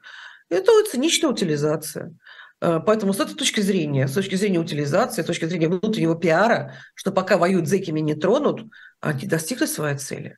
Это 0.50 0.72
циничная 0.90 1.30
утилизация. 1.30 2.16
Э, 2.62 2.80
поэтому 2.86 3.14
с 3.14 3.20
этой 3.20 3.36
точки 3.36 3.62
зрения, 3.62 4.08
с 4.08 4.14
точки 4.14 4.36
зрения 4.36 4.60
утилизации, 4.60 5.22
с 5.22 5.26
точки 5.26 5.46
зрения 5.46 5.68
внутреннего 5.68 6.16
пиара, 6.16 6.76
что 6.96 7.12
пока 7.12 7.38
воюют 7.38 7.68
зэкими 7.68 8.00
не 8.00 8.16
тронут, 8.16 8.62
они 9.00 9.28
достигли 9.28 9.66
своей 9.66 9.98
цели. 9.98 10.38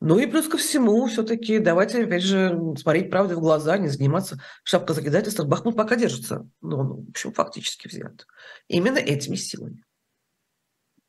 Ну 0.00 0.18
и 0.18 0.26
плюс 0.26 0.48
ко 0.48 0.58
всему, 0.58 1.06
все-таки 1.06 1.60
давайте, 1.60 2.02
опять 2.02 2.24
же, 2.24 2.58
смотреть 2.76 3.08
правде 3.08 3.36
в 3.36 3.40
глаза, 3.40 3.78
не 3.78 3.86
заниматься 3.86 4.40
шапкой 4.64 4.96
закидательства. 4.96 5.44
Бахмут 5.44 5.76
пока 5.76 5.94
держится. 5.94 6.48
Ну, 6.60 6.82
ну, 6.82 6.94
в 7.02 7.10
общем, 7.10 7.32
фактически 7.32 7.86
взят. 7.86 8.26
Именно 8.66 8.98
этими 8.98 9.36
силами. 9.36 9.84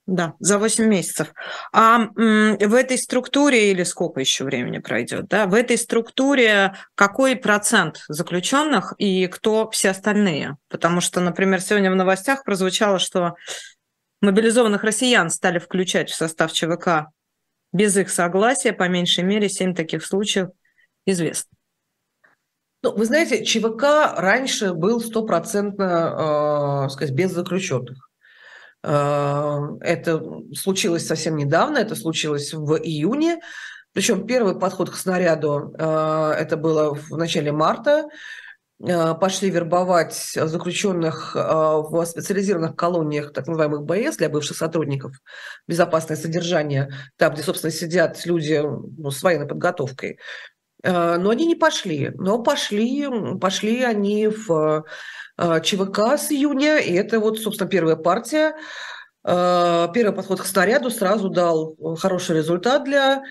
Да, 0.06 0.34
за 0.40 0.60
8 0.60 0.86
месяцев. 0.86 1.34
А 1.72 2.10
в 2.14 2.74
этой 2.74 2.98
структуре, 2.98 3.72
или 3.72 3.84
сколько 3.84 4.20
еще 4.20 4.44
времени 4.44 4.80
пройдет, 4.80 5.28
да, 5.28 5.48
в 5.48 5.54
этой 5.54 5.78
структуре 5.78 6.76
какой 6.96 7.38
процент 7.38 8.04
заключенных 8.10 8.94
и 8.98 9.28
кто 9.28 9.70
все 9.70 9.92
остальные? 9.92 10.58
Потому 10.68 11.00
что, 11.00 11.22
например, 11.22 11.62
сегодня 11.62 11.90
в 11.90 11.96
новостях 11.96 12.44
прозвучало, 12.44 13.00
что 13.00 13.36
мобилизованных 14.20 14.84
россиян 14.84 15.30
стали 15.30 15.58
включать 15.58 16.10
в 16.10 16.16
состав 16.16 16.52
ЧВК 16.52 17.08
без 17.72 17.96
их 17.96 18.10
согласия, 18.10 18.74
по 18.74 18.90
меньшей 18.90 19.24
мере, 19.24 19.48
7 19.48 19.74
таких 19.74 20.06
случаев 20.06 20.50
известно. 21.06 21.50
Ну, 22.84 22.94
вы 22.94 23.06
знаете, 23.06 23.46
ЧВК 23.46 24.16
раньше 24.18 24.74
был 24.74 25.00
стопроцентно, 25.00 26.88
э, 26.88 26.90
сказать, 26.90 27.16
без 27.16 27.32
заключенных. 27.32 28.10
Э, 28.84 29.60
это 29.82 30.22
случилось 30.54 31.08
совсем 31.08 31.36
недавно, 31.38 31.78
это 31.78 31.96
случилось 31.96 32.54
в 32.54 32.76
июне. 32.78 33.40
Причем 33.94 34.26
первый 34.26 34.60
подход 34.60 34.90
к 34.90 34.96
снаряду, 34.96 35.72
это 35.78 36.58
было 36.58 36.96
в 36.96 37.12
начале 37.16 37.52
марта, 37.52 38.08
пошли 38.80 39.52
вербовать 39.52 40.16
заключенных 40.34 41.36
в 41.36 42.04
специализированных 42.04 42.76
колониях, 42.76 43.32
так 43.34 43.46
называемых 43.46 43.84
БС, 43.84 44.18
для 44.18 44.30
бывших 44.30 44.58
сотрудников, 44.58 45.12
безопасное 45.68 46.18
содержание, 46.18 46.90
там, 47.18 47.36
где, 47.36 47.44
собственно, 47.44 47.70
сидят 47.70 48.26
люди 48.26 48.64
ну, 48.64 49.12
с 49.12 49.22
военной 49.22 49.48
подготовкой. 49.48 50.18
Но 50.84 51.30
они 51.30 51.46
не 51.46 51.56
пошли. 51.56 52.10
Но 52.16 52.42
пошли, 52.42 53.08
пошли 53.40 53.84
они 53.84 54.28
в 54.28 54.86
ЧВК 55.38 56.18
с 56.18 56.32
июня, 56.32 56.78
и 56.78 56.94
это 56.94 57.20
вот, 57.20 57.40
собственно, 57.40 57.70
первая 57.70 57.96
партия. 57.96 58.56
Первый 59.24 60.14
подход 60.14 60.42
к 60.42 60.46
снаряду 60.46 60.90
сразу 60.90 61.30
дал 61.30 61.76
хороший 61.98 62.38
результат 62.38 62.84
для 62.84 63.24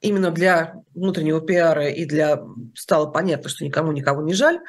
именно 0.00 0.30
для 0.30 0.74
внутреннего 0.94 1.40
пиара 1.40 1.88
и 1.88 2.04
для 2.04 2.40
стало 2.74 3.06
понятно, 3.10 3.50
что 3.50 3.64
никому 3.64 3.92
никого 3.92 4.22
не 4.22 4.32
жаль. 4.32 4.60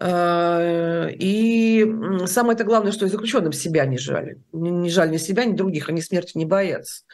И 0.00 1.94
самое-то 2.26 2.64
главное, 2.64 2.92
что 2.92 3.06
и 3.06 3.08
заключенным 3.08 3.52
себя 3.52 3.86
не 3.86 3.98
жаль. 3.98 4.36
Не 4.52 4.90
жаль 4.90 5.10
ни 5.10 5.18
себя, 5.18 5.44
ни 5.44 5.54
других, 5.54 5.88
они 5.88 6.02
смерти 6.02 6.36
не 6.36 6.46
боятся. 6.46 7.04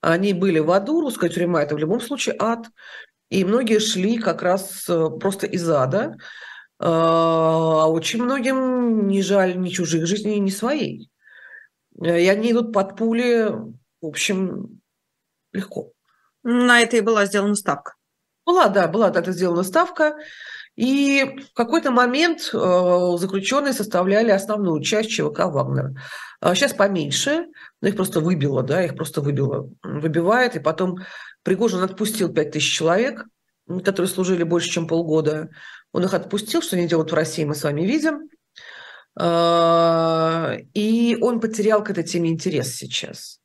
Они 0.00 0.32
были 0.32 0.60
в 0.60 0.70
аду, 0.70 1.00
русская 1.00 1.28
тюрьма– 1.28 1.62
это 1.64 1.74
в 1.74 1.78
любом 1.78 2.00
случае 2.00 2.36
ад. 2.38 2.66
И 3.30 3.44
многие 3.44 3.80
шли 3.80 4.16
как 4.18 4.42
раз 4.42 4.88
э, 4.88 5.08
просто 5.20 5.46
из 5.46 5.68
ада. 5.68 6.16
А 6.80 7.86
очень 7.88 8.22
многим 8.22 9.08
не 9.08 9.22
жаль 9.22 9.58
ни 9.58 9.68
чужих 9.68 10.06
жизней, 10.06 10.38
ни 10.38 10.50
своей. 10.50 11.10
И 12.00 12.08
они 12.08 12.52
идут 12.52 12.72
под 12.72 12.96
пули, 12.96 13.48
в 14.00 14.06
общем, 14.06 14.80
легко. 15.52 15.92
На 16.44 16.80
это 16.80 16.96
и 16.96 17.00
была 17.00 17.26
сделана 17.26 17.56
ставка. 17.56 17.94
Была, 18.46 18.68
да, 18.68 18.86
была 18.86 19.08
это 19.08 19.32
сделана 19.32 19.64
ставка. 19.64 20.16
И 20.76 21.24
в 21.50 21.54
какой-то 21.54 21.90
момент 21.90 22.50
э, 22.52 23.16
заключенные 23.18 23.72
составляли 23.72 24.30
основную 24.30 24.80
часть 24.80 25.10
ЧВК 25.10 25.46
Вагнера. 25.46 25.96
Сейчас 26.54 26.72
а 26.72 26.76
поменьше, 26.76 27.46
но 27.80 27.88
их 27.88 27.96
просто 27.96 28.20
выбило, 28.20 28.62
да, 28.62 28.84
их 28.84 28.94
просто 28.94 29.20
выбило, 29.20 29.68
выбивает. 29.82 30.54
И 30.54 30.60
потом 30.60 30.98
Пригожин 31.42 31.82
отпустил 31.82 32.32
5000 32.32 32.76
человек, 32.76 33.24
которые 33.84 34.08
служили 34.08 34.44
больше, 34.44 34.70
чем 34.70 34.86
полгода. 34.86 35.48
Он 35.92 36.04
их 36.04 36.14
отпустил, 36.14 36.62
что 36.62 36.76
они 36.76 36.86
делают 36.86 37.10
в 37.10 37.14
России, 37.14 37.44
мы 37.44 37.54
с 37.54 37.64
вами 37.64 37.82
видим. 37.82 38.28
А, 39.18 40.56
и 40.74 41.16
он 41.20 41.40
потерял 41.40 41.82
к 41.82 41.90
этой 41.90 42.04
теме 42.04 42.30
интерес 42.30 42.74
сейчас. 42.74 43.40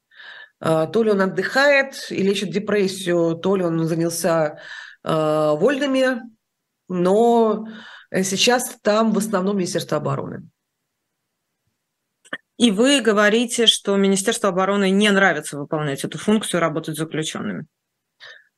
А, 0.60 0.88
то 0.88 1.04
ли 1.04 1.12
он 1.12 1.22
отдыхает 1.22 2.08
и 2.10 2.22
лечит 2.22 2.52
депрессию, 2.52 3.36
то 3.36 3.56
ли 3.56 3.64
он 3.64 3.86
занялся 3.86 4.60
э, 5.04 5.10
вольными, 5.58 6.22
но 6.88 7.68
сейчас 8.12 8.78
там 8.82 9.12
в 9.12 9.18
основном 9.18 9.58
Министерство 9.58 9.98
обороны. 9.98 10.48
И 12.58 12.72
вы 12.72 13.02
говорите, 13.02 13.66
что 13.66 13.98
Министерство 13.98 14.50
обороны 14.50 14.91
не 14.91 15.10
нравится 15.10 15.58
выполнять 15.58 16.04
эту 16.04 16.18
функцию, 16.18 16.62
работать 16.62 16.96
с 16.96 17.00
заключенными. 17.00 17.66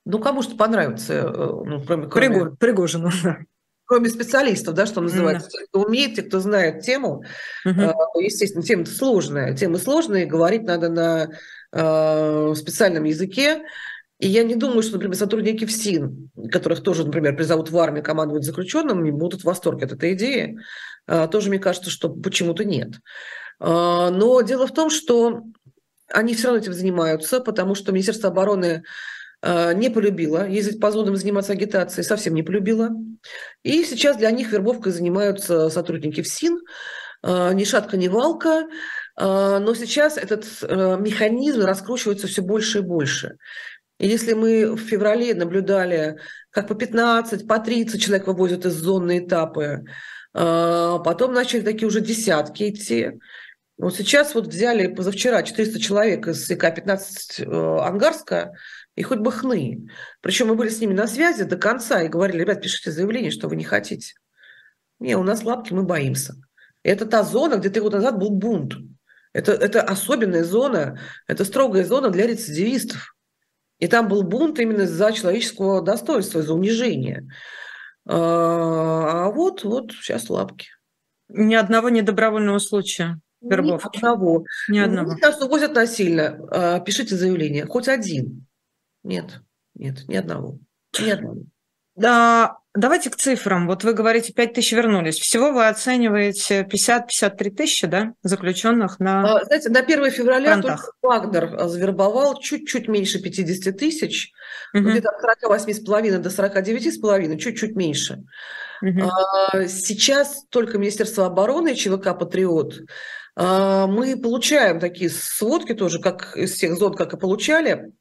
Ну, 0.06 0.20
кому 0.20 0.44
что 0.44 0.56
понравится, 0.56 1.14
э, 1.14 1.32
ну, 1.32 1.82
кроме, 1.84 2.08
кроме... 2.08 2.56
Пригожину, 2.58 3.10
да. 3.24 3.38
Кроме 3.86 4.10
специалистов, 4.10 4.74
да, 4.74 4.86
что 4.86 5.02
называется, 5.02 5.48
mm. 5.48 5.52
те, 5.52 5.66
кто 5.68 5.82
умеет, 5.82 6.16
те, 6.16 6.24
кто 6.24 6.40
знает 6.40 6.82
тему. 6.82 7.24
Mm-hmm. 7.68 7.94
Естественно, 8.20 8.64
тема 8.64 8.86
сложная. 8.86 9.56
Тема 9.56 9.78
сложная, 9.78 10.26
говорить 10.26 10.64
надо 10.64 10.90
на 10.90 11.30
Э, 11.78 12.54
специальном 12.56 13.04
языке. 13.04 13.66
И 14.18 14.30
я 14.30 14.44
не 14.44 14.56
думаю, 14.56 14.82
что, 14.82 14.94
например, 14.94 15.18
сотрудники 15.18 15.66
ФСИН, 15.66 16.30
которых 16.50 16.82
тоже, 16.82 17.04
например, 17.06 17.36
призовут 17.36 17.70
в 17.70 17.78
армию 17.78 18.02
командовать 18.02 18.46
заключенными, 18.46 19.12
будут 19.12 19.42
в 19.42 19.44
восторге 19.44 19.86
от 19.86 19.92
этой 19.92 20.14
идеи. 20.14 20.58
Э, 21.06 21.28
тоже 21.30 21.50
мне 21.50 21.60
кажется, 21.60 21.90
что 21.90 22.08
почему-то 22.10 22.64
нет. 22.64 22.94
Э, 23.60 24.10
но 24.10 24.40
дело 24.40 24.68
в 24.68 24.74
том, 24.74 24.90
что 24.90 25.42
они 26.08 26.34
все 26.34 26.48
равно 26.48 26.62
этим 26.62 26.72
занимаются, 26.72 27.42
потому 27.42 27.76
что 27.76 27.92
Министерство 27.92 28.30
обороны 28.30 28.84
не 29.44 29.90
полюбило 29.90 30.48
ездить 30.48 30.80
по 30.80 30.92
зонам, 30.92 31.16
заниматься 31.16 31.54
агитацией, 31.54 32.04
совсем 32.04 32.34
не 32.34 32.44
полюбило. 32.44 32.90
И 33.64 33.84
сейчас 33.84 34.18
для 34.18 34.32
них 34.32 34.52
вербовкой 34.52 34.92
занимаются 34.92 35.70
сотрудники 35.70 36.22
ФСИН, 36.22 36.60
ни 37.24 37.64
шатка, 37.64 37.98
ни 37.98 38.08
валка. 38.08 38.68
А, 39.16 39.60
но 39.60 39.74
сейчас 39.74 40.18
этот 40.18 40.46
э, 40.62 40.98
механизм 41.00 41.62
раскручивается 41.62 42.28
все 42.28 42.42
больше 42.42 42.80
и 42.80 42.82
больше. 42.82 43.38
Если 43.98 44.34
мы 44.34 44.76
в 44.76 44.80
феврале 44.80 45.34
наблюдали, 45.34 46.18
как 46.50 46.68
по 46.68 46.76
15, 46.76 47.48
по 47.48 47.60
30 47.60 48.02
человек 48.02 48.28
вывозят 48.28 48.66
из 48.66 48.74
зон 48.74 49.18
этапы, 49.18 49.86
потом 50.34 51.32
начали 51.32 51.62
такие 51.62 51.88
уже 51.88 52.02
десятки 52.02 52.70
идти. 52.70 53.14
Вот 53.78 53.96
сейчас 53.96 54.36
вот 54.36 54.48
взяли 54.48 54.88
позавчера 54.88 55.44
400 55.44 55.80
человек 55.80 56.28
из 56.28 56.50
ИК-15 56.50 57.00
э, 57.40 57.80
Ангарска, 57.86 58.52
и 58.96 59.04
хоть 59.04 59.20
бы 59.20 59.32
хны. 59.32 59.88
Причем 60.22 60.48
мы 60.48 60.56
были 60.56 60.70
с 60.70 60.80
ними 60.80 60.94
на 60.94 61.08
связи 61.08 61.44
до 61.44 61.58
конца 61.58 62.02
и 62.02 62.08
говорили, 62.08 62.40
ребят, 62.40 62.62
пишите 62.62 62.92
заявление, 62.92 63.32
что 63.32 63.48
вы 63.48 63.56
не 63.56 63.64
хотите. 63.64 64.14
Не, 65.00 65.16
у 65.16 65.24
нас 65.24 65.44
лапки, 65.44 65.74
мы 65.74 65.84
боимся. 65.84 66.36
Это 66.84 67.06
та 67.06 67.24
зона, 67.24 67.56
где 67.58 67.70
три 67.70 67.82
года 67.82 67.98
назад 67.98 68.18
был 68.18 68.30
бунт. 68.30 68.76
Это, 69.34 69.52
это 69.52 69.82
особенная 69.82 70.46
зона, 70.46 71.00
это 71.28 71.44
строгая 71.44 71.84
зона 71.84 72.10
для 72.10 72.26
рецидивистов. 72.26 73.16
И 73.80 73.88
там 73.88 74.08
был 74.08 74.24
бунт 74.24 74.60
именно 74.60 74.88
за 74.88 75.12
человеческого 75.12 75.82
достоинства, 75.82 76.42
за 76.42 76.54
унижение. 76.54 77.28
А, 78.08 79.26
а 79.26 79.32
вот, 79.32 79.64
вот 79.64 79.92
сейчас 79.92 80.30
лапки. 80.30 80.70
Ни 81.28 81.56
одного 81.56 81.90
недобровольного 81.90 82.60
случая 82.60 83.20
вербовки. 83.42 83.98
Ни 83.98 84.00
одного. 84.00 84.46
Ни 84.70 84.80
одного. 84.80 85.18
Кажется, 85.20 85.46
увозят 85.46 85.74
насильно. 85.74 86.40
А, 86.52 86.80
пишите 86.80 87.16
заявление. 87.16 87.66
Хоть 87.66 87.90
один. 87.90 88.45
Нет, 89.06 89.42
нет, 89.76 90.08
ни 90.08 90.16
одного. 90.16 90.58
Ни 91.00 91.12
одного. 91.12 91.44
Да, 91.96 92.58
давайте 92.74 93.10
к 93.10 93.16
цифрам. 93.16 93.68
Вот 93.68 93.84
вы 93.84 93.94
говорите, 93.94 94.34
5 94.34 94.54
тысяч 94.54 94.74
вернулись. 94.74 95.20
Всего 95.20 95.52
вы 95.52 95.68
оцениваете 95.68 96.64
50-53 96.64 97.52
тысячи 97.52 97.88
да, 97.88 98.14
заключенных 98.24 99.00
на 99.00 99.38
а, 99.38 99.46
Знаете, 99.46 99.70
на 99.70 99.80
1 99.80 100.12
февраля 100.12 100.54
фронтах. 100.54 100.86
только 100.86 100.98
Вагнер 101.02 101.68
завербовал 101.68 102.40
чуть-чуть 102.40 102.88
меньше 102.88 103.22
50 103.22 103.78
тысяч, 103.78 104.32
угу. 104.74 104.90
где-то 104.90 105.10
от 105.10 105.42
48,5 105.44 106.18
до 106.18 106.30
49,5, 106.30 107.38
чуть-чуть 107.38 107.76
меньше. 107.76 108.24
Угу. 108.82 109.10
А, 109.54 109.68
сейчас 109.68 110.46
только 110.50 110.80
Министерство 110.80 111.28
обороны 111.28 111.74
и 111.74 111.76
ЧВК 111.76 112.18
«Патриот» 112.18 112.82
а, 113.38 113.88
мы 113.88 114.18
получаем 114.18 114.80
такие 114.80 115.10
сводки 115.10 115.74
тоже, 115.74 116.00
как 116.00 116.36
из 116.36 116.54
всех 116.54 116.78
зон, 116.78 116.94
как 116.94 117.14
и 117.14 117.18
получали. 117.18 117.92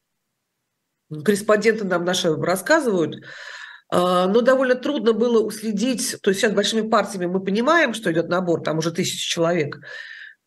Корреспонденты 1.10 1.84
нам 1.84 2.04
наши 2.04 2.34
рассказывают, 2.34 3.24
а, 3.90 4.26
но 4.26 4.40
довольно 4.40 4.74
трудно 4.74 5.12
было 5.12 5.42
уследить, 5.42 6.16
то 6.22 6.30
есть 6.30 6.40
сейчас 6.40 6.52
большими 6.52 6.88
партиями 6.88 7.26
мы 7.26 7.40
понимаем, 7.40 7.94
что 7.94 8.10
идет 8.10 8.28
набор, 8.28 8.62
там 8.62 8.78
уже 8.78 8.90
тысячи 8.90 9.28
человек, 9.28 9.78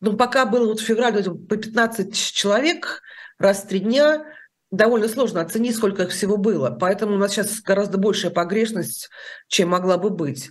но 0.00 0.16
пока 0.16 0.46
было 0.46 0.66
вот 0.66 0.80
в 0.80 0.84
феврале 0.84 1.22
по 1.22 1.56
15 1.56 2.14
человек 2.14 3.02
раз 3.38 3.62
в 3.62 3.68
три 3.68 3.80
дня, 3.80 4.24
довольно 4.70 5.08
сложно 5.08 5.40
оценить, 5.40 5.76
сколько 5.76 6.02
их 6.02 6.10
всего 6.10 6.36
было. 6.36 6.70
Поэтому 6.70 7.14
у 7.14 7.18
нас 7.18 7.32
сейчас 7.32 7.60
гораздо 7.60 7.98
большая 7.98 8.30
погрешность, 8.30 9.08
чем 9.48 9.70
могла 9.70 9.96
бы 9.96 10.10
быть. 10.10 10.50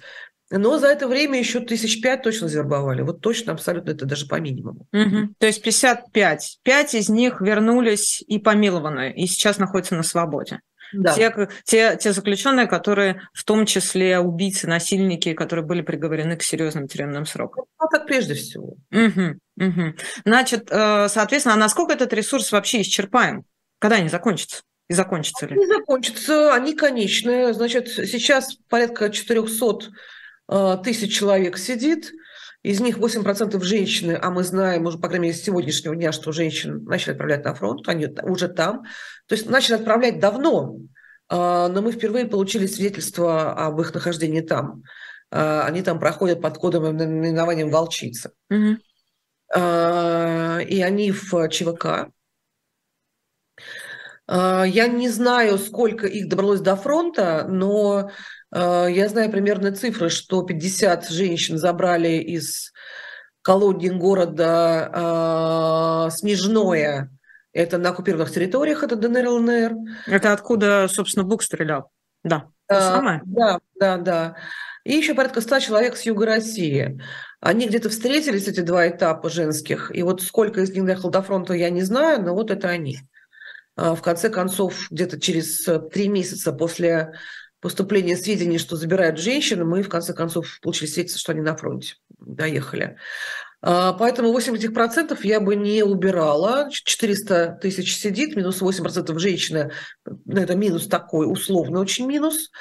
Но 0.49 0.77
за 0.77 0.87
это 0.87 1.07
время 1.07 1.39
еще 1.39 1.59
тысяч 1.59 2.01
пять 2.01 2.23
точно 2.23 2.47
завербовали. 2.47 3.01
Вот 3.01 3.21
точно, 3.21 3.53
абсолютно, 3.53 3.91
это 3.91 4.05
даже 4.05 4.27
по 4.27 4.39
минимуму. 4.39 4.87
Угу. 4.93 5.35
То 5.39 5.47
есть 5.47 5.61
55. 5.61 6.59
Пять 6.63 6.95
из 6.95 7.09
них 7.09 7.41
вернулись 7.41 8.23
и 8.25 8.39
помилованы, 8.39 9.11
и 9.11 9.27
сейчас 9.27 9.57
находятся 9.57 9.95
на 9.95 10.03
свободе. 10.03 10.61
Да. 10.93 11.13
Те, 11.13 11.49
те, 11.65 11.97
те 11.99 12.13
заключенные, 12.13 12.65
которые 12.65 13.21
в 13.33 13.43
том 13.43 13.65
числе 13.65 14.19
убийцы, 14.19 14.67
насильники, 14.67 15.33
которые 15.33 15.65
были 15.65 15.81
приговорены 15.81 16.37
к 16.37 16.43
серьезным 16.43 16.87
тюремным 16.87 17.25
срокам. 17.25 17.65
Ну, 17.79 17.87
так 17.91 18.05
прежде 18.05 18.33
всего. 18.35 18.77
Угу, 18.91 19.67
угу. 19.67 19.93
Значит, 20.25 20.69
э, 20.71 21.07
соответственно, 21.09 21.55
а 21.55 21.57
насколько 21.57 21.93
этот 21.93 22.13
ресурс 22.13 22.51
вообще 22.51 22.81
исчерпаем? 22.81 23.43
Когда 23.79 23.97
они 23.97 24.09
закончатся? 24.09 24.63
И 24.89 24.93
закончатся 24.93 25.47
ли? 25.47 25.57
Не 25.57 25.67
закончатся, 25.67 26.53
они 26.53 26.73
конечные. 26.73 27.53
Значит, 27.53 27.89
сейчас 27.89 28.55
порядка 28.69 29.09
400 29.09 29.65
э, 29.65 29.89
тысяч 30.83 31.13
человек 31.13 31.57
сидит, 31.57 32.13
из 32.63 32.81
них 32.81 32.97
8% 32.97 33.63
женщины, 33.63 34.19
а 34.21 34.29
мы 34.29 34.43
знаем 34.43 34.85
уже, 34.85 34.97
по 34.97 35.07
крайней 35.07 35.27
мере, 35.27 35.37
с 35.37 35.43
сегодняшнего 35.43 35.95
дня, 35.95 36.11
что 36.11 36.31
женщин 36.31 36.83
начали 36.83 37.11
отправлять 37.11 37.45
на 37.45 37.53
фронт, 37.53 37.87
они 37.87 38.07
уже 38.23 38.49
там. 38.49 38.83
То 39.27 39.35
есть 39.35 39.49
начали 39.49 39.75
отправлять 39.75 40.19
давно, 40.19 40.77
а, 41.29 41.69
но 41.69 41.81
мы 41.81 41.91
впервые 41.91 42.25
получили 42.25 42.65
свидетельство 42.65 43.53
об 43.53 43.79
их 43.79 43.93
нахождении 43.93 44.41
там. 44.41 44.83
А, 45.31 45.63
они 45.65 45.81
там 45.81 45.99
проходят 45.99 46.41
под 46.41 46.57
кодом 46.57 46.87
и 46.87 46.91
наименованием 46.91 47.69
«Волчица». 47.69 48.31
Угу. 48.49 48.77
И 49.55 50.81
они 50.81 51.13
в 51.13 51.47
ЧВК. 51.47 52.09
Я 54.27 54.87
не 54.87 55.07
знаю, 55.07 55.57
сколько 55.57 56.05
их 56.05 56.27
добралось 56.27 56.59
до 56.59 56.75
фронта, 56.75 57.45
но 57.47 58.11
я 58.53 59.09
знаю 59.09 59.31
примерно 59.31 59.71
цифры, 59.71 60.09
что 60.09 60.41
50 60.43 61.09
женщин 61.09 61.57
забрали 61.57 62.17
из 62.17 62.71
колонии 63.41 63.89
города 63.89 64.89
Снежное, 66.11 67.09
это 67.57 67.77
на 67.79 67.89
оккупированных 67.89 68.31
территориях, 68.31 68.83
это 68.83 68.95
ДНР, 68.95 69.27
ЛНР. 69.27 69.73
Это 70.05 70.31
откуда, 70.31 70.87
собственно, 70.87 71.25
Бук 71.25 71.41
стрелял? 71.41 71.89
Да. 72.23 72.49
А, 72.69 73.21
да, 73.25 73.59
да, 73.79 73.97
да. 73.97 74.35
И 74.83 74.93
еще 74.93 75.15
порядка 75.15 75.41
100 75.41 75.59
человек 75.59 75.97
с 75.97 76.03
юга 76.03 76.25
России. 76.25 77.01
Они 77.39 77.67
где-то 77.67 77.89
встретились, 77.89 78.47
эти 78.47 78.61
два 78.61 78.87
этапа 78.87 79.29
женских. 79.29 79.91
И 79.93 80.03
вот 80.03 80.21
сколько 80.21 80.61
из 80.61 80.69
них 80.71 80.85
доехало 80.85 81.11
до 81.11 81.21
фронта, 81.21 81.53
я 81.53 81.69
не 81.69 81.81
знаю, 81.81 82.21
но 82.21 82.33
вот 82.35 82.51
это 82.51 82.69
они. 82.69 82.99
А, 83.75 83.95
в 83.95 84.01
конце 84.01 84.29
концов, 84.29 84.87
где-то 84.91 85.19
через 85.19 85.67
три 85.91 86.09
месяца 86.09 86.51
после 86.51 87.13
поступления 87.59 88.17
сведений, 88.17 88.57
что 88.57 88.75
забирают 88.75 89.19
женщин, 89.19 89.67
мы 89.67 89.83
в 89.83 89.89
конце 89.89 90.13
концов 90.13 90.59
получили 90.61 90.87
свидетельство, 90.87 91.19
что 91.19 91.31
они 91.31 91.41
на 91.41 91.55
фронте 91.55 91.95
доехали. 92.19 92.97
А, 93.61 93.93
поэтому 93.93 94.37
80% 94.37 95.17
я 95.23 95.39
бы 95.39 95.55
не 95.55 95.83
убирала. 95.83 96.69
400 96.71 97.59
тысяч 97.61 97.97
сидит, 97.97 98.35
минус 98.35 98.61
8% 98.61 99.17
женщины. 99.17 99.71
Ну, 100.05 100.41
это 100.41 100.55
минус 100.55 100.87
такой, 100.87 101.31
условно 101.31 101.79
очень 101.79 102.07
минус. 102.07 102.51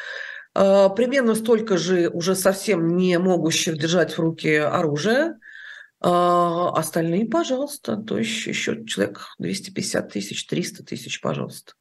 А, 0.54 0.88
примерно 0.88 1.34
столько 1.34 1.76
же 1.76 2.08
уже 2.08 2.34
совсем 2.34 2.96
не 2.96 3.18
могущих 3.18 3.78
держать 3.78 4.16
в 4.16 4.20
руке 4.20 4.62
оружие. 4.62 5.34
А, 6.00 6.70
остальные, 6.70 7.26
пожалуйста, 7.26 7.96
то 7.96 8.18
есть 8.18 8.46
еще 8.46 8.84
человек 8.86 9.34
250 9.38 10.12
тысяч, 10.12 10.46
300 10.46 10.84
тысяч, 10.84 11.20
пожалуйста. 11.20 11.72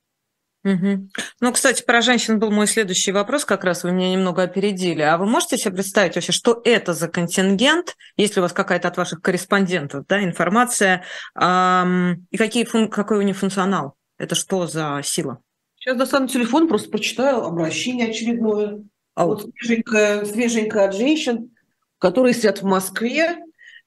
Угу. 0.66 1.10
Ну, 1.42 1.54
кстати, 1.54 1.84
про 1.84 2.02
женщин 2.02 2.40
был 2.40 2.50
мой 2.50 2.66
следующий 2.66 3.12
вопрос, 3.12 3.46
как 3.46 3.64
раз 3.64 3.84
вы 3.84 3.92
меня 3.92 4.12
немного 4.12 4.42
опередили. 4.42 5.04
А 5.04 5.18
вы 5.20 5.28
можете 5.28 5.60
себе 5.60 5.76
представить 5.76 6.16
вообще, 6.16 6.32
что 6.32 6.60
это 6.66 6.96
за 6.96 7.08
контингент, 7.08 7.96
если 8.18 8.40
у 8.40 8.44
вас 8.44 8.52
какая-то 8.52 8.88
от 8.88 8.98
ваших 8.98 9.22
корреспондентов 9.22 10.08
да, 10.08 10.24
информация, 10.24 11.04
эм, 11.40 12.26
и 12.32 12.38
какие, 12.38 12.66
какой 12.88 13.20
у 13.20 13.22
них 13.22 13.38
функционал? 13.38 13.94
Это 14.18 14.34
что 14.34 14.66
за 14.66 15.02
сила? 15.04 15.38
Сейчас 15.76 15.98
достану 15.98 16.28
телефон, 16.28 16.68
просто 16.68 16.90
прочитаю 16.90 17.44
обращение 17.44 18.10
очередное. 18.10 18.84
А 19.14 19.28
вот 19.28 19.48
свеженькое, 19.60 20.26
свеженькое 20.26 20.88
от 20.88 20.96
женщин, 20.96 21.52
которые 22.00 22.34
сидят 22.34 22.64
в 22.64 22.66
Москве 22.66 23.38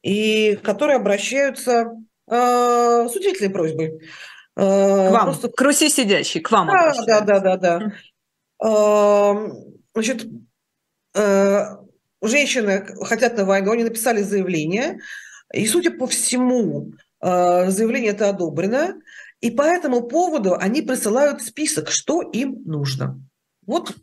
и 0.02 0.56
которые 0.62 0.96
обращаются 0.98 1.90
э, 2.30 3.08
с 3.10 3.16
удивительной 3.16 3.50
просьбой. 3.50 4.00
К 4.58 5.10
вам, 5.12 5.24
просто... 5.26 5.48
к 5.50 5.60
Руси 5.60 5.88
сидящей, 5.88 6.40
к 6.40 6.50
вам. 6.50 6.66
Да, 6.66 6.92
да, 7.06 7.20
да, 7.20 7.38
да, 7.38 7.56
да. 7.56 7.92
Э, 8.64 9.52
значит, 9.94 10.26
э, 11.14 11.64
женщины 12.20 12.86
хотят 13.02 13.36
на 13.36 13.44
войну, 13.44 13.70
они 13.70 13.84
написали 13.84 14.22
заявление, 14.22 14.98
и, 15.52 15.64
судя 15.66 15.92
по 15.92 16.08
всему, 16.08 16.92
э, 17.20 17.70
заявление 17.70 18.10
это 18.10 18.30
одобрено. 18.30 19.00
И 19.40 19.52
по 19.52 19.62
этому 19.62 20.02
поводу 20.02 20.56
они 20.56 20.82
присылают 20.82 21.40
список, 21.42 21.90
что 21.90 22.22
им 22.22 22.62
нужно. 22.64 23.22
Вот. 23.64 23.94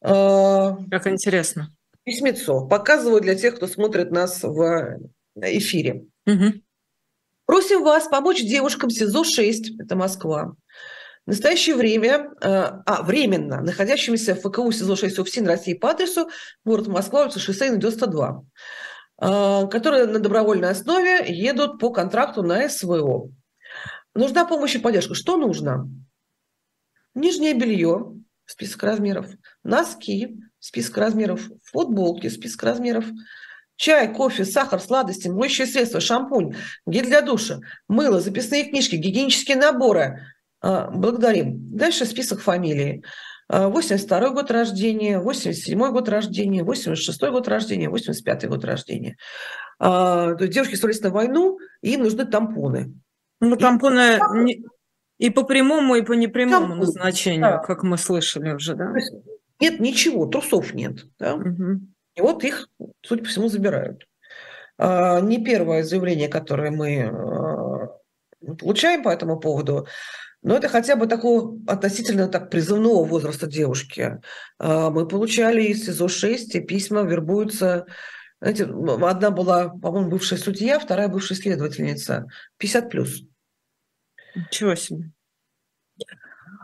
Э, 0.00 0.70
как 0.90 1.06
интересно. 1.06 1.70
Письмецо. 2.04 2.66
Показываю 2.66 3.20
для 3.20 3.34
тех, 3.34 3.56
кто 3.56 3.66
смотрит 3.66 4.10
нас 4.10 4.42
в 4.42 4.98
эфире. 5.34 6.06
Угу. 6.24 6.62
Просим 7.46 7.84
вас 7.84 8.08
помочь 8.08 8.42
девушкам 8.42 8.90
СИЗО-6, 8.90 9.76
это 9.78 9.94
Москва. 9.94 10.56
В 11.24 11.30
настоящее 11.30 11.76
время, 11.76 12.30
э, 12.40 12.48
а, 12.48 13.02
временно, 13.02 13.60
находящимися 13.60 14.34
в 14.34 14.40
ФКУ 14.40 14.70
СИЗО-6 14.72 15.20
УФСИН 15.20 15.46
России 15.46 15.74
по 15.74 15.90
адресу 15.90 16.28
город 16.64 16.88
Москва, 16.88 17.22
улица 17.22 17.38
Шоссейна, 17.38 17.76
92, 17.76 18.42
э, 19.20 19.68
которые 19.68 20.06
на 20.06 20.18
добровольной 20.18 20.70
основе 20.70 21.24
едут 21.28 21.78
по 21.78 21.90
контракту 21.90 22.42
на 22.42 22.68
СВО. 22.68 23.30
Нужна 24.14 24.44
помощь 24.44 24.74
и 24.74 24.78
поддержка. 24.78 25.14
Что 25.14 25.36
нужно? 25.36 25.88
Нижнее 27.14 27.54
белье, 27.54 28.12
список 28.44 28.82
размеров, 28.82 29.26
носки, 29.62 30.36
список 30.58 30.96
размеров, 30.96 31.48
футболки, 31.64 32.28
список 32.28 32.62
размеров, 32.64 33.04
чай, 33.76 34.12
кофе, 34.12 34.44
сахар, 34.44 34.80
сладости, 34.80 35.28
моющее 35.28 35.66
средство, 35.66 36.00
шампунь, 36.00 36.54
гель 36.86 37.06
для 37.06 37.22
душа, 37.22 37.60
мыло, 37.88 38.20
записные 38.20 38.64
книжки, 38.64 38.96
гигиенические 38.96 39.56
наборы. 39.56 40.20
А, 40.60 40.90
благодарим. 40.90 41.76
Дальше 41.76 42.06
список 42.06 42.40
фамилий. 42.40 43.04
82 43.48 44.18
а, 44.18 44.30
год 44.30 44.50
рождения, 44.50 45.20
87 45.20 45.78
год 45.92 46.08
рождения, 46.08 46.64
86 46.64 47.20
год 47.30 47.46
рождения, 47.46 47.88
85 47.88 48.48
год 48.48 48.64
рождения. 48.64 49.16
А, 49.78 50.34
девушки 50.34 50.74
становились 50.74 51.02
на 51.02 51.10
войну, 51.10 51.58
и 51.82 51.94
им 51.94 52.02
нужны 52.02 52.24
тампоны. 52.24 52.94
Ну, 53.40 53.56
тампоны 53.56 54.18
и, 54.48 54.64
и 55.18 55.30
по 55.30 55.44
прямому, 55.44 55.94
и 55.94 56.02
по 56.02 56.14
непрямому 56.14 56.60
Тампон, 56.60 56.78
назначению, 56.78 57.42
да. 57.42 57.58
как 57.58 57.82
мы 57.82 57.98
слышали 57.98 58.52
уже, 58.54 58.74
да? 58.74 58.92
Нет 59.60 59.80
ничего, 59.80 60.26
трусов 60.26 60.74
нет. 60.74 61.04
Да? 61.18 61.34
Угу. 61.34 61.80
И 62.16 62.20
вот 62.20 62.44
их, 62.44 62.68
судя 63.02 63.22
по 63.22 63.28
всему, 63.28 63.48
забирают. 63.48 64.06
А, 64.78 65.20
не 65.20 65.42
первое 65.42 65.82
заявление, 65.82 66.28
которое 66.28 66.70
мы 66.70 67.04
а, 67.04 68.54
получаем 68.56 69.02
по 69.02 69.10
этому 69.10 69.38
поводу, 69.38 69.86
но 70.42 70.56
это 70.56 70.68
хотя 70.68 70.96
бы 70.96 71.06
такого 71.06 71.58
относительно 71.66 72.28
так 72.28 72.50
призывного 72.50 73.04
возраста 73.04 73.46
девушки. 73.46 74.20
А, 74.58 74.90
мы 74.90 75.06
получали 75.06 75.62
из 75.62 75.86
СИЗО-6, 75.86 76.36
и 76.54 76.60
письма 76.60 77.02
вербуются 77.02 77.86
знаете, 78.40 78.64
одна 78.64 79.30
была, 79.30 79.70
по-моему, 79.70 80.10
бывшая 80.10 80.36
судья, 80.36 80.78
вторая 80.78 81.08
бывшая 81.08 81.36
следовательница. 81.36 82.26
50 82.58 82.90
плюс. 82.90 83.22
Ничего 84.34 84.74
себе. 84.74 85.10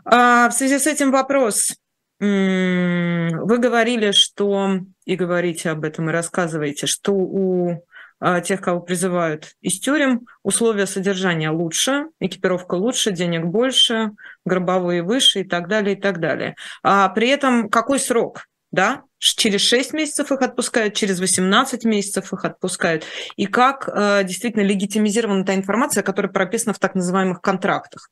А, 0.05 0.49
в 0.49 0.53
связи 0.53 0.77
с 0.77 0.85
этим 0.85 1.11
вопрос. 1.11 1.75
Вы 2.19 3.57
говорили, 3.57 4.11
что, 4.11 4.79
и 5.05 5.15
говорите 5.15 5.69
об 5.69 5.83
этом, 5.83 6.09
и 6.09 6.13
рассказываете, 6.13 6.87
что 6.87 7.13
у 7.13 7.83
а, 8.19 8.39
тех, 8.41 8.61
кого 8.61 8.79
призывают 8.79 9.53
из 9.61 9.79
тюрем, 9.79 10.27
условия 10.43 10.85
содержания 10.85 11.49
лучше, 11.49 12.05
экипировка 12.19 12.75
лучше, 12.75 13.11
денег 13.11 13.45
больше, 13.45 14.11
гробовые 14.45 15.03
выше 15.03 15.41
и 15.41 15.43
так 15.43 15.67
далее, 15.67 15.97
и 15.97 15.99
так 15.99 16.19
далее. 16.19 16.55
А 16.83 17.09
при 17.09 17.27
этом 17.27 17.69
какой 17.69 17.99
срок? 17.99 18.45
Да? 18.71 19.03
через 19.23 19.61
6 19.61 19.93
месяцев 19.93 20.31
их 20.31 20.41
отпускают, 20.41 20.95
через 20.95 21.19
18 21.19 21.85
месяцев 21.85 22.33
их 22.33 22.43
отпускают. 22.43 23.05
И 23.37 23.45
как 23.45 23.87
э, 23.87 24.23
действительно 24.25 24.63
легитимизирована 24.63 25.45
та 25.45 25.55
информация, 25.55 26.03
которая 26.03 26.31
прописана 26.31 26.73
в 26.73 26.79
так 26.79 26.93
называемых 26.93 27.39
контрактах. 27.39 28.09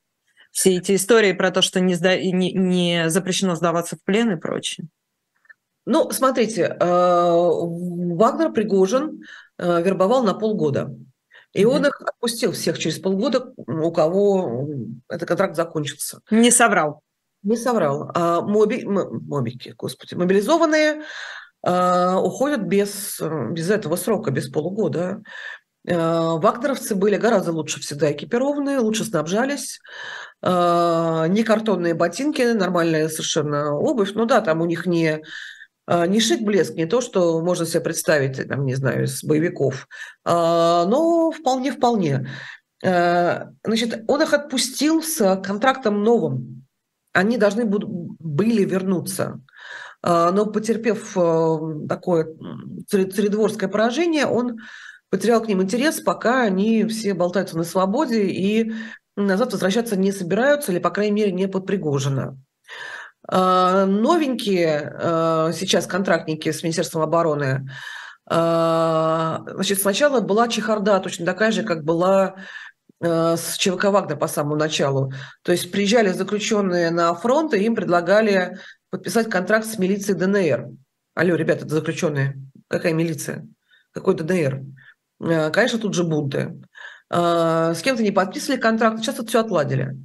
Все 0.51 0.77
эти 0.77 0.95
истории 0.95 1.33
про 1.33 1.51
то, 1.51 1.61
что 1.61 1.81
не, 1.81 1.95
сда... 1.95 2.15
не, 2.17 2.53
не 2.53 3.09
запрещено 3.09 3.55
сдаваться 3.55 3.97
в 3.97 4.03
плен 4.03 4.31
и 4.31 4.35
прочее. 4.37 4.87
Ну, 5.85 6.11
смотрите, 6.11 6.77
э, 6.79 6.85
Вагнер 6.85 8.51
Пригожин 8.51 9.21
э, 9.57 9.81
вербовал 9.81 10.23
на 10.23 10.33
полгода. 10.33 10.95
И 11.53 11.65
он 11.65 11.85
их 11.85 11.99
отпустил 12.01 12.53
всех 12.53 12.79
через 12.79 12.99
полгода, 12.99 13.53
у 13.57 13.91
кого 13.91 14.69
этот 15.09 15.27
контракт 15.27 15.55
закончился. 15.55 16.19
Не 16.29 16.49
соврал. 16.49 17.01
Не 17.43 17.57
соврал. 17.57 18.09
А 18.13 18.41
моби, 18.41 18.85
мобики, 18.85 19.73
господи, 19.77 20.13
мобилизованные 20.13 21.01
а, 21.63 22.19
уходят 22.21 22.61
без, 22.61 23.19
без 23.51 23.69
этого 23.69 23.95
срока, 23.97 24.31
без 24.31 24.47
полугода. 24.49 25.21
А, 25.89 26.37
вагнеровцы 26.37 26.95
были 26.95 27.17
гораздо 27.17 27.51
лучше 27.51 27.81
всегда 27.81 28.11
экипированные, 28.11 28.79
лучше 28.79 29.03
снабжались. 29.03 29.81
А, 30.41 31.25
не 31.27 31.43
картонные 31.43 31.95
ботинки, 31.95 32.53
нормальная 32.53 33.09
совершенно 33.09 33.75
обувь. 33.75 34.13
Ну 34.13 34.25
да, 34.25 34.39
там 34.39 34.61
у 34.61 34.65
них 34.65 34.85
не, 34.85 35.21
не 35.87 36.19
шик 36.19 36.41
блеск, 36.41 36.75
не 36.75 36.85
то, 36.85 37.01
что 37.01 37.41
можно 37.41 37.65
себе 37.65 37.81
представить, 37.81 38.47
там, 38.47 38.65
не 38.65 38.75
знаю, 38.75 39.05
из 39.05 39.23
боевиков, 39.23 39.87
а, 40.23 40.85
но 40.85 41.31
вполне-вполне. 41.31 42.29
А, 42.83 43.49
значит, 43.63 44.03
он 44.07 44.21
их 44.21 44.33
отпустил 44.33 45.03
с 45.03 45.35
контрактом 45.41 46.03
новым, 46.03 46.65
они 47.13 47.37
должны 47.37 47.65
были 47.65 48.63
вернуться. 48.63 49.41
А, 50.03 50.31
но 50.31 50.45
потерпев 50.45 51.15
э, 51.15 51.87
такое 51.87 52.35
царедворское 52.87 53.69
поражение, 53.69 54.25
он 54.25 54.57
потерял 55.09 55.41
к 55.41 55.47
ним 55.47 55.61
интерес, 55.61 55.99
пока 55.99 56.41
они 56.41 56.85
все 56.85 57.13
болтаются 57.13 57.57
на 57.57 57.63
свободе 57.63 58.23
и 58.25 58.73
назад 59.15 59.51
возвращаться 59.51 59.95
не 59.95 60.11
собираются, 60.11 60.71
или, 60.71 60.79
по 60.79 60.89
крайней 60.89 61.11
мере, 61.11 61.31
не 61.31 61.47
под 61.47 61.67
Пригожина. 61.67 62.39
А, 63.33 63.85
новенькие 63.85 64.93
э, 64.93 65.51
сейчас 65.55 65.87
контрактники 65.87 66.51
с 66.51 66.63
Министерством 66.63 67.01
обороны, 67.01 67.69
а, 68.29 69.43
значит, 69.45 69.79
сначала 69.79 70.19
была 70.19 70.49
чехарда 70.49 70.99
точно 70.99 71.25
такая 71.25 71.51
же, 71.51 71.63
как 71.63 71.85
была 71.85 72.35
с 73.03 73.57
ЧВК 73.57 73.85
«Вагнер» 73.85 74.15
по 74.15 74.27
самому 74.27 74.55
началу. 74.55 75.11
То 75.41 75.51
есть 75.51 75.71
приезжали 75.71 76.09
заключенные 76.09 76.91
на 76.91 77.15
фронт, 77.15 77.51
и 77.55 77.63
им 77.63 77.73
предлагали 77.73 78.59
подписать 78.91 79.27
контракт 79.27 79.65
с 79.65 79.79
милицией 79.79 80.19
ДНР. 80.19 80.67
Алло, 81.15 81.33
ребята, 81.33 81.65
это 81.65 81.73
заключенные. 81.73 82.37
Какая 82.67 82.93
милиция? 82.93 83.47
Какой 83.91 84.13
ДНР? 84.13 84.61
Конечно, 85.51 85.79
тут 85.79 85.95
же 85.95 86.03
бунты. 86.03 86.61
С 87.09 87.81
кем-то 87.83 88.03
не 88.03 88.11
подписывали 88.11 88.59
контракт, 88.59 88.99
сейчас 88.99 89.15
это 89.15 89.25
все 89.25 89.39
отладили. 89.39 89.97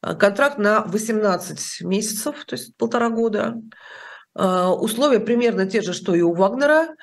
Контракт 0.00 0.58
на 0.58 0.84
18 0.84 1.82
месяцев, 1.82 2.44
то 2.44 2.54
есть 2.54 2.76
полтора 2.76 3.10
года. 3.10 3.56
Условия 4.34 5.18
примерно 5.18 5.66
те 5.66 5.82
же, 5.82 5.92
что 5.92 6.14
и 6.14 6.20
у 6.20 6.34
Вагнера, 6.34 6.94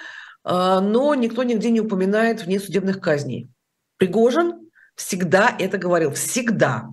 но 0.46 1.14
никто 1.16 1.44
нигде 1.44 1.72
не 1.72 1.82
упоминает 1.82 2.46
внесудебных 2.46 3.02
казней. 3.02 3.50
Пригожин 3.98 4.70
всегда 4.96 5.54
это 5.60 5.78
говорил, 5.78 6.12
всегда. 6.12 6.86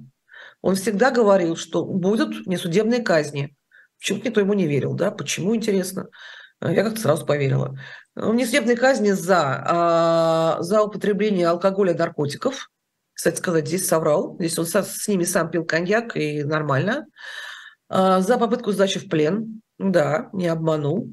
Он 0.61 0.75
всегда 0.77 1.11
говорил, 1.11 1.57
что 1.57 1.85
будут 1.85 2.47
несудебные 2.47 3.03
казни. 3.03 3.57
Почему-то 3.99 4.29
никто 4.29 4.41
ему 4.41 4.55
не 4.55 4.67
верил, 4.67 4.95
да? 4.95 5.11
Почему, 5.11 5.55
интересно? 5.55 6.09
Я 6.61 6.85
как-то 6.85 7.01
сразу 7.01 7.27
поверила. 7.27 7.77
Несудебные 8.15 8.77
казни 8.77 9.11
за, 9.13 9.63
а, 9.67 10.57
за 10.61 10.83
употребление 10.83 11.49
алкоголя 11.49 11.93
и 11.93 11.99
наркотиков. 11.99 12.71
Кстати 13.23 13.37
сказать, 13.37 13.69
здесь 13.69 13.87
соврал. 13.87 14.35
Здесь 14.41 14.59
он 14.59 14.67
с 14.67 15.07
ними 15.07 15.23
сам 15.23 15.49
пил 15.49 15.65
коньяк, 15.65 16.17
и 16.17 16.43
нормально. 16.43 17.07
А, 17.89 18.21
за 18.21 18.37
попытку 18.37 18.73
сдачи 18.73 18.99
в 18.99 19.09
плен. 19.09 19.63
Да, 19.79 20.29
не 20.33 20.49
обманул. 20.49 21.09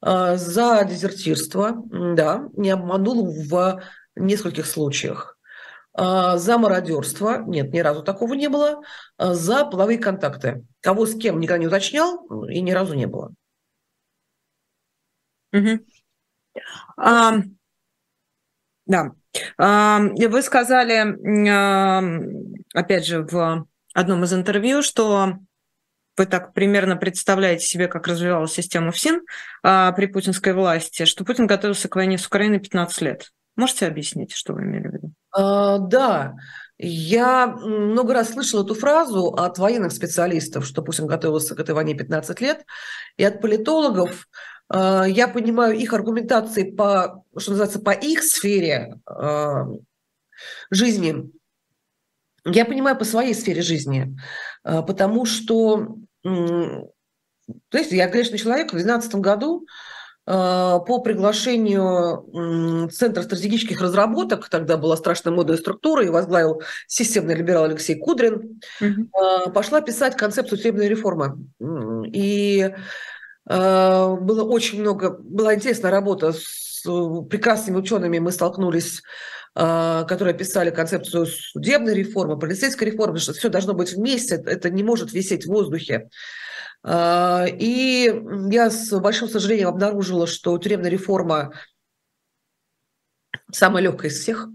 А, 0.00 0.36
за 0.36 0.84
дезертирство. 0.84 1.82
Да, 2.14 2.48
не 2.56 2.70
обманул 2.70 3.34
в 3.34 3.82
нескольких 4.14 4.66
случаях. 4.66 5.36
А, 5.94 6.38
за 6.38 6.58
мародерство, 6.58 7.42
нет, 7.44 7.72
ни 7.72 7.80
разу 7.80 8.04
такого 8.04 8.34
не 8.34 8.48
было, 8.48 8.80
за 9.18 9.64
половые 9.64 9.98
контакты. 9.98 10.64
Кого 10.80 11.06
с 11.06 11.18
кем 11.18 11.40
никогда 11.40 11.58
не 11.58 11.66
уточнял 11.66 12.24
и 12.46 12.60
ни 12.60 12.70
разу 12.70 12.94
не 12.94 13.08
было. 13.08 13.34
Угу. 15.52 15.80
Да. 18.88 19.12
Вы 19.56 20.42
сказали, 20.42 21.14
опять 22.74 23.06
же, 23.06 23.22
в 23.22 23.66
одном 23.94 24.24
из 24.24 24.32
интервью, 24.32 24.82
что 24.82 25.38
вы 26.18 26.26
так 26.26 26.52
примерно 26.52 26.96
представляете 26.96 27.64
себе, 27.64 27.86
как 27.86 28.08
развивалась 28.08 28.52
система 28.52 28.90
ФСИН 28.90 29.22
а, 29.62 29.92
при 29.92 30.06
путинской 30.06 30.52
власти, 30.52 31.04
что 31.04 31.24
Путин 31.24 31.46
готовился 31.46 31.88
к 31.88 31.94
войне 31.94 32.18
с 32.18 32.26
Украиной 32.26 32.58
15 32.58 33.00
лет. 33.02 33.30
Можете 33.56 33.86
объяснить, 33.86 34.32
что 34.32 34.52
вы 34.52 34.62
имели 34.62 34.88
в 34.88 34.92
виду? 34.92 35.12
А, 35.30 35.78
да, 35.78 36.34
я 36.78 37.48
много 37.48 38.14
раз 38.14 38.30
слышала 38.30 38.64
эту 38.64 38.74
фразу 38.74 39.28
от 39.28 39.58
военных 39.58 39.92
специалистов, 39.92 40.64
что 40.64 40.82
Путин 40.82 41.06
готовился 41.06 41.56
к 41.56 41.60
этой 41.60 41.74
войне 41.74 41.94
15 41.94 42.40
лет, 42.40 42.64
и 43.16 43.24
от 43.24 43.40
политологов. 43.40 44.28
А, 44.68 45.04
я 45.04 45.26
понимаю 45.26 45.76
их 45.76 45.92
аргументации 45.92 46.70
по, 46.70 47.24
что 47.36 47.50
называется, 47.50 47.80
по 47.80 47.90
их 47.90 48.22
сфере 48.22 48.94
а, 49.06 49.64
жизни. 50.70 51.30
Я 52.44 52.64
понимаю 52.64 52.96
по 52.96 53.04
своей 53.04 53.34
сфере 53.34 53.60
жизни, 53.60 54.16
потому 54.62 55.26
что, 55.26 55.96
то 56.22 56.92
есть 57.72 57.92
я, 57.92 58.08
конечно, 58.08 58.38
человек 58.38 58.68
в 58.68 58.76
2012 58.76 59.14
году 59.16 59.66
Э, 59.66 59.97
по 60.28 61.00
приглашению 61.02 62.88
Центра 62.90 63.22
стратегических 63.22 63.80
разработок, 63.80 64.50
тогда 64.50 64.76
была 64.76 64.96
страшная 64.98 65.32
модная 65.32 65.56
структура, 65.56 66.04
и 66.04 66.10
возглавил 66.10 66.60
системный 66.86 67.34
либерал 67.34 67.64
Алексей 67.64 67.94
Кудрин, 67.94 68.60
угу. 68.78 69.52
пошла 69.52 69.80
писать 69.80 70.16
концепцию 70.16 70.58
судебной 70.58 70.88
реформы. 70.88 71.38
И 72.12 72.60
э, 73.48 74.16
было 74.20 74.44
очень 74.44 74.82
много, 74.82 75.16
была 75.18 75.54
интересная 75.54 75.90
работа 75.90 76.34
с 76.34 76.82
прекрасными 77.30 77.78
учеными, 77.78 78.18
мы 78.18 78.30
столкнулись 78.30 79.02
которые 79.54 80.34
писали 80.34 80.70
концепцию 80.70 81.26
судебной 81.26 81.94
реформы, 81.94 82.38
полицейской 82.38 82.92
реформы, 82.92 83.18
что 83.18 83.32
все 83.32 83.48
должно 83.48 83.74
быть 83.74 83.92
вместе, 83.92 84.36
это 84.36 84.70
не 84.70 84.84
может 84.84 85.12
висеть 85.12 85.46
в 85.46 85.48
воздухе. 85.48 86.10
А, 86.90 87.44
и 87.46 88.10
я 88.50 88.70
с 88.70 88.98
большим 88.98 89.28
сожалением 89.28 89.68
обнаружила, 89.68 90.26
что 90.26 90.56
тюремная 90.56 90.88
реформа 90.90 91.52
самая 93.52 93.82
легкая 93.82 94.10
из 94.10 94.18
всех, 94.18 94.48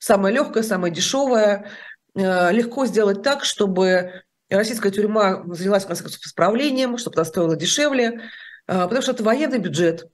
самая 0.00 0.32
легкая, 0.32 0.64
самая 0.64 0.90
дешевая. 0.90 1.70
А, 2.16 2.50
легко 2.50 2.84
сделать 2.86 3.22
так, 3.22 3.44
чтобы 3.44 4.24
российская 4.50 4.90
тюрьма 4.90 5.44
занялась, 5.54 5.84
в 5.84 5.86
конце 5.86 6.02
концов, 6.02 6.20
исправлением, 6.22 6.98
чтобы 6.98 7.14
она 7.14 7.24
стоила 7.24 7.54
дешевле, 7.54 8.22
а, 8.66 8.84
потому 8.84 9.00
что 9.02 9.12
это 9.12 9.22
военный 9.22 9.58
бюджет, 9.58 10.04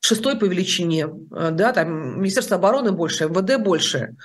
шестой 0.00 0.38
по 0.38 0.44
величине, 0.44 1.08
да, 1.30 1.72
там 1.72 2.20
Министерство 2.20 2.56
обороны 2.56 2.92
больше, 2.92 3.24
МВД 3.24 3.58
больше, 3.58 4.16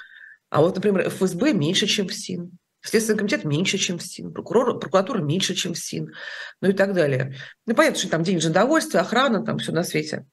а 0.49 0.59
вот, 0.59 0.75
например, 0.75 1.09
ФСБ 1.09 1.53
меньше, 1.53 1.87
чем 1.87 2.09
в 2.09 2.13
СИН. 2.13 2.51
Следственный 2.85 3.17
комитет 3.17 3.45
меньше, 3.45 3.77
чем 3.77 3.97
в 3.97 4.03
СИН, 4.03 4.31
прокурор, 4.31 4.79
прокуратура 4.79 5.19
меньше, 5.19 5.55
чем 5.55 5.73
в 5.73 5.77
СИН, 5.77 6.13
ну 6.61 6.69
и 6.69 6.73
так 6.73 6.93
далее. 6.93 7.35
Ну, 7.65 7.73
понятно, 7.73 7.99
что 7.99 8.09
там 8.09 8.23
денежное 8.23 8.53
довольствие, 8.53 9.01
охрана, 9.01 9.43
там 9.43 9.57
все 9.57 9.71
на 9.71 9.83
свете. 9.83 10.25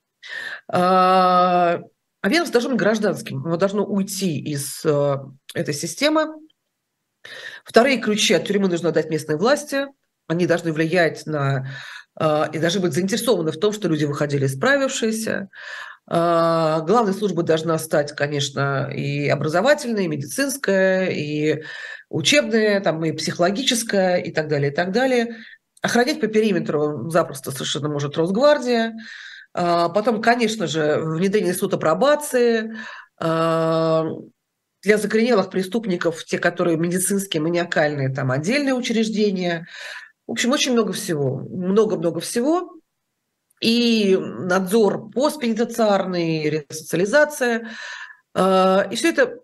А, 0.68 1.80
а 2.20 2.28
ведомство 2.28 2.52
должно 2.52 2.70
быть 2.70 2.78
гражданским, 2.78 3.44
оно 3.44 3.56
должно 3.56 3.84
уйти 3.84 4.38
из 4.38 4.84
э, 4.84 5.16
этой 5.54 5.74
системы. 5.74 6.26
Вторые 7.64 7.98
ключи 7.98 8.34
от 8.34 8.46
тюрьмы 8.46 8.68
нужно 8.68 8.92
дать 8.92 9.10
местной 9.10 9.36
власти, 9.36 9.86
они 10.28 10.46
должны 10.46 10.72
влиять 10.72 11.26
на 11.26 11.68
э, 12.20 12.44
и 12.52 12.58
должны 12.58 12.80
быть 12.80 12.92
заинтересованы 12.92 13.50
в 13.50 13.58
том, 13.58 13.72
что 13.72 13.88
люди 13.88 14.04
выходили 14.04 14.46
справившиеся. 14.46 15.48
А, 16.06 16.80
главной 16.80 17.14
службой 17.14 17.44
должна 17.44 17.78
стать, 17.78 18.12
конечно, 18.12 18.90
и 18.92 19.28
образовательная, 19.28 20.04
и 20.04 20.08
медицинская, 20.08 21.06
и 21.10 21.62
учебная, 22.12 22.80
там, 22.80 23.04
и 23.04 23.12
психологическая, 23.12 24.18
и 24.18 24.30
так 24.30 24.48
далее, 24.48 24.70
и 24.70 24.74
так 24.74 24.92
далее. 24.92 25.36
Охранять 25.80 26.20
по 26.20 26.28
периметру 26.28 27.10
запросто 27.10 27.50
совершенно 27.50 27.88
может 27.88 28.16
Росгвардия. 28.16 28.94
А, 29.54 29.88
потом, 29.88 30.22
конечно 30.22 30.66
же, 30.66 31.00
внедрение 31.02 31.54
суда 31.54 31.76
пробации, 31.76 32.76
а, 33.18 34.06
для 34.82 34.98
закоренелых 34.98 35.50
преступников, 35.50 36.24
те, 36.24 36.38
которые 36.38 36.76
медицинские, 36.76 37.42
маниакальные, 37.42 38.12
там 38.12 38.30
отдельные 38.30 38.74
учреждения. 38.74 39.66
В 40.26 40.32
общем, 40.32 40.50
очень 40.50 40.72
много 40.72 40.92
всего. 40.92 41.38
Много-много 41.38 42.20
всего 42.20 42.74
и 43.60 44.18
надзор 44.20 45.10
постпенитенциарный, 45.10 46.64
ресоциализация. 46.68 47.70
А, 48.34 48.86
и 48.90 48.96
все 48.96 49.10
это 49.10 49.38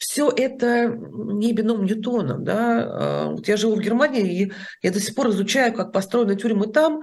все 0.00 0.32
это 0.34 0.88
не 0.88 1.52
бином 1.52 1.84
Ньютона. 1.84 2.38
Да? 2.38 2.82
А, 2.82 3.30
вот 3.32 3.46
я 3.46 3.56
живу 3.58 3.76
в 3.76 3.80
Германии, 3.80 4.44
и 4.44 4.52
я 4.82 4.90
до 4.90 4.98
сих 4.98 5.14
пор 5.14 5.28
изучаю, 5.28 5.74
как 5.74 5.92
построены 5.92 6.36
тюрьмы 6.36 6.68
там, 6.68 7.02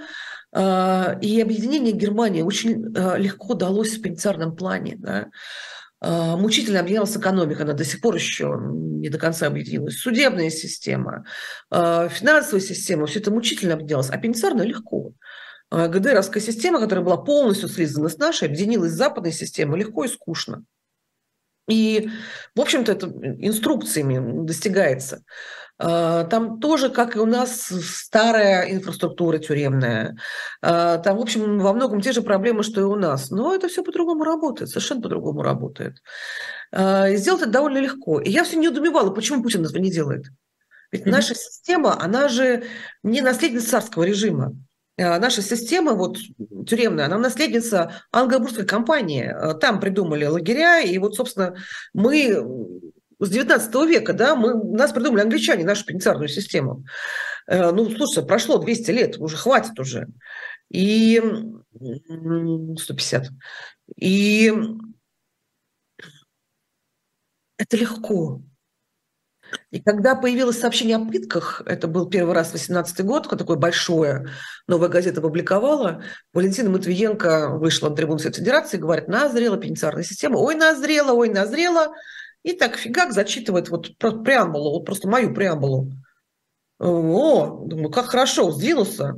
а, 0.51 1.15
и 1.21 1.39
объединение 1.39 1.93
Германии 1.93 2.41
очень 2.41 2.83
легко 3.17 3.53
далось 3.53 3.97
в 3.97 4.01
пенитенциарном 4.01 4.55
плане. 4.55 4.97
Да? 4.97 5.27
Мучительно 6.01 6.79
объединялась 6.79 7.15
экономика, 7.15 7.63
она 7.63 7.73
до 7.73 7.83
сих 7.83 8.01
пор 8.01 8.15
еще 8.15 8.59
не 8.61 9.09
до 9.09 9.17
конца 9.17 9.47
объединилась. 9.47 9.97
Судебная 9.97 10.51
система, 10.51 11.25
финансовая 11.71 12.61
система, 12.61 13.07
все 13.07 13.19
это 13.19 13.31
мучительно 13.31 13.73
объединялось, 13.73 14.11
а 14.11 14.17
пенитенциарная 14.17 14.65
легко. 14.65 15.13
ГДРовская 15.71 16.41
система, 16.41 16.79
которая 16.79 17.03
была 17.03 17.17
полностью 17.17 17.67
слизана 17.67 18.09
с 18.09 18.17
нашей, 18.19 18.47
объединилась 18.47 18.91
с 18.91 18.95
западной 18.95 19.31
системой 19.31 19.79
легко 19.79 20.03
и 20.03 20.07
скучно. 20.07 20.65
И, 21.67 22.09
в 22.55 22.61
общем-то, 22.61 22.91
это 22.91 23.07
инструкциями 23.39 24.45
достигается. 24.45 25.23
А, 25.79 26.23
там 26.23 26.59
тоже, 26.59 26.89
как 26.89 27.15
и 27.15 27.19
у 27.19 27.25
нас, 27.25 27.67
старая 27.67 28.71
инфраструктура 28.71 29.37
тюремная. 29.37 30.17
А, 30.61 30.97
там, 30.97 31.17
в 31.17 31.21
общем, 31.21 31.59
во 31.59 31.73
многом 31.73 32.01
те 32.01 32.13
же 32.13 32.21
проблемы, 32.21 32.63
что 32.63 32.81
и 32.81 32.85
у 32.85 32.95
нас. 32.95 33.29
Но 33.29 33.53
это 33.53 33.67
все 33.67 33.83
по-другому 33.83 34.23
работает, 34.23 34.69
совершенно 34.69 35.01
по-другому 35.01 35.41
работает. 35.41 35.97
И 36.73 37.15
сделать 37.17 37.41
это 37.41 37.51
довольно 37.51 37.77
легко. 37.77 38.19
И 38.19 38.29
я 38.29 38.43
все 38.43 38.57
не 38.57 38.69
удумевала, 38.69 39.11
почему 39.11 39.43
Путин 39.43 39.63
этого 39.63 39.77
не 39.77 39.91
делает. 39.91 40.25
Ведь 40.91 41.05
mm-hmm. 41.05 41.11
наша 41.11 41.35
система, 41.35 42.01
она 42.01 42.29
же 42.29 42.63
не 43.03 43.21
наследница 43.21 43.71
царского 43.71 44.03
режима. 44.03 44.55
Э, 44.97 45.19
наша 45.19 45.41
система 45.41 45.93
вот 45.93 46.17
тюремная, 46.67 47.05
она 47.05 47.17
наследница 47.17 47.93
англо-бурской 48.11 48.65
компании. 48.65 49.25
Э, 49.25 49.53
там 49.53 49.79
придумали 49.79 50.25
лагеря, 50.25 50.81
и 50.81 50.97
вот, 50.97 51.15
собственно, 51.15 51.55
мы 51.93 52.35
с 53.19 53.29
19 53.29 53.73
века, 53.87 54.13
да, 54.13 54.35
мы, 54.35 54.53
нас 54.53 54.91
придумали 54.91 55.21
англичане, 55.21 55.63
нашу 55.63 55.85
пенитенциарную 55.85 56.27
систему. 56.27 56.83
Э, 57.47 57.71
ну, 57.71 57.89
слушай, 57.91 58.25
прошло 58.25 58.57
200 58.57 58.91
лет, 58.91 59.17
уже 59.17 59.37
хватит 59.37 59.79
уже. 59.79 60.07
И 60.69 61.21
150. 62.77 63.29
И 63.95 64.53
Это 67.57 67.77
легко. 67.77 68.41
И 69.71 69.81
когда 69.81 70.15
появилось 70.15 70.59
сообщение 70.59 70.97
о 70.97 71.05
пытках, 71.05 71.61
это 71.65 71.87
был 71.87 72.09
первый 72.09 72.33
раз 72.33 72.53
18 72.53 73.05
год, 73.05 73.27
когда 73.27 73.43
такое 73.43 73.57
большое 73.57 74.27
новая 74.67 74.89
газета 74.89 75.19
опубликовала, 75.19 76.03
Валентина 76.33 76.69
Матвиенко 76.69 77.57
вышла 77.57 77.89
на 77.89 77.95
трибуну 77.95 78.19
Совета 78.19 78.39
Федерации 78.39 78.77
и 78.77 78.81
говорит, 78.81 79.07
назрела 79.07 79.57
пенитенциарная 79.57 80.03
система, 80.03 80.37
ой, 80.37 80.55
назрела, 80.55 81.11
ой, 81.13 81.29
назрела. 81.29 81.93
И 82.43 82.53
так 82.53 82.77
фигак 82.77 83.11
зачитывает 83.11 83.69
вот 83.69 83.97
преамбулу, 83.97 84.71
вот 84.71 84.85
просто 84.85 85.09
мою 85.09 85.33
преамбулу. 85.33 85.91
О, 86.79 87.65
думаю, 87.65 87.89
как 87.89 88.05
хорошо, 88.05 88.51
сдвинулся. 88.51 89.15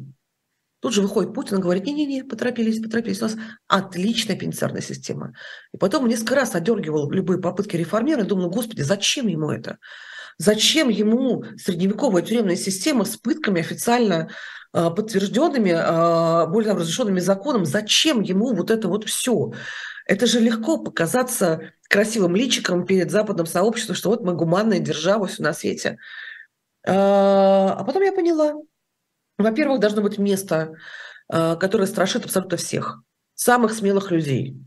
Тут 0.82 0.94
же 0.94 1.02
выходит 1.02 1.34
Путин 1.34 1.58
и 1.58 1.62
говорит, 1.62 1.86
не-не-не, 1.86 2.24
поторопились, 2.24 2.82
поторопились, 2.82 3.22
у 3.22 3.26
нас 3.26 3.36
отличная 3.68 4.38
пенитенциарная 4.38 4.82
система. 4.82 5.34
И 5.74 5.78
потом 5.78 6.08
несколько 6.08 6.36
раз 6.36 6.56
одергивал 6.56 7.12
любые 7.12 7.40
попытки 7.40 7.76
реформирования, 7.76 8.28
думал, 8.28 8.50
господи, 8.50 8.82
зачем 8.82 9.28
ему 9.28 9.52
это? 9.52 9.78
Зачем 10.40 10.88
ему 10.88 11.44
средневековая 11.58 12.24
тюремная 12.24 12.56
система 12.56 13.04
с 13.04 13.18
пытками 13.18 13.60
официально 13.60 14.30
э, 14.74 14.90
подтвержденными, 14.90 15.72
э, 15.72 16.48
более 16.48 16.74
разрешенными 16.74 17.20
законом? 17.20 17.66
Зачем 17.66 18.22
ему 18.22 18.56
вот 18.56 18.72
это 18.72 18.88
вот 18.88 19.04
все? 19.04 19.52
Это 20.06 20.26
же 20.28 20.40
легко 20.40 20.78
показаться 20.78 21.74
красивым 21.90 22.38
личиком 22.38 22.86
перед 22.86 23.12
западным 23.12 23.48
сообществом, 23.48 23.98
что 23.98 24.12
вот 24.12 24.24
мы 24.24 24.34
гуманная 24.34 24.80
держава, 24.80 25.28
все 25.28 25.44
на 25.44 25.52
свете. 25.52 25.98
Э, 26.86 26.94
а 26.94 27.84
потом 27.86 28.02
я 28.04 28.14
поняла, 28.14 28.54
во-первых, 29.38 29.82
должно 29.82 30.02
быть 30.02 30.18
место, 30.18 30.74
которое 31.28 31.86
страшит 31.86 32.26
абсолютно 32.26 32.58
всех, 32.58 33.02
самых 33.36 33.74
смелых 33.74 34.10
людей, 34.10 34.58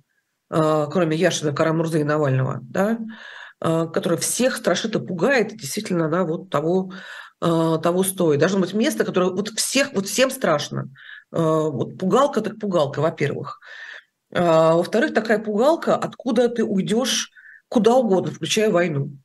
кроме 0.49 1.17
Яшина, 1.17 1.53
Карамурзы 1.53 2.01
и 2.01 2.05
Навального, 2.05 2.61
да, 2.63 2.99
э, 3.63 3.87
которое 3.93 4.17
всех 4.17 4.57
страшит 4.57 4.95
и 4.97 5.01
пугает, 5.01 5.57
действительно, 5.57 6.07
она 6.07 6.25
вот 6.25 6.51
того, 6.51 6.93
того 7.41 8.05
стоит. 8.05 8.39
Должно 8.39 8.61
быть 8.61 8.73
место, 8.73 9.05
которое 9.05 9.31
вот 9.31 9.49
всех, 9.49 9.93
вот 9.95 10.07
всем 10.07 10.31
страшно. 10.31 10.91
Вот 11.33 11.99
пугалка 11.99 12.41
так 12.41 12.61
пугалка, 12.61 13.01
во-первых. 13.01 13.59
Во-вторых, 14.31 15.13
такая 15.13 15.41
пугалка, 15.41 15.97
откуда 15.97 16.49
ты 16.49 16.63
уйдешь 16.63 17.33
куда 17.67 17.97
угодно, 17.97 18.31
включая 18.31 18.71
войну. 18.71 19.17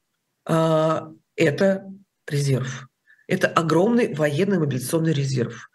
Это 0.45 1.85
резерв. 2.27 2.87
Это 3.27 3.49
огромный 3.49 4.15
военный 4.15 4.57
мобилизационный 4.57 5.13
резерв. 5.13 5.69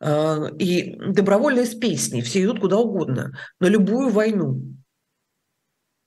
А, 0.00 0.48
и 0.58 0.96
добровольные 0.96 1.66
с 1.66 1.74
песней, 1.74 2.22
все 2.22 2.44
идут 2.44 2.60
куда 2.60 2.78
угодно, 2.78 3.36
на 3.60 3.66
любую 3.66 4.10
войну. 4.10 4.62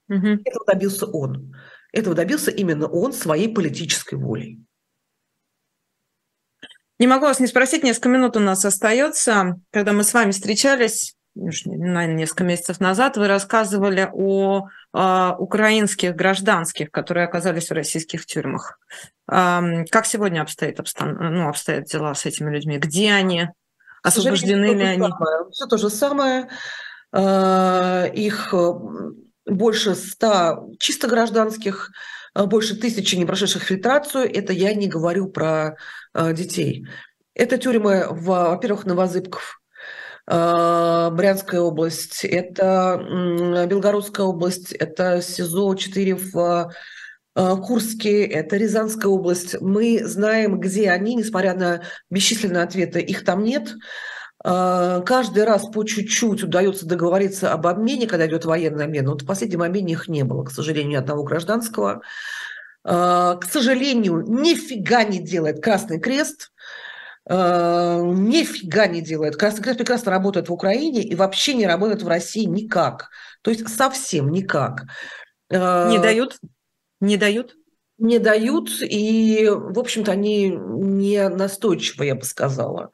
Угу. 0.08 0.26
Этого 0.44 0.64
добился 0.66 1.06
он. 1.06 1.54
Этого 1.92 2.14
добился 2.14 2.50
именно 2.50 2.88
он 2.88 3.12
своей 3.12 3.52
политической 3.52 4.14
волей. 4.14 4.60
Не 6.98 7.06
могу 7.06 7.26
вас 7.26 7.40
не 7.40 7.46
спросить, 7.46 7.82
несколько 7.82 8.08
минут 8.08 8.36
у 8.36 8.40
нас 8.40 8.64
остается. 8.64 9.60
Когда 9.70 9.92
мы 9.92 10.04
с 10.04 10.14
вами 10.14 10.30
встречались, 10.30 11.16
наверное, 11.34 12.06
несколько 12.06 12.44
месяцев 12.44 12.80
назад, 12.80 13.16
вы 13.16 13.28
рассказывали 13.28 14.08
о 14.12 14.68
э, 14.94 15.30
украинских 15.38 16.14
гражданских, 16.14 16.90
которые 16.90 17.26
оказались 17.26 17.70
в 17.70 17.74
российских 17.74 18.24
тюрьмах. 18.24 18.78
Э, 19.30 19.84
как 19.90 20.06
сегодня 20.06 20.42
обстоят, 20.42 20.80
обстан... 20.80 21.16
ну, 21.18 21.48
обстоят 21.48 21.84
дела 21.84 22.14
с 22.14 22.24
этими 22.24 22.54
людьми? 22.54 22.78
Где 22.78 23.12
они? 23.12 23.48
Освобождены 24.02 24.66
ли 24.66 24.84
они? 24.84 25.02
Самое. 25.02 25.50
Все 25.50 25.66
то 25.66 25.78
же 25.78 25.90
самое. 25.90 26.48
Э, 27.12 28.08
их 28.14 28.54
э, 28.54 28.72
больше 29.46 29.94
ста 29.94 30.60
чисто 30.78 31.08
гражданских, 31.08 31.90
э, 32.34 32.44
больше 32.44 32.76
тысячи 32.76 33.16
не 33.16 33.24
прошедших 33.24 33.62
фильтрацию. 33.62 34.30
Это 34.32 34.52
я 34.52 34.74
не 34.74 34.88
говорю 34.88 35.28
про 35.28 35.76
детей. 36.14 36.86
Это 37.34 37.56
тюрьмы, 37.56 38.06
во-первых, 38.10 38.84
Новозыбков, 38.84 39.62
Э, 40.26 41.10
Брянская 41.12 41.60
область, 41.60 42.24
это 42.24 43.66
Белгородская 43.68 44.26
область, 44.26 44.72
это 44.72 45.20
СИЗО-4 45.20 46.14
в 46.14 46.72
э, 47.34 47.56
Курске, 47.56 48.24
это 48.24 48.56
Рязанская 48.56 49.10
область. 49.10 49.60
Мы 49.60 50.00
знаем, 50.04 50.60
где 50.60 50.90
они, 50.90 51.16
несмотря 51.16 51.54
на 51.54 51.82
бесчисленные 52.08 52.62
ответы, 52.62 53.00
их 53.00 53.24
там 53.24 53.42
нет. 53.42 53.74
Э, 54.44 55.02
каждый 55.04 55.44
раз 55.44 55.66
по 55.66 55.84
чуть-чуть 55.84 56.42
удается 56.42 56.86
договориться 56.86 57.52
об 57.52 57.66
обмене, 57.66 58.06
когда 58.06 58.26
идет 58.26 58.44
военный 58.44 58.84
обмен. 58.84 59.08
Вот 59.08 59.22
в 59.22 59.26
последнем 59.26 59.62
обмене 59.62 59.92
их 59.92 60.08
не 60.08 60.24
было, 60.24 60.44
к 60.44 60.50
сожалению, 60.50 60.90
ни 60.90 60.96
одного 60.96 61.22
гражданского. 61.22 62.02
К 62.84 63.40
сожалению, 63.48 64.24
нифига 64.26 65.04
не 65.04 65.20
делает 65.20 65.62
Красный 65.62 66.00
Крест– 66.00 66.50
э, 67.28 68.00
нифига 68.02 68.86
не 68.86 69.00
делает. 69.00 69.36
Красный 69.36 69.62
Крест 69.62 69.78
прекрасно 69.78 70.10
работает 70.10 70.48
в 70.48 70.52
Украине 70.52 71.02
и 71.02 71.14
вообще 71.14 71.54
не 71.54 71.66
работает 71.66 72.02
в 72.02 72.08
России 72.08 72.44
никак. 72.44 73.10
То 73.42 73.50
есть 73.50 73.68
совсем 73.68 74.30
никак. 74.30 74.84
Э, 75.50 75.90
не 75.90 75.98
дают? 75.98 76.38
Не 77.00 77.16
дают? 77.16 77.56
Не 77.98 78.18
дают, 78.18 78.70
и, 78.80 79.48
в 79.48 79.78
общем-то, 79.78 80.10
они 80.10 80.48
не 80.48 81.28
настойчивы, 81.28 82.06
я 82.06 82.16
бы 82.16 82.24
сказала 82.24 82.90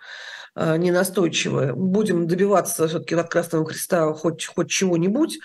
э, 0.59 0.77
не 0.77 0.91
настойчивы. 0.91 1.73
Будем 1.75 2.27
добиваться 2.27 2.89
все-таки 2.89 3.15
от 3.15 3.31
Красного 3.31 3.65
Креста 3.65 4.13
хоть, 4.13 4.45
хоть 4.45 4.71
чего-нибудь. 4.71 5.39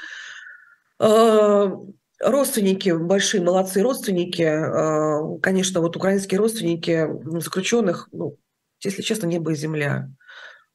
Э, 1.00 1.72
родственники, 2.20 2.90
большие 2.90 3.44
молодцы 3.44 3.82
родственники, 3.82 5.42
конечно, 5.42 5.82
вот 5.82 5.96
украинские 5.96 6.40
родственники 6.40 7.08
заключенных, 7.42 8.08
ну, 8.12 8.38
если 8.82 9.02
честно, 9.02 9.28
небо 9.28 9.52
и 9.52 9.56
земля 9.56 10.10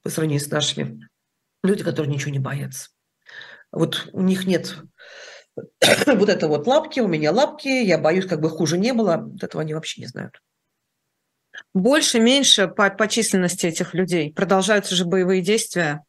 по 0.02 0.10
сравнению 0.10 0.44
с 0.44 0.50
нашими. 0.50 1.08
Люди, 1.62 1.84
которые 1.84 2.12
ничего 2.12 2.30
не 2.30 2.38
боятся. 2.38 2.90
Вот 3.72 4.08
у 4.12 4.22
них 4.22 4.46
нет 4.46 4.76
вот 6.06 6.28
это 6.28 6.48
вот 6.48 6.66
лапки, 6.66 7.00
у 7.00 7.08
меня 7.08 7.32
лапки, 7.32 7.68
я 7.68 7.98
боюсь, 7.98 8.26
как 8.26 8.40
бы 8.40 8.50
хуже 8.50 8.78
не 8.78 8.92
было. 8.92 9.30
Этого 9.40 9.62
они 9.62 9.74
вообще 9.74 10.00
не 10.00 10.06
знают. 10.06 10.40
Больше, 11.74 12.20
меньше 12.20 12.68
по, 12.68 12.90
по 12.90 13.08
численности 13.08 13.66
этих 13.66 13.94
людей? 13.94 14.32
Продолжаются 14.32 14.94
же 14.94 15.04
боевые 15.04 15.42
действия? 15.42 16.02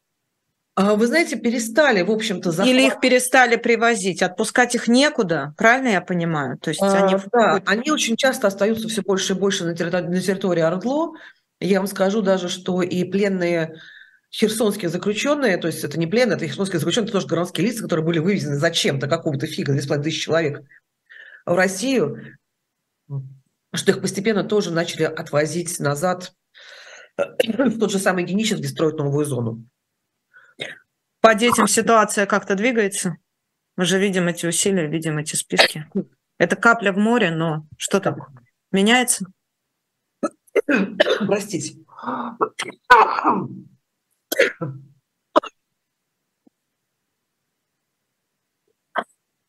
А 0.74 0.94
вы 0.94 1.06
знаете, 1.06 1.36
перестали, 1.36 2.02
в 2.02 2.10
общем-то, 2.10 2.52
захват... 2.52 2.72
Или 2.72 2.86
их 2.86 3.00
перестали 3.00 3.56
привозить, 3.56 4.22
отпускать 4.22 4.74
их 4.74 4.88
некуда, 4.88 5.52
правильно 5.56 5.88
я 5.88 6.00
понимаю? 6.00 6.58
То 6.58 6.70
есть 6.70 6.80
а, 6.80 7.06
они... 7.06 7.16
Да, 7.32 7.60
они 7.66 7.90
очень 7.90 8.16
часто 8.16 8.46
остаются 8.46 8.88
все 8.88 9.02
больше 9.02 9.34
и 9.34 9.36
больше 9.36 9.64
на 9.64 9.76
территории, 9.76 10.06
на 10.06 10.20
территории 10.20 10.62
Ордло, 10.62 11.12
я 11.60 11.80
вам 11.80 11.86
скажу 11.86 12.22
даже, 12.22 12.48
что 12.48 12.82
и 12.82 13.04
пленные 13.04 13.74
херсонские 14.32 14.88
заключенные, 14.88 15.58
то 15.58 15.66
есть 15.66 15.84
это 15.84 15.98
не 15.98 16.06
пленные, 16.06 16.36
это 16.36 16.46
херсонские 16.46 16.78
заключенные, 16.78 17.08
это 17.08 17.14
тоже 17.14 17.26
городские 17.26 17.66
лица, 17.66 17.82
которые 17.82 18.06
были 18.06 18.18
вывезены 18.18 18.56
зачем-то, 18.56 19.08
какого-то 19.08 19.46
фига, 19.46 19.76
2,5 19.76 20.02
тысяч 20.02 20.22
человек 20.22 20.62
в 21.44 21.54
Россию, 21.54 22.38
что 23.72 23.92
их 23.92 24.00
постепенно 24.00 24.44
тоже 24.44 24.70
начали 24.72 25.04
отвозить 25.04 25.78
назад 25.80 26.32
в 27.16 27.78
тот 27.78 27.90
же 27.90 27.98
самый 27.98 28.24
Геничев, 28.24 28.58
где 28.58 28.68
строят 28.68 28.98
новую 28.98 29.24
зону. 29.24 29.64
По 31.20 31.34
детям 31.34 31.68
ситуация 31.68 32.26
как-то 32.26 32.54
двигается? 32.54 33.16
Мы 33.76 33.84
же 33.84 33.98
видим 33.98 34.28
эти 34.28 34.46
усилия, 34.46 34.86
видим 34.86 35.18
эти 35.18 35.36
списки. 35.36 35.86
Это 36.38 36.56
капля 36.56 36.92
в 36.92 36.96
море, 36.96 37.30
но 37.30 37.66
что-то 37.76 38.16
меняется? 38.72 39.26
Простите. 41.26 41.76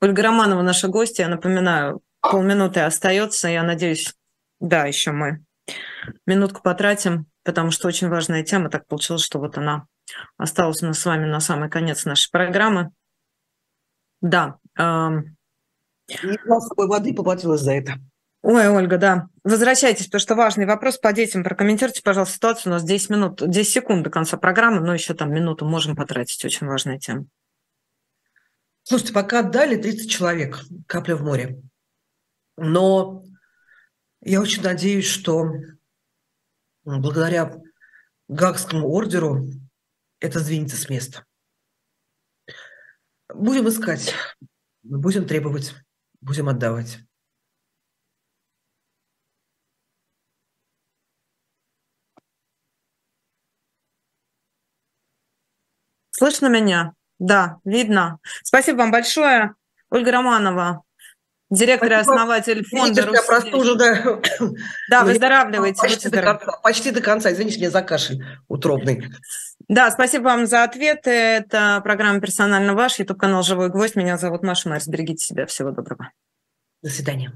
Ольга 0.02 0.24
Романова, 0.24 0.62
наша 0.62 0.88
гостья, 0.88 1.24
я 1.24 1.30
напоминаю, 1.30 2.02
полминуты 2.22 2.82
остается. 2.82 3.48
Я 3.48 3.64
надеюсь, 3.64 4.14
да, 4.60 4.86
еще 4.86 5.12
мы 5.12 5.44
минутку 6.26 6.62
потратим, 6.62 7.26
потому 7.44 7.72
что 7.72 7.88
очень 7.88 8.10
важная 8.10 8.44
тема. 8.44 8.70
Так 8.70 8.88
получилось, 8.88 9.24
что 9.24 9.40
вот 9.40 9.58
она 9.58 9.86
осталась 10.38 10.82
у 10.82 10.88
нас 10.88 11.00
с 11.00 11.06
вами 11.06 11.26
на 11.26 11.40
самый 11.40 11.70
конец 11.70 12.06
нашей 12.06 12.30
программы. 12.32 12.92
Да. 14.22 14.58
Эм... 14.78 15.36
Не 16.24 16.34
с 16.34 16.68
собой 16.68 16.88
воды 16.88 17.14
поплатилась 17.14 17.62
за 17.62 17.74
это. 17.74 17.94
Ой, 18.44 18.68
Ольга, 18.68 18.98
да. 18.98 19.28
Возвращайтесь, 19.44 20.06
потому 20.06 20.20
что 20.20 20.36
важный 20.36 20.66
вопрос 20.66 20.98
по 20.98 21.14
детям. 21.14 21.44
Прокомментируйте, 21.44 22.02
пожалуйста, 22.02 22.36
ситуацию. 22.36 22.72
У 22.72 22.74
нас 22.74 22.84
10 22.84 23.10
минут, 23.12 23.42
10 23.48 23.72
секунд 23.72 24.04
до 24.04 24.10
конца 24.10 24.38
программы, 24.38 24.82
но 24.82 24.94
еще 24.94 25.14
там 25.14 25.32
минуту 25.32 25.66
можем 25.66 25.96
потратить. 25.96 26.44
Очень 26.44 26.68
важная 26.68 26.98
тема. 26.98 27.26
Слушайте, 28.84 29.14
пока 29.14 29.40
отдали 29.40 29.76
30 29.76 30.10
человек, 30.10 30.60
капля 30.88 31.16
в 31.16 31.24
море. 31.24 31.62
Но 32.58 33.24
я 34.22 34.42
очень 34.42 34.62
надеюсь, 34.62 35.08
что 35.08 35.52
благодаря 36.84 37.62
Гагскому 38.28 38.88
ордеру 38.88 39.46
это 40.20 40.40
сдвинется 40.40 40.78
с 40.78 40.90
места. 40.90 41.26
Будем 43.34 43.68
искать, 43.68 44.14
будем 44.84 45.26
требовать, 45.26 45.74
будем 46.22 46.50
отдавать. 46.50 47.00
Слышно 56.12 56.48
меня? 56.50 56.94
Да, 57.18 57.60
видно. 57.66 58.20
Спасибо 58.44 58.78
вам 58.78 58.92
большое. 58.92 59.56
Ольга 59.90 60.12
Романова, 60.12 60.84
директор 61.52 61.92
и 61.92 61.96
основатель 61.96 62.66
фонда 62.66 63.08
просто 63.28 63.58
уже, 63.58 63.76
да. 63.76 64.20
Да, 64.90 65.04
выздоравливайте. 65.04 65.82
Почти 65.82 66.10
до, 66.10 66.22
конца, 66.22 66.52
почти 66.64 66.92
до 66.92 67.02
конца. 67.02 67.32
Извините, 67.32 67.60
мне 67.60 67.70
за 67.70 67.82
кашель 67.82 68.24
утробный. 68.48 69.10
Да, 69.68 69.92
спасибо 69.92 70.24
вам 70.24 70.48
за 70.48 70.64
ответы. 70.64 71.12
Это 71.12 71.82
программа 71.84 72.20
«Персонально 72.20 72.74
ваш», 72.74 73.00
YouTube-канал 73.00 73.44
«Живой 73.44 73.70
гвоздь». 73.70 73.96
Меня 73.96 74.18
зовут 74.18 74.44
Маша 74.44 74.70
Марс. 74.70 74.88
Берегите 74.88 75.24
себя. 75.24 75.46
Всего 75.46 75.72
доброго. 75.72 76.10
До 76.82 76.90
свидания. 76.90 77.32